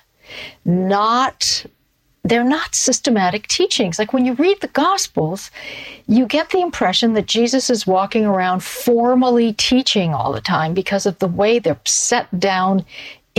not 0.65 1.65
they're 2.23 2.43
not 2.43 2.75
systematic 2.75 3.47
teachings. 3.47 3.97
Like 3.97 4.13
when 4.13 4.25
you 4.25 4.33
read 4.33 4.59
the 4.59 4.67
Gospels, 4.67 5.49
you 6.07 6.25
get 6.25 6.49
the 6.49 6.59
impression 6.59 7.13
that 7.13 7.25
Jesus 7.25 7.69
is 7.69 7.87
walking 7.87 8.25
around 8.25 8.61
formally 8.61 9.53
teaching 9.53 10.13
all 10.13 10.33
the 10.33 10.41
time 10.41 10.73
because 10.73 11.05
of 11.05 11.17
the 11.19 11.27
way 11.27 11.59
they're 11.59 11.79
set 11.85 12.39
down 12.39 12.85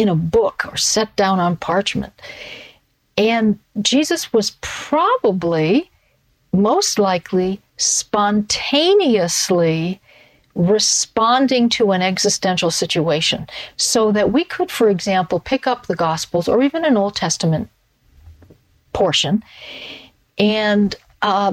in 0.01 0.09
a 0.09 0.14
book 0.14 0.64
or 0.66 0.78
set 0.78 1.14
down 1.14 1.38
on 1.38 1.59
parchment. 1.59 2.14
And 3.18 3.59
Jesus 3.82 4.32
was 4.32 4.53
probably, 4.62 5.90
most 6.55 6.98
likely, 6.98 7.61
spontaneously 7.76 10.01
responding 10.55 11.68
to 11.68 11.92
an 11.92 12.01
existential 12.01 12.70
situation 12.70 13.46
so 13.76 14.11
that 14.12 14.32
we 14.32 14.42
could, 14.42 14.70
for 14.70 14.88
example, 14.88 15.38
pick 15.38 15.66
up 15.66 15.86
the 15.86 15.94
Gospels 15.94 16.48
or 16.48 16.62
even 16.62 16.86
an 16.86 16.96
Old 16.96 17.14
Testament 17.14 17.68
portion 18.94 19.44
and 20.38 20.94
uh, 21.20 21.53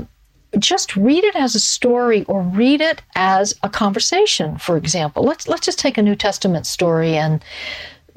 just 0.57 0.95
read 0.95 1.25
it 1.25 1.35
as 1.35 1.53
a 1.53 1.59
story 1.59 2.23
or 2.25 2.43
read 2.43 2.79
it 2.79 3.01
as 3.15 3.53
a 3.61 3.69
conversation 3.69 4.57
for 4.57 4.75
example 4.75 5.23
let's 5.23 5.47
let's 5.47 5.65
just 5.65 5.77
take 5.77 5.99
a 5.99 6.01
new 6.01 6.15
testament 6.15 6.65
story 6.65 7.15
and 7.15 7.43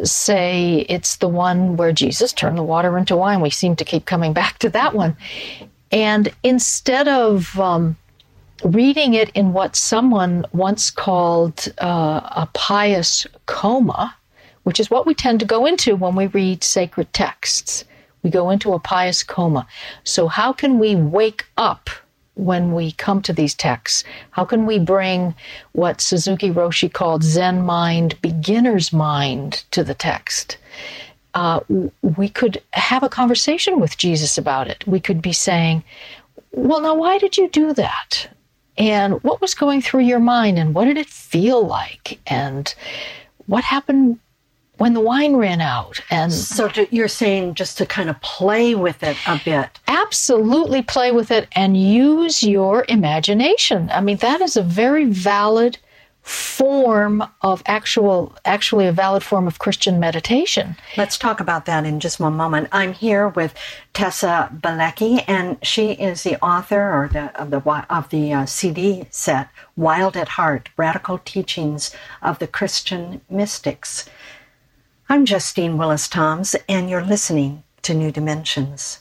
say 0.05 0.87
it's 0.89 1.17
the 1.17 1.29
one 1.29 1.77
where 1.77 1.93
jesus 1.93 2.33
turned 2.33 2.59
the 2.59 2.63
water 2.63 2.97
into 2.99 3.17
wine 3.17 3.41
we 3.41 3.51
seem 3.51 3.77
to 3.77 3.85
keep 3.85 4.07
coming 4.07 4.33
back 4.33 4.59
to 4.59 4.69
that 4.69 4.95
one 4.95 5.17
and 5.93 6.33
instead 6.43 7.09
of 7.09 7.59
um, 7.59 7.97
reading 8.65 9.15
it 9.15 9.31
in 9.31 9.53
what 9.53 9.75
someone 9.75 10.47
once 10.53 10.91
called 10.91 11.73
uh, 11.79 12.21
a 12.37 12.49
pious 12.55 13.27
coma 13.47 14.15
which 14.65 14.79
is 14.79 14.91
what 14.91 15.07
we 15.07 15.15
tend 15.15 15.41
to 15.41 15.47
go 15.47 15.67
into 15.67 15.97
when 15.97 16.15
we 16.15 16.27
read 16.29 16.63
sacred 16.63 17.13
texts 17.13 17.85
we 18.23 18.31
go 18.31 18.51
into 18.51 18.73
a 18.73 18.79
pious 18.79 19.23
coma. 19.23 19.67
So, 20.05 20.29
how 20.29 20.53
can 20.53 20.79
we 20.79 20.95
wake 20.95 21.47
up 21.57 21.91
when 22.45 22.73
we 22.73 22.93
come 22.93 23.23
to 23.23 23.33
these 23.33 23.55
texts? 23.55 24.05
How 24.31 24.45
can 24.45 24.67
we 24.67 24.79
bring 24.79 25.35
what 25.73 26.01
Suzuki 26.01 26.51
Roshi 26.51 26.93
called 26.93 27.23
Zen 27.23 27.63
mind, 27.63 28.21
beginner's 28.23 28.93
mind, 28.93 29.65
to 29.71 29.85
the 29.85 29.95
text? 29.95 30.57
Uh, 31.35 31.61
we 32.03 32.29
could 32.29 32.61
have 32.73 33.03
a 33.03 33.09
conversation 33.09 33.79
with 33.79 33.97
Jesus 33.97 34.37
about 34.37 34.69
it. 34.69 34.87
We 34.87 35.01
could 35.01 35.23
be 35.23 35.33
saying, 35.33 35.85
Well, 36.53 36.81
now, 36.81 36.95
why 36.95 37.19
did 37.19 37.37
you 37.37 37.49
do 37.49 37.73
that? 37.75 38.29
And 38.77 39.23
what 39.23 39.41
was 39.41 39.55
going 39.55 39.83
through 39.83 40.01
your 40.01 40.19
mind? 40.19 40.59
And 40.59 40.75
what 40.75 40.87
did 40.87 40.97
it 40.97 41.07
feel 41.07 41.65
like? 41.65 42.19
And 42.27 42.75
what 43.47 43.63
happened 43.63 44.19
when 44.81 44.95
the 44.95 45.01
wine 45.01 45.37
ran 45.37 45.61
out 45.61 46.01
and 46.11 46.33
so 46.33 46.67
to, 46.67 46.89
you're 46.95 47.07
saying 47.07 47.53
just 47.53 47.77
to 47.77 47.85
kind 47.85 48.09
of 48.09 48.19
play 48.23 48.75
with 48.75 49.03
it 49.03 49.15
a 49.27 49.39
bit. 49.45 49.79
Absolutely 49.87 50.81
play 50.81 51.13
with 51.13 51.31
it 51.31 51.47
and 51.53 51.77
use 51.77 52.43
your 52.43 52.87
imagination. 52.89 53.91
I 53.93 54.01
mean 54.01 54.17
that 54.19 54.41
is 54.41 54.57
a 54.57 54.63
very 54.63 55.05
valid 55.05 55.77
form 56.23 57.23
of 57.43 57.63
actual 57.67 58.35
actually 58.47 58.87
a 58.87 58.93
valid 58.93 59.23
form 59.23 59.47
of 59.47 59.59
christian 59.59 60.01
meditation. 60.01 60.77
Let's 60.97 61.19
talk 61.19 61.41
about 61.41 61.67
that 61.67 61.85
in 61.85 62.01
just 62.01 62.19
one 62.19 62.35
moment. 62.35 62.69
I'm 62.73 62.95
here 62.95 63.29
with 63.29 63.53
tessa 63.93 64.51
Bielecki, 64.55 65.25
and 65.27 65.59
she 65.63 65.93
is 65.93 66.23
the 66.23 66.43
author 66.43 66.81
or 66.81 67.09
the 67.09 67.39
of 67.39 67.51
the 67.51 67.61
of 67.91 68.09
the 68.09 68.33
uh, 68.33 68.47
cd 68.47 69.07
set 69.11 69.51
wild 69.77 70.17
at 70.17 70.29
heart 70.29 70.71
radical 70.79 71.19
teachings 71.19 71.95
of 72.23 72.39
the 72.39 72.47
christian 72.47 73.21
mystics 73.29 74.09
I'm 75.13 75.27
Justine 75.27 75.77
Willis 75.77 76.07
Toms, 76.07 76.55
and 76.69 76.89
you're 76.89 77.03
listening 77.03 77.65
to 77.83 77.95
New 77.95 78.13
Dimensions. 78.13 79.01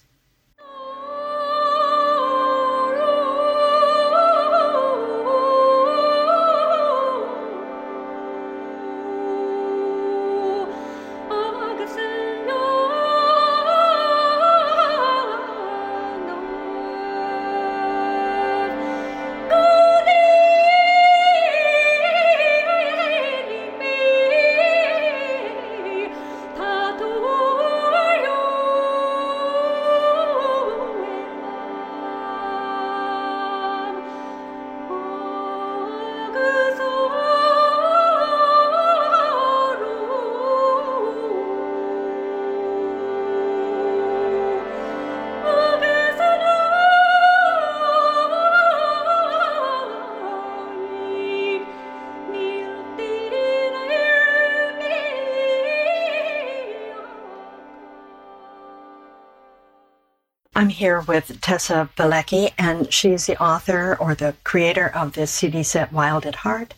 I'm 60.60 60.68
here 60.68 61.00
with 61.00 61.40
Tessa 61.40 61.90
Bielecki, 61.96 62.52
and 62.58 62.92
she's 62.92 63.28
the 63.28 63.42
author 63.42 63.96
or 63.98 64.14
the 64.14 64.36
creator 64.44 64.90
of 64.94 65.14
the 65.14 65.26
CD 65.26 65.64
set 65.64 65.94
Wild 65.94 66.26
at 66.26 66.36
Heart 66.36 66.74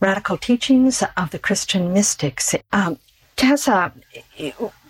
Radical 0.00 0.38
Teachings 0.38 1.04
of 1.14 1.32
the 1.32 1.38
Christian 1.38 1.92
Mystics. 1.92 2.54
Um, 2.72 2.98
Tessa, 3.36 3.92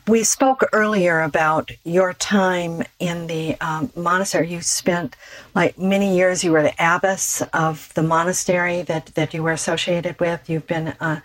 we 0.06 0.22
spoke 0.22 0.62
earlier 0.72 1.22
about 1.22 1.72
your 1.82 2.12
time 2.12 2.84
in 3.00 3.26
the 3.26 3.60
um, 3.60 3.90
monastery. 3.96 4.52
You 4.52 4.60
spent 4.60 5.16
like 5.56 5.76
many 5.76 6.16
years, 6.16 6.44
you 6.44 6.52
were 6.52 6.62
the 6.62 6.74
abbess 6.78 7.42
of 7.52 7.92
the 7.94 8.04
monastery 8.04 8.82
that, 8.82 9.06
that 9.16 9.34
you 9.34 9.42
were 9.42 9.50
associated 9.50 10.20
with. 10.20 10.48
You've 10.48 10.68
been 10.68 10.94
uh, 11.00 11.18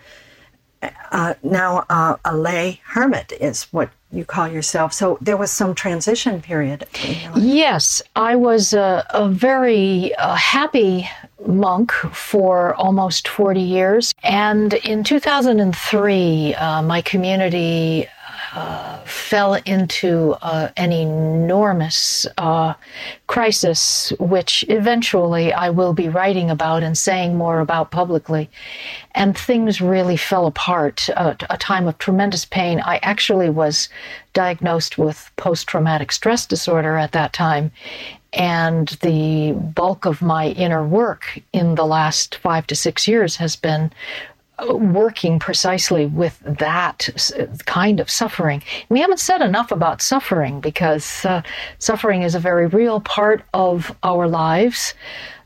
uh, 1.12 1.36
now 1.44 1.86
uh, 1.88 2.16
a 2.26 2.36
lay 2.36 2.82
hermit, 2.84 3.32
is 3.40 3.66
what 3.66 3.92
you 4.12 4.24
call 4.26 4.48
yourself. 4.48 4.94
So 4.94 5.18
there 5.22 5.38
was 5.38 5.52
some 5.52 5.76
transition 5.76 6.42
period. 6.42 6.86
Yes, 7.36 8.02
I 8.16 8.36
was 8.36 8.74
a, 8.74 9.06
a 9.10 9.28
very 9.30 10.16
uh, 10.16 10.36
happy 10.36 11.10
monk 11.46 11.92
for 11.92 12.74
almost 12.76 13.28
40 13.28 13.60
years. 13.60 14.14
And 14.24 14.74
in 14.74 15.04
2003, 15.04 16.56
uh, 16.56 16.82
my 16.84 17.02
community 17.02 18.08
uh, 18.54 18.87
fell 19.08 19.56
into 19.66 20.36
uh, 20.42 20.70
an 20.78 20.92
enormous 20.92 22.26
uh, 22.38 22.74
crisis, 23.28 24.12
which 24.20 24.66
eventually 24.70 25.54
I 25.54 25.70
will 25.70 25.94
be 25.94 26.10
writing 26.10 26.50
about 26.50 26.84
and 26.84 26.98
saying 26.98 27.36
more 27.36 27.60
about 27.60 27.92
publicly. 27.92 28.50
And 29.16 29.38
things 29.38 29.82
really 29.82 30.18
fell 30.18 30.46
apart, 30.46 31.10
uh, 31.16 31.36
a 31.50 31.58
time 31.58 31.88
of 31.88 31.98
tremendous 31.98 32.46
pain. 32.46 32.82
I 32.82 32.98
actually 32.98 33.50
was 33.50 33.90
diagnosed 34.34 34.98
with 34.98 35.32
post 35.38 35.68
traumatic 35.68 36.12
stress 36.12 36.46
disorder 36.46 36.98
at 36.98 37.14
that 37.14 37.34
time. 37.34 37.72
And 38.34 38.90
the 39.02 39.54
bulk 39.54 40.06
of 40.06 40.22
my 40.22 40.50
inner 40.50 40.86
work 40.86 41.40
in 41.54 41.76
the 41.76 41.86
last 41.86 42.36
five 42.36 42.68
to 42.68 42.76
six 42.76 43.08
years 43.08 43.38
has 43.38 43.56
been 43.56 43.92
working 44.66 45.40
precisely 45.40 46.08
with 46.08 46.40
that 46.40 47.10
kind 47.66 48.00
of 48.00 48.10
suffering. 48.10 48.64
We 48.90 49.00
haven't 49.02 49.20
said 49.20 49.42
enough 49.42 49.72
about 49.72 50.02
suffering 50.02 50.60
because 50.60 51.26
uh, 51.26 51.44
suffering 51.80 52.24
is 52.24 52.34
a 52.34 52.40
very 52.40 52.68
real 52.68 53.00
part 53.02 53.44
of 53.54 53.96
our 54.04 54.28
lives, 54.28 54.94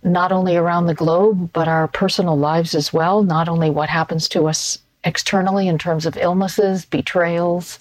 not 0.04 0.32
only 0.32 0.56
around 0.56 0.86
the 0.86 0.94
globe, 0.94 1.52
but 1.52 1.68
our 1.68 1.88
personal 1.88 2.38
lives 2.38 2.74
as 2.74 2.94
well. 2.94 3.24
Not 3.24 3.50
only 3.50 3.70
what 3.70 3.90
happens 3.90 4.30
to 4.30 4.48
us 4.48 4.80
externally 5.04 5.68
in 5.68 5.78
terms 5.78 6.06
of 6.06 6.16
illnesses, 6.16 6.86
betrayals, 6.86 7.80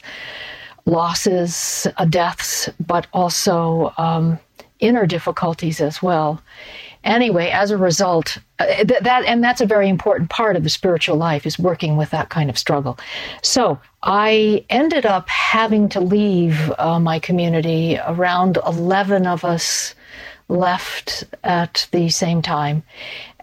losses, 0.85 1.87
uh, 1.97 2.05
deaths, 2.07 2.69
but 2.85 3.07
also 3.13 3.93
um, 3.99 4.39
inner 4.81 5.07
difficulties 5.07 5.81
as 5.81 6.03
well 6.03 6.43
anyway, 7.05 7.51
as 7.51 7.71
a 7.71 7.77
result, 7.77 8.39
uh, 8.59 8.67
th- 8.67 9.01
that 9.03 9.25
and 9.25 9.43
that's 9.43 9.61
a 9.61 9.67
very 9.67 9.89
important 9.89 10.31
part 10.31 10.57
of 10.57 10.63
the 10.63 10.69
spiritual 10.69 11.17
life 11.17 11.47
is 11.47 11.59
working 11.59 11.97
with 11.97 12.11
that 12.11 12.29
kind 12.29 12.51
of 12.51 12.59
struggle. 12.59 12.99
So 13.43 13.79
I 14.03 14.65
ended 14.71 15.07
up 15.07 15.29
having 15.29 15.89
to 15.91 16.01
leave 16.01 16.73
uh, 16.79 17.01
my 17.01 17.19
community. 17.19 17.99
Around 18.07 18.59
eleven 18.67 19.27
of 19.27 19.45
us 19.45 19.95
left 20.49 21.25
at 21.45 21.89
the 21.93 22.09
same 22.09 22.43
time, 22.43 22.83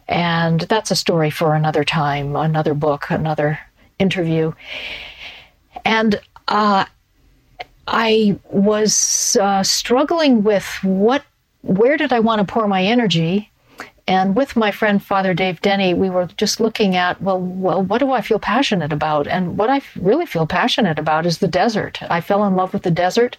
and 0.08 0.62
that's 0.62 0.92
a 0.92 0.96
story 0.96 1.30
for 1.30 1.56
another 1.56 1.84
time, 1.84 2.36
another 2.36 2.74
book, 2.74 3.10
another 3.10 3.60
interview, 4.00 4.54
and. 5.86 6.20
Uh, 6.48 6.86
I 7.90 8.38
was 8.52 9.38
uh, 9.40 9.64
struggling 9.64 10.44
with 10.44 10.66
what 10.84 11.24
where 11.68 11.98
did 11.98 12.14
I 12.14 12.20
want 12.20 12.40
to 12.40 12.52
pour 12.52 12.68
my 12.68 12.84
energy? 12.84 13.52
And 14.10 14.38
with 14.38 14.56
my 14.56 14.72
friend 14.72 15.04
Father 15.04 15.34
Dave 15.34 15.62
Denny, 15.62 15.94
we 15.94 16.10
were 16.10 16.28
just 16.38 16.62
looking 16.62 16.96
at, 16.96 17.22
well, 17.22 17.42
well, 17.42 17.84
what 17.84 17.98
do 17.98 18.12
I 18.14 18.22
feel 18.22 18.40
passionate 18.40 18.94
about? 18.94 19.28
And 19.28 19.58
what 19.58 19.70
I 19.70 19.82
really 20.00 20.26
feel 20.26 20.48
passionate 20.48 20.98
about 20.98 21.26
is 21.26 21.40
the 21.40 21.48
desert. 21.48 22.02
I 22.10 22.22
fell 22.22 22.46
in 22.46 22.56
love 22.56 22.74
with 22.74 22.84
the 22.84 22.92
desert 22.92 23.38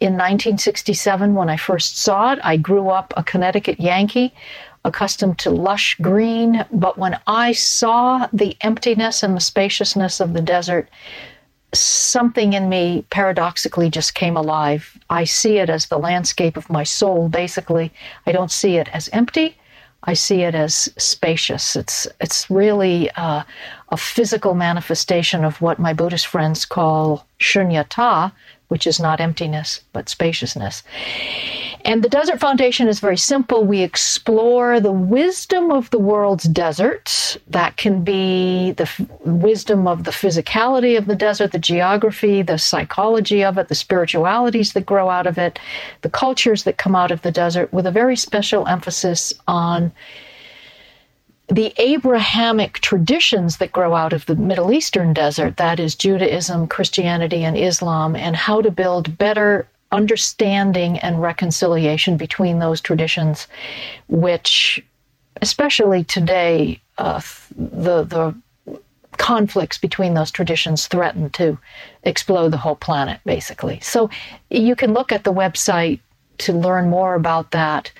in 0.00 0.14
1967 0.14 1.34
when 1.34 1.50
I 1.50 1.58
first 1.58 1.98
saw 1.98 2.32
it. 2.32 2.38
I 2.42 2.56
grew 2.56 2.88
up 2.88 3.12
a 3.14 3.22
Connecticut 3.22 3.78
Yankee, 3.78 4.32
accustomed 4.86 5.38
to 5.40 5.50
lush 5.50 5.96
green. 6.00 6.64
But 6.72 6.96
when 6.96 7.20
I 7.26 7.52
saw 7.52 8.26
the 8.32 8.56
emptiness 8.62 9.22
and 9.22 9.36
the 9.36 9.40
spaciousness 9.40 10.18
of 10.18 10.32
the 10.32 10.40
desert, 10.40 10.88
something 11.72 12.52
in 12.52 12.68
me 12.68 13.04
paradoxically 13.10 13.90
just 13.90 14.14
came 14.14 14.36
alive. 14.36 14.98
I 15.10 15.24
see 15.24 15.58
it 15.58 15.68
as 15.68 15.86
the 15.86 15.98
landscape 15.98 16.56
of 16.56 16.70
my 16.70 16.84
soul, 16.84 17.28
basically. 17.28 17.92
I 18.26 18.32
don't 18.32 18.50
see 18.50 18.76
it 18.76 18.88
as 18.92 19.08
empty. 19.12 19.56
I 20.04 20.14
see 20.14 20.42
it 20.42 20.54
as 20.54 20.88
spacious. 20.96 21.74
It's 21.74 22.06
it's 22.20 22.48
really 22.48 23.10
uh, 23.16 23.42
a 23.88 23.96
physical 23.96 24.54
manifestation 24.54 25.44
of 25.44 25.60
what 25.60 25.80
my 25.80 25.92
Buddhist 25.92 26.28
friends 26.28 26.64
call 26.64 27.26
shunyata, 27.40 28.32
which 28.68 28.86
is 28.86 29.00
not 29.00 29.20
emptiness 29.20 29.80
but 29.92 30.08
spaciousness. 30.08 30.82
And 31.84 32.02
the 32.02 32.08
Desert 32.08 32.40
Foundation 32.40 32.88
is 32.88 32.98
very 32.98 33.16
simple. 33.16 33.64
We 33.64 33.82
explore 33.82 34.80
the 34.80 34.90
wisdom 34.90 35.70
of 35.70 35.88
the 35.90 36.00
world's 36.00 36.44
desert. 36.44 37.36
That 37.46 37.76
can 37.76 38.02
be 38.02 38.72
the 38.72 38.84
f- 38.84 39.00
wisdom 39.24 39.86
of 39.86 40.02
the 40.02 40.10
physicality 40.10 40.98
of 40.98 41.06
the 41.06 41.14
desert, 41.14 41.52
the 41.52 41.60
geography, 41.60 42.42
the 42.42 42.58
psychology 42.58 43.44
of 43.44 43.56
it, 43.56 43.68
the 43.68 43.76
spiritualities 43.76 44.72
that 44.72 44.84
grow 44.84 45.10
out 45.10 45.28
of 45.28 45.38
it, 45.38 45.60
the 46.02 46.10
cultures 46.10 46.64
that 46.64 46.76
come 46.76 46.96
out 46.96 47.12
of 47.12 47.22
the 47.22 47.30
desert, 47.30 47.72
with 47.72 47.86
a 47.86 47.92
very 47.92 48.16
special 48.16 48.66
emphasis 48.66 49.32
on 49.46 49.92
the 51.48 51.72
Abrahamic 51.78 52.74
traditions 52.80 53.58
that 53.58 53.72
grow 53.72 53.94
out 53.94 54.12
of 54.12 54.26
the 54.26 54.34
Middle 54.34 54.72
Eastern 54.72 55.12
desert, 55.12 55.56
that 55.58 55.78
is 55.78 55.94
Judaism, 55.94 56.66
Christianity, 56.66 57.44
and 57.44 57.56
Islam, 57.56 58.16
and 58.16 58.34
how 58.34 58.60
to 58.60 58.70
build 58.70 59.16
better 59.16 59.68
understanding 59.92 60.98
and 60.98 61.22
reconciliation 61.22 62.16
between 62.16 62.58
those 62.58 62.80
traditions, 62.80 63.46
which, 64.08 64.84
especially 65.40 66.02
today, 66.02 66.80
uh, 66.98 67.20
the 67.56 68.02
the 68.02 68.34
conflicts 69.16 69.78
between 69.78 70.14
those 70.14 70.30
traditions 70.30 70.86
threaten 70.88 71.30
to 71.30 71.58
explode 72.02 72.50
the 72.50 72.58
whole 72.58 72.76
planet, 72.76 73.20
basically. 73.24 73.80
So 73.80 74.10
you 74.50 74.76
can 74.76 74.92
look 74.92 75.12
at 75.12 75.24
the 75.24 75.32
website 75.32 76.00
to 76.38 76.52
learn 76.52 76.90
more 76.90 77.14
about 77.14 77.52
that. 77.52 77.90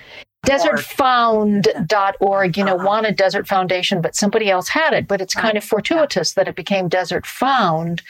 Desertfound.org, 0.47 2.57
you 2.57 2.63
know, 2.63 2.75
uh-huh. 2.75 2.85
wanted 2.85 3.15
Desert 3.15 3.47
Foundation, 3.47 4.01
but 4.01 4.15
somebody 4.15 4.49
else 4.49 4.69
had 4.69 4.93
it. 4.93 5.07
But 5.07 5.21
it's 5.21 5.35
kind 5.35 5.57
of 5.57 5.63
fortuitous 5.63 6.33
that 6.33 6.47
it 6.47 6.55
became 6.55 6.87
Desert 6.87 7.25
Found 7.25 8.01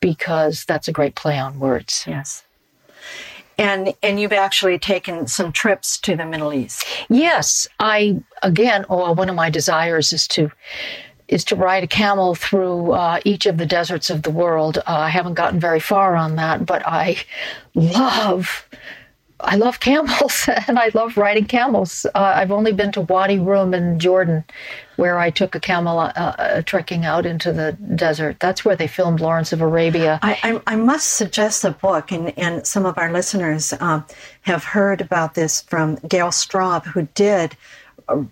because 0.00 0.64
that's 0.64 0.88
a 0.88 0.92
great 0.92 1.14
play 1.14 1.38
on 1.38 1.58
words. 1.58 2.04
Yes 2.06 2.44
and 3.58 3.94
and 4.02 4.20
you've 4.20 4.32
actually 4.32 4.78
taken 4.78 5.26
some 5.26 5.52
trips 5.52 5.98
to 5.98 6.16
the 6.16 6.24
Middle 6.24 6.52
East. 6.52 6.84
Yes, 7.08 7.68
I 7.78 8.22
again, 8.42 8.84
oh, 8.88 9.12
one 9.12 9.28
of 9.28 9.34
my 9.34 9.50
desires 9.50 10.12
is 10.12 10.26
to 10.28 10.50
is 11.28 11.44
to 11.44 11.56
ride 11.56 11.82
a 11.82 11.86
camel 11.86 12.34
through 12.34 12.92
uh, 12.92 13.20
each 13.24 13.46
of 13.46 13.56
the 13.56 13.66
deserts 13.66 14.10
of 14.10 14.22
the 14.22 14.30
world. 14.30 14.78
Uh, 14.78 14.82
I 14.86 15.08
haven't 15.08 15.34
gotten 15.34 15.58
very 15.58 15.80
far 15.80 16.16
on 16.16 16.36
that, 16.36 16.66
but 16.66 16.82
I 16.86 17.16
love 17.74 18.68
I 19.40 19.56
love 19.56 19.80
camels 19.80 20.48
and 20.68 20.78
I 20.78 20.90
love 20.94 21.16
riding 21.16 21.46
camels. 21.46 22.06
Uh, 22.14 22.32
I've 22.36 22.52
only 22.52 22.72
been 22.72 22.92
to 22.92 23.00
Wadi 23.00 23.38
Rum 23.38 23.74
in 23.74 23.98
Jordan, 23.98 24.44
where 24.96 25.18
I 25.18 25.30
took 25.30 25.54
a 25.54 25.60
camel 25.60 25.98
uh, 25.98 26.12
uh, 26.14 26.62
trekking 26.62 27.04
out 27.04 27.26
into 27.26 27.52
the 27.52 27.72
desert. 27.72 28.38
That's 28.40 28.64
where 28.64 28.76
they 28.76 28.86
filmed 28.86 29.20
Lawrence 29.20 29.52
of 29.52 29.60
Arabia. 29.60 30.18
I, 30.22 30.38
I, 30.42 30.74
I 30.74 30.76
must 30.76 31.14
suggest 31.14 31.64
a 31.64 31.72
book, 31.72 32.12
and, 32.12 32.36
and 32.38 32.66
some 32.66 32.86
of 32.86 32.96
our 32.96 33.12
listeners 33.12 33.74
um, 33.80 34.04
have 34.42 34.64
heard 34.64 35.00
about 35.00 35.34
this 35.34 35.62
from 35.62 35.96
Gail 36.08 36.28
Straub, 36.28 36.84
who 36.86 37.08
did 37.14 37.56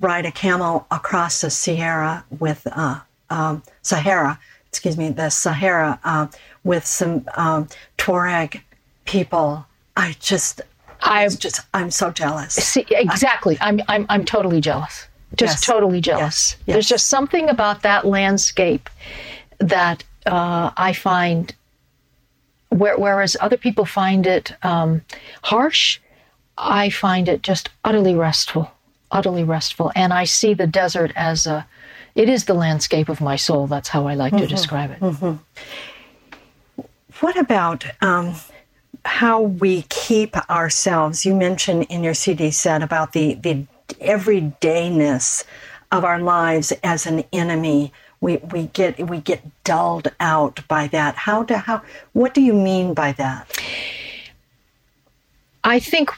ride 0.01 0.27
a 0.27 0.33
camel 0.33 0.87
across 0.91 1.41
the 1.41 1.51
Sierra 1.51 2.25
with 2.39 2.67
uh, 2.71 3.01
um, 3.31 3.63
Sahara, 3.83 4.39
excuse 4.69 4.97
me, 4.97 5.11
the 5.11 5.31
Sahara 5.31 5.99
uh, 6.05 6.27
with 6.65 6.87
some 6.87 7.27
um, 7.35 7.69
Tuareg 7.99 8.61
people. 9.05 9.67
I 9.97 10.17
just 10.21 10.61
I'm 11.03 11.31
just 11.31 11.61
I'm 11.75 11.91
so 11.91 12.11
jealous. 12.11 12.55
See, 12.55 12.87
exactly. 12.91 13.59
I'm 13.61 13.81
I'm 13.89 14.07
I'm 14.09 14.25
totally 14.25 14.61
jealous. 14.61 15.09
Just 15.35 15.55
yes. 15.55 15.67
totally 15.67 16.01
jealous. 16.01 16.53
Yes. 16.53 16.57
Yes. 16.67 16.75
There's 16.75 16.89
just 16.89 17.07
something 17.09 17.49
about 17.49 17.83
that 17.83 18.07
landscape 18.07 18.91
that 19.59 20.05
uh, 20.27 20.71
I 20.77 20.93
find, 20.93 21.55
where, 22.69 22.99
whereas 22.99 23.37
other 23.41 23.57
people 23.57 23.87
find 23.87 24.27
it 24.27 24.53
um, 24.63 25.03
harsh, 25.43 26.01
I 26.59 26.91
find 26.91 27.29
it 27.29 27.43
just 27.43 27.71
utterly 27.83 28.15
restful, 28.15 28.71
utterly 29.11 29.43
restful. 29.43 29.91
And 29.97 30.13
I 30.13 30.25
see 30.25 30.53
the 30.53 30.67
desert 30.67 31.13
as 31.17 31.47
a, 31.47 31.67
it 32.15 32.29
is 32.29 32.45
the 32.45 32.55
landscape 32.55 33.09
of 33.09 33.23
my 33.23 33.37
soul. 33.37 33.67
That's 33.67 33.89
how 33.89 34.07
I 34.07 34.15
like 34.15 34.35
mm-hmm. 34.35 34.43
to 34.43 34.49
describe 34.49 34.91
it. 34.91 35.01
Mm-hmm. 35.01 36.83
What 37.21 37.39
about 37.39 37.87
um, 38.03 38.35
how 39.05 39.41
we 39.41 39.83
keep 39.83 40.37
ourselves. 40.51 41.25
You 41.25 41.35
mentioned 41.35 41.87
in 41.89 42.05
your 42.05 42.15
CD 42.15 42.51
set 42.51 42.83
about 42.83 43.13
the, 43.13 43.35
the 43.35 43.67
everydayness 44.01 45.45
of 45.91 46.05
our 46.05 46.21
lives 46.21 46.73
as 46.83 47.07
an 47.07 47.25
enemy. 47.33 47.93
We, 48.21 48.37
we 48.37 48.67
get 48.69 49.09
we 49.09 49.19
get 49.19 49.43
dulled 49.65 50.13
out 50.21 50.67
by 50.69 50.87
that. 50.89 51.17
How 51.17 51.43
do 51.43 51.55
how 51.55 51.83
what 52.13 52.35
do 52.35 52.41
you 52.41 52.55
mean 52.55 52.95
by 52.95 53.13
that? 53.13 53.51
I 55.65 55.81
think 55.81 56.11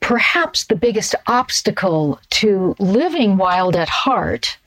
perhaps 0.00 0.64
the 0.64 0.76
biggest 0.76 1.14
obstacle 1.26 2.20
to 2.30 2.76
living 2.78 3.36
wild 3.36 3.74
at 3.74 3.88
heart, 3.88 4.58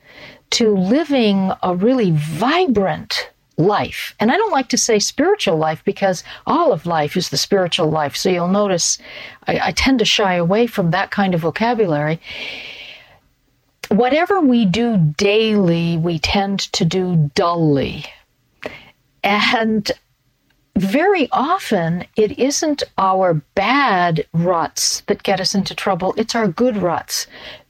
to 0.51 0.75
living 0.75 1.51
a 1.63 1.75
really 1.75 2.11
vibrant 2.11 3.29
life. 3.57 4.15
And 4.19 4.31
I 4.31 4.37
don't 4.37 4.51
like 4.51 4.69
to 4.69 4.77
say 4.77 4.99
spiritual 4.99 5.57
life 5.57 5.83
because 5.83 6.23
all 6.45 6.71
of 6.71 6.85
life 6.85 7.17
is 7.17 7.29
the 7.29 7.37
spiritual 7.37 7.89
life. 7.89 8.15
So 8.15 8.29
you'll 8.29 8.47
notice 8.47 8.99
I, 9.47 9.59
I, 9.59 9.71
tend 9.71 9.99
to 9.99 10.05
shy 10.05 10.35
away 10.35 10.67
from 10.67 10.91
that 10.91 11.09
kind 11.09 11.33
of 11.33 11.41
vocabulary. 11.41 12.21
Whatever 13.89 14.41
we 14.41 14.65
do 14.65 14.97
daily, 15.17 15.97
we 15.97 16.19
tend 16.19 16.59
to 16.73 16.85
do 16.85 17.31
dully. 17.33 18.05
And 19.23 19.91
very 20.75 21.27
often, 21.31 22.05
it 22.15 22.37
isn't 22.37 22.83
our 22.99 23.33
bad 23.55 24.27
ruts 24.33 25.01
that 25.07 25.23
get 25.23 25.41
us 25.41 25.55
into 25.55 25.73
trouble, 25.73 26.13
it's 26.17 26.35
our 26.35 26.47
good 26.47 26.77
ruts, 26.77 27.25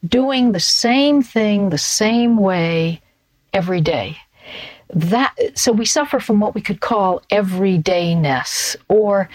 doing 0.05 0.51
the 0.51 0.59
same 0.59 1.21
thing 1.21 1.69
the 1.69 1.77
same 1.77 2.35
way 2.35 3.01
every 3.53 3.79
day 3.79 4.17
that 4.93 5.35
so 5.55 5.71
we 5.71 5.85
suffer 5.85 6.19
from 6.19 6.39
what 6.39 6.55
we 6.55 6.61
could 6.61 6.79
call 6.79 7.21
everydayness 7.31 8.75
or 8.87 9.29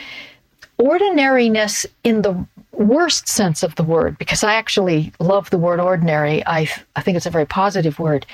ordinariness 0.79 1.87
in 2.05 2.23
the 2.23 2.47
worst 2.73 3.29
sense 3.29 3.63
of 3.63 3.75
the 3.77 3.83
word 3.83 4.17
because 4.19 4.43
I 4.43 4.55
actually 4.55 5.13
love 5.21 5.51
the 5.51 5.59
word 5.59 5.79
ordinary. 5.81 6.45
I 6.47 6.69
I 6.97 7.03
think 7.03 7.17
it's 7.17 7.27
a 7.27 7.31
very 7.31 7.47
positive 7.47 7.99
word. 7.99 8.27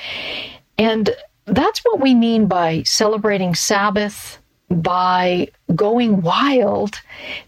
And 0.79 1.11
that's 1.47 1.81
what 1.81 2.01
we 2.01 2.15
mean 2.15 2.47
by 2.47 2.83
celebrating 2.85 3.55
Sabbath, 3.55 4.39
by 4.71 5.49
going 5.75 6.21
wild, 6.21 7.01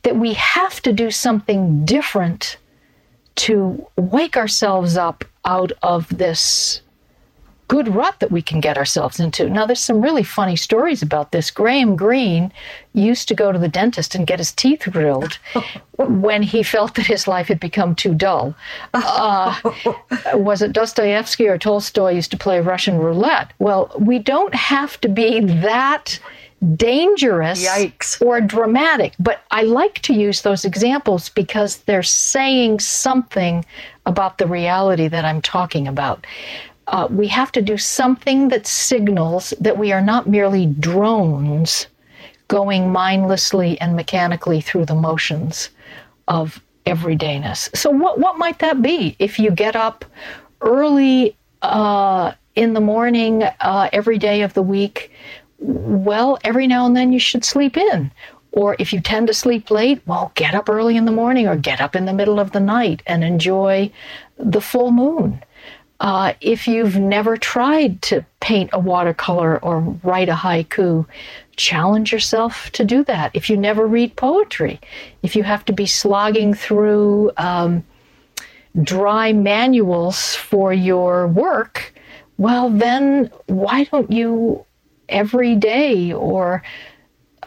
that 0.03 0.17
we 0.17 0.35
have 0.35 0.81
to 0.83 0.93
do 0.93 1.11
something 1.11 1.85
different 1.85 2.57
to 3.37 3.87
wake 3.97 4.37
ourselves 4.37 4.97
up 4.97 5.25
out 5.45 5.73
of 5.83 6.09
this 6.17 6.83
good 7.71 7.95
rut 7.95 8.19
that 8.19 8.33
we 8.33 8.43
can 8.43 8.59
get 8.59 8.77
ourselves 8.77 9.21
into. 9.21 9.49
Now, 9.49 9.65
there's 9.65 9.79
some 9.81 10.03
really 10.03 10.25
funny 10.25 10.57
stories 10.57 11.03
about 11.03 11.31
this. 11.31 11.53
Graham 11.53 11.95
Greene 11.95 12.53
used 12.95 13.29
to 13.29 13.35
go 13.35 13.53
to 13.53 13.61
the 13.61 13.69
dentist 13.69 14.17
and 14.17 14.27
get 14.27 14.41
his 14.41 14.51
teeth 14.51 14.89
drilled 14.91 15.39
when 15.97 16.43
he 16.43 16.65
felt 16.65 16.97
that 16.97 17.07
his 17.07 17.29
life 17.29 17.47
had 17.47 17.61
become 17.61 17.95
too 17.95 18.13
dull. 18.13 18.57
Uh, 18.93 19.55
was 20.35 20.63
it 20.63 20.73
Dostoevsky 20.73 21.47
or 21.47 21.59
Tolstoy 21.59 22.11
used 22.11 22.33
to 22.33 22.37
play 22.37 22.61
Russian 22.61 22.99
roulette? 22.99 23.53
Well, 23.61 23.93
we 23.97 24.19
don't 24.19 24.55
have 24.55 25.01
to 25.03 25.09
be 25.09 25.39
that 25.39 26.19
dangerous 26.75 27.65
Yikes. 27.65 28.21
or 28.21 28.41
dramatic, 28.41 29.15
but 29.21 29.43
I 29.53 29.63
like 29.63 30.01
to 30.01 30.13
use 30.13 30.43
those 30.43 30.65
examples 30.65 31.29
because 31.29 31.77
they're 31.79 32.03
saying 32.03 32.81
something 32.81 33.65
about 34.07 34.39
the 34.39 34.47
reality 34.47 35.09
that 35.09 35.25
I'm 35.25 35.41
talking 35.41 35.87
about 35.87 36.27
uh, 36.91 37.07
we 37.09 37.29
have 37.29 37.53
to 37.53 37.63
do 37.63 37.79
something 37.79 38.49
that 38.49 38.67
signals 38.67 39.55
that 39.61 39.79
we 39.79 39.93
are 39.93 40.03
not 40.03 40.29
merely 40.29 40.67
drones 40.67 41.87
going 42.49 42.91
mindlessly 42.91 43.81
and 43.81 43.95
mechanically 43.95 44.61
through 44.61 44.85
the 44.85 44.95
motions 44.95 45.71
of 46.27 46.61
everydayness. 46.87 47.75
So, 47.77 47.91
what, 47.91 48.19
what 48.19 48.39
might 48.39 48.59
that 48.59 48.83
be? 48.83 49.15
If 49.21 49.39
you 49.39 49.53
get 49.53 49.77
up 49.77 50.05
early 50.61 51.37
uh, 51.63 52.33
in 52.57 52.75
the 52.75 52.81
morning 52.81 53.45
uh, 53.45 53.89
every 53.93 54.19
day 54.19 54.43
of 54.43 54.55
the 54.55 54.63
week, 54.63 55.13
well, 55.59 56.39
every 56.43 56.67
now 56.67 56.87
and 56.87 56.97
then 56.97 57.13
you 57.13 57.21
should 57.21 57.45
sleep 57.45 57.77
in. 57.77 58.11
Or 58.53 58.75
if 58.81 58.93
you 58.93 59.01
tend 59.01 59.29
to 59.29 59.35
sleep 59.35 59.71
late, 59.71 60.03
well, 60.07 60.33
get 60.35 60.57
up 60.57 60.69
early 60.69 60.97
in 60.97 61.05
the 61.05 61.13
morning 61.13 61.47
or 61.47 61.55
get 61.55 61.81
up 61.81 61.95
in 61.95 62.07
the 62.07 62.13
middle 62.13 62.41
of 62.41 62.51
the 62.51 62.59
night 62.59 63.01
and 63.07 63.23
enjoy 63.23 63.93
the 64.39 64.61
full 64.61 64.91
moon. 64.91 65.41
Uh, 66.01 66.33
if 66.41 66.67
you've 66.67 66.97
never 66.97 67.37
tried 67.37 68.01
to 68.01 68.25
paint 68.41 68.71
a 68.73 68.79
watercolor 68.79 69.63
or 69.63 69.81
write 70.03 70.31
a 70.31 70.35
haiku, 70.35 71.07
challenge 71.57 72.11
yourself 72.11 72.71
to 72.71 72.85
do 72.85 73.05
that. 73.05 73.31
If 73.35 73.51
you 73.51 73.57
never 73.59 73.87
read 73.87 74.17
poetry, 74.17 74.81
if 75.23 75.37
you 75.37 75.43
have 75.43 75.63
to 75.67 75.75
be 75.75 75.85
slogging 75.85 76.55
through 76.55 77.33
um, 77.37 77.85
dry 78.83 79.35
manuals 79.35 80.35
for 80.35 80.73
your 80.73 81.29
work, 81.29 81.93
well, 82.39 82.71
then 82.71 83.31
why 83.47 83.85
don't 83.85 84.11
you 84.11 84.65
every 85.11 85.55
day 85.55 86.15
or 86.15 86.63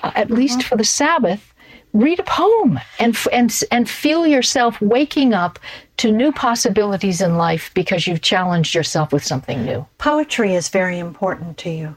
uh, 0.04 0.12
at 0.14 0.30
least 0.30 0.60
mm-hmm. 0.60 0.68
for 0.68 0.78
the 0.78 0.84
Sabbath 0.84 1.53
read 1.94 2.20
a 2.20 2.24
poem 2.24 2.80
and 3.00 3.16
and 3.32 3.62
and 3.72 3.90
feel 3.90 4.26
yourself 4.26 4.82
waking 4.82 5.34
up 5.34 5.60
to 5.98 6.12
new 6.12 6.32
possibilities 6.32 7.22
in 7.22 7.38
life 7.38 7.72
because 7.74 8.08
you've 8.08 8.22
challenged 8.22 8.74
yourself 8.74 9.14
with 9.14 9.24
something 9.24 9.64
new. 9.64 9.86
Poetry 10.00 10.56
is 10.56 10.70
very 10.70 10.98
important 11.00 11.58
to 11.60 11.70
you. 11.70 11.96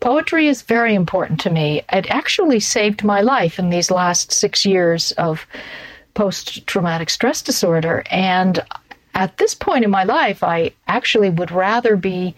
Poetry 0.00 0.48
is 0.48 0.62
very 0.62 0.94
important 0.94 1.40
to 1.40 1.50
me. 1.50 1.82
It 1.92 2.06
actually 2.08 2.60
saved 2.60 3.04
my 3.04 3.20
life 3.20 3.58
in 3.58 3.70
these 3.70 3.90
last 3.90 4.32
6 4.32 4.64
years 4.64 5.12
of 5.12 5.46
post 6.14 6.66
traumatic 6.66 7.10
stress 7.10 7.42
disorder 7.42 8.02
and 8.10 8.64
at 9.14 9.36
this 9.36 9.54
point 9.54 9.84
in 9.84 9.90
my 9.90 10.04
life 10.04 10.42
I 10.42 10.72
actually 10.88 11.28
would 11.28 11.50
rather 11.50 11.96
be 11.96 12.34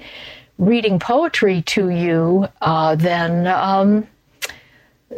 reading 0.58 0.98
poetry 0.98 1.62
to 1.62 1.88
you 1.88 2.48
uh, 2.60 2.96
than 2.96 3.46
um, 3.46 4.08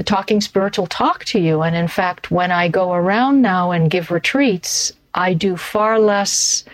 talking 0.04 0.40
spiritual 0.40 0.86
talk 0.86 1.24
to 1.26 1.40
you. 1.40 1.62
And 1.62 1.74
in 1.74 1.88
fact, 1.88 2.30
when 2.30 2.52
I 2.52 2.68
go 2.68 2.92
around 2.92 3.42
now 3.42 3.70
and 3.70 3.90
give 3.90 4.10
retreats, 4.10 4.92
I 5.14 5.34
do 5.34 5.56
far 5.56 5.98
less 5.98 6.64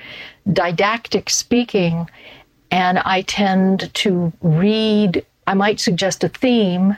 didactic 0.52 1.30
speaking 1.30 2.08
and 2.70 2.98
I 2.98 3.22
tend 3.22 3.92
to 3.94 4.32
read, 4.42 5.24
I 5.46 5.54
might 5.54 5.80
suggest 5.80 6.24
a 6.24 6.28
theme 6.28 6.96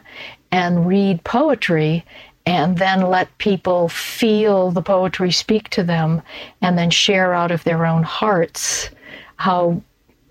and 0.51 0.87
read 0.87 1.23
poetry 1.25 2.05
and 2.47 2.79
then 2.79 3.03
let 3.03 3.37
people 3.39 3.89
feel 3.91 4.71
the 4.71 4.83
poetry 4.83 5.31
speak 5.31 5.69
to 5.71 5.83
them 5.83 6.23
and 6.63 6.79
then 6.79 6.91
share 6.91 7.35
out 7.35 7.51
of 7.51 7.63
their 7.65 7.85
own 7.85 8.03
hearts 8.03 8.89
how 9.37 9.83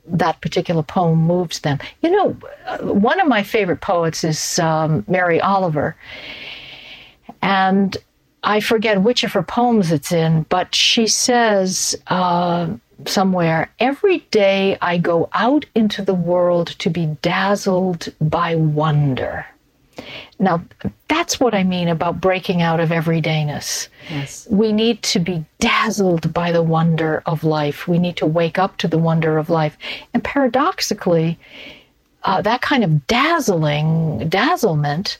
that 0.07 0.41
particular 0.41 0.83
poem 0.83 1.19
moves 1.19 1.59
them. 1.59 1.79
You 2.01 2.11
know, 2.11 2.29
one 2.81 3.19
of 3.19 3.27
my 3.27 3.43
favorite 3.43 3.81
poets 3.81 4.23
is 4.23 4.59
um, 4.59 5.03
Mary 5.07 5.41
Oliver. 5.41 5.95
And 7.41 7.95
I 8.43 8.59
forget 8.59 9.01
which 9.01 9.23
of 9.23 9.33
her 9.33 9.43
poems 9.43 9.91
it's 9.91 10.11
in, 10.11 10.43
but 10.43 10.73
she 10.73 11.07
says 11.07 11.95
uh, 12.07 12.67
somewhere, 13.05 13.71
Every 13.79 14.19
day 14.31 14.77
I 14.81 14.97
go 14.97 15.29
out 15.33 15.65
into 15.75 16.01
the 16.01 16.13
world 16.13 16.67
to 16.79 16.89
be 16.89 17.17
dazzled 17.21 18.13
by 18.21 18.55
wonder. 18.55 19.45
Now, 20.39 20.63
that's 21.07 21.39
what 21.39 21.53
I 21.53 21.63
mean 21.63 21.87
about 21.87 22.21
breaking 22.21 22.61
out 22.61 22.79
of 22.79 22.89
everydayness. 22.89 23.87
Yes. 24.09 24.47
We 24.49 24.71
need 24.71 25.01
to 25.03 25.19
be 25.19 25.45
dazzled 25.59 26.33
by 26.33 26.51
the 26.51 26.63
wonder 26.63 27.23
of 27.25 27.43
life. 27.43 27.87
We 27.87 27.99
need 27.99 28.17
to 28.17 28.25
wake 28.25 28.59
up 28.59 28.77
to 28.77 28.87
the 28.87 28.97
wonder 28.97 29.37
of 29.37 29.49
life. 29.49 29.77
And 30.13 30.23
paradoxically, 30.23 31.39
uh, 32.23 32.41
that 32.41 32.61
kind 32.61 32.83
of 32.83 33.07
dazzling, 33.07 34.27
dazzlement 34.29 35.17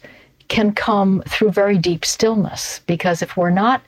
can 0.47 0.73
come 0.73 1.23
through 1.28 1.51
very 1.51 1.78
deep 1.78 2.05
stillness. 2.05 2.82
Because 2.86 3.21
if 3.21 3.36
we're 3.36 3.49
not 3.49 3.82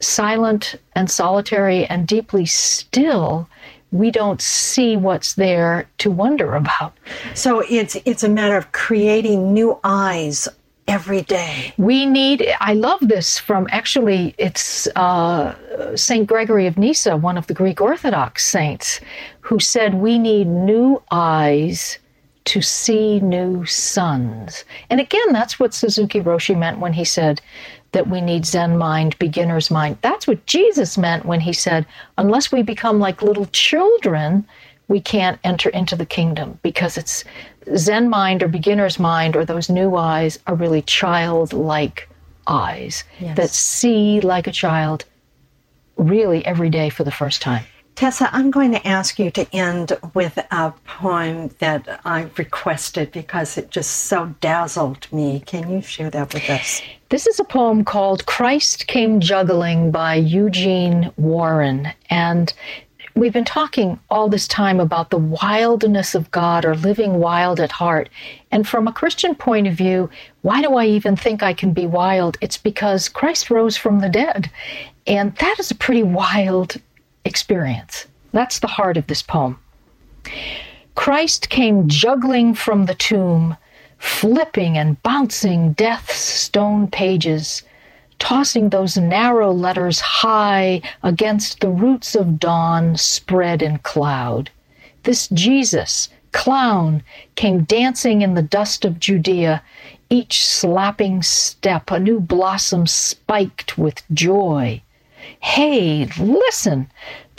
silent 0.00 0.76
and 0.94 1.10
solitary 1.10 1.86
and 1.86 2.06
deeply 2.06 2.46
still, 2.46 3.48
we 3.92 4.10
don't 4.10 4.40
see 4.40 4.96
what's 4.96 5.34
there 5.34 5.88
to 5.98 6.10
wonder 6.10 6.54
about. 6.54 6.92
So 7.34 7.60
it's 7.68 7.96
it's 8.04 8.22
a 8.22 8.28
matter 8.28 8.56
of 8.56 8.72
creating 8.72 9.52
new 9.52 9.78
eyes 9.84 10.48
every 10.86 11.22
day. 11.22 11.72
We 11.78 12.06
need. 12.06 12.46
I 12.60 12.74
love 12.74 13.00
this 13.00 13.38
from 13.38 13.66
actually 13.70 14.34
it's 14.38 14.86
uh, 14.96 15.54
Saint 15.96 16.26
Gregory 16.26 16.66
of 16.66 16.78
Nyssa, 16.78 17.16
one 17.16 17.38
of 17.38 17.46
the 17.46 17.54
Greek 17.54 17.80
Orthodox 17.80 18.44
saints, 18.46 19.00
who 19.40 19.58
said 19.58 19.94
we 19.94 20.18
need 20.18 20.46
new 20.46 21.02
eyes 21.10 21.98
to 22.46 22.62
see 22.62 23.20
new 23.20 23.64
suns. 23.66 24.64
And 24.88 25.00
again, 25.00 25.32
that's 25.32 25.60
what 25.60 25.74
Suzuki 25.74 26.20
Roshi 26.20 26.58
meant 26.58 26.80
when 26.80 26.92
he 26.92 27.04
said 27.04 27.40
that 27.92 28.08
we 28.08 28.20
need 28.20 28.46
Zen 28.46 28.78
mind, 28.78 29.18
beginner's 29.18 29.70
mind. 29.70 29.98
That's 30.02 30.26
what 30.26 30.46
Jesus 30.46 30.96
meant 30.96 31.24
when 31.24 31.40
he 31.40 31.52
said, 31.52 31.86
unless 32.18 32.52
we 32.52 32.62
become 32.62 32.98
like 32.98 33.22
little 33.22 33.46
children, 33.46 34.46
we 34.88 35.00
can't 35.00 35.38
enter 35.44 35.68
into 35.70 35.96
the 35.96 36.06
kingdom 36.06 36.58
because 36.62 36.96
it's 36.96 37.24
Zen 37.76 38.08
mind 38.08 38.42
or 38.42 38.48
beginner's 38.48 38.98
mind 38.98 39.36
or 39.36 39.44
those 39.44 39.68
new 39.68 39.96
eyes 39.96 40.38
are 40.46 40.54
really 40.54 40.82
childlike 40.82 42.08
eyes 42.46 43.04
yes. 43.20 43.36
that 43.36 43.50
see 43.50 44.20
like 44.20 44.46
a 44.46 44.52
child 44.52 45.04
really 45.96 46.44
every 46.44 46.70
day 46.70 46.88
for 46.90 47.04
the 47.04 47.10
first 47.10 47.42
time. 47.42 47.64
Tessa, 48.00 48.30
I'm 48.34 48.50
going 48.50 48.72
to 48.72 48.88
ask 48.88 49.18
you 49.18 49.30
to 49.32 49.46
end 49.54 49.92
with 50.14 50.38
a 50.50 50.72
poem 50.86 51.48
that 51.58 52.00
I 52.02 52.30
requested 52.38 53.12
because 53.12 53.58
it 53.58 53.70
just 53.70 53.90
so 53.90 54.34
dazzled 54.40 55.06
me. 55.12 55.40
Can 55.40 55.70
you 55.70 55.82
share 55.82 56.08
that 56.08 56.32
with 56.32 56.48
us? 56.48 56.80
This 57.10 57.26
is 57.26 57.38
a 57.38 57.44
poem 57.44 57.84
called 57.84 58.24
Christ 58.24 58.86
Came 58.86 59.20
Juggling 59.20 59.90
by 59.90 60.14
Eugene 60.14 61.12
Warren. 61.18 61.92
And 62.08 62.50
we've 63.16 63.34
been 63.34 63.44
talking 63.44 64.00
all 64.08 64.30
this 64.30 64.48
time 64.48 64.80
about 64.80 65.10
the 65.10 65.18
wildness 65.18 66.14
of 66.14 66.30
God 66.30 66.64
or 66.64 66.76
living 66.76 67.18
wild 67.18 67.60
at 67.60 67.70
heart. 67.70 68.08
And 68.50 68.66
from 68.66 68.88
a 68.88 68.94
Christian 68.94 69.34
point 69.34 69.66
of 69.66 69.74
view, 69.74 70.08
why 70.40 70.62
do 70.62 70.74
I 70.76 70.86
even 70.86 71.16
think 71.16 71.42
I 71.42 71.52
can 71.52 71.74
be 71.74 71.84
wild? 71.84 72.38
It's 72.40 72.56
because 72.56 73.10
Christ 73.10 73.50
rose 73.50 73.76
from 73.76 74.00
the 74.00 74.08
dead. 74.08 74.50
And 75.06 75.36
that 75.36 75.56
is 75.58 75.70
a 75.70 75.74
pretty 75.74 76.02
wild 76.02 76.80
experience. 77.30 78.06
That's 78.32 78.58
the 78.58 78.74
heart 78.76 78.96
of 78.96 79.06
this 79.06 79.22
poem. 79.22 79.58
Christ 80.96 81.48
came 81.48 81.88
juggling 81.88 82.54
from 82.54 82.84
the 82.84 82.94
tomb, 82.94 83.56
flipping 83.98 84.76
and 84.76 85.02
bouncing 85.02 85.72
death's 85.72 86.18
stone 86.18 86.88
pages, 86.88 87.62
tossing 88.18 88.68
those 88.68 88.96
narrow 88.96 89.52
letters 89.52 90.00
high 90.00 90.82
against 91.02 91.60
the 91.60 91.70
roots 91.70 92.14
of 92.14 92.38
dawn 92.38 92.96
spread 92.96 93.62
in 93.62 93.78
cloud. 93.78 94.50
This 95.04 95.28
Jesus, 95.28 96.08
clown, 96.32 97.02
came 97.36 97.62
dancing 97.62 98.22
in 98.22 98.34
the 98.34 98.50
dust 98.58 98.84
of 98.84 99.00
Judea, 99.00 99.62
each 100.10 100.44
slapping 100.44 101.22
step 101.22 101.90
a 101.90 101.98
new 101.98 102.20
blossom 102.20 102.86
spiked 102.86 103.78
with 103.78 104.02
joy. 104.12 104.82
Hey, 105.40 106.08
listen! 106.18 106.90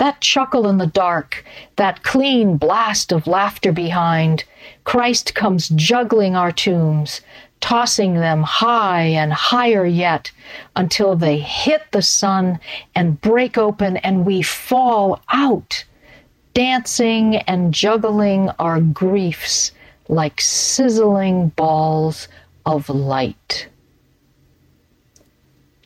that 0.02 0.20
chuckle 0.20 0.68
in 0.68 0.80
the 0.80 0.88
dark, 0.88 1.46
that 1.76 2.02
clean 2.02 2.58
blast 2.58 3.12
of 3.12 3.28
laughter 3.28 3.72
behind, 3.72 4.44
Christ 4.84 5.36
comes 5.36 5.70
juggling 5.70 6.36
our 6.36 6.52
tombs, 6.52 7.22
tossing 7.60 8.16
them 8.16 8.42
high 8.42 9.04
and 9.04 9.32
higher 9.32 9.86
yet 9.86 10.32
until 10.76 11.16
they 11.16 11.38
hit 11.38 11.84
the 11.92 12.02
sun 12.02 12.60
and 12.96 13.22
break 13.22 13.60
open 13.60 13.98
and 13.98 14.26
we 14.26 14.42
fall 14.42 15.22
out, 15.30 15.86
dancing 16.56 17.36
and 17.36 17.72
juggling 17.72 18.50
our 18.58 18.82
griefs 18.82 19.72
like 20.10 20.42
sizzling 20.42 21.50
balls 21.50 22.28
of 22.66 22.90
light. 22.90 23.68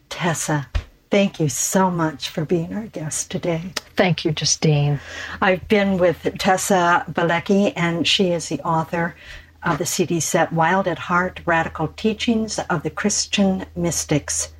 Tessa, 0.07 0.69
thank 1.09 1.39
you 1.39 1.49
so 1.49 1.89
much 1.89 2.29
for 2.29 2.45
being 2.45 2.73
our 2.73 2.87
guest 2.87 3.31
today. 3.31 3.73
Thank 3.95 4.25
you, 4.25 4.31
Justine. 4.31 4.99
I've 5.41 5.67
been 5.67 5.97
with 5.97 6.23
Tessa 6.37 7.05
Bielecki, 7.11 7.73
and 7.75 8.07
she 8.07 8.31
is 8.31 8.49
the 8.49 8.61
author 8.61 9.15
of 9.63 9.79
the 9.79 9.85
CD 9.85 10.19
set 10.19 10.53
Wild 10.53 10.87
at 10.87 10.99
Heart 10.99 11.41
Radical 11.45 11.87
Teachings 11.89 12.59
of 12.69 12.83
the 12.83 12.89
Christian 12.89 13.65
Mystics. 13.75 14.53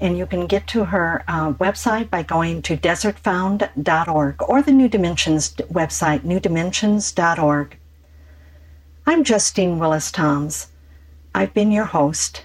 And 0.00 0.16
you 0.16 0.26
can 0.26 0.46
get 0.46 0.66
to 0.68 0.84
her 0.84 1.24
uh, 1.26 1.52
website 1.54 2.10
by 2.10 2.22
going 2.22 2.62
to 2.62 2.76
desertfound.org 2.76 4.42
or 4.42 4.62
the 4.62 4.72
New 4.72 4.88
Dimensions 4.88 5.54
website, 5.54 6.20
newdimensions.org. 6.20 7.76
I'm 9.06 9.24
Justine 9.24 9.78
Willis 9.78 10.10
Toms. 10.12 10.68
I've 11.34 11.52
been 11.52 11.72
your 11.72 11.84
host. 11.84 12.44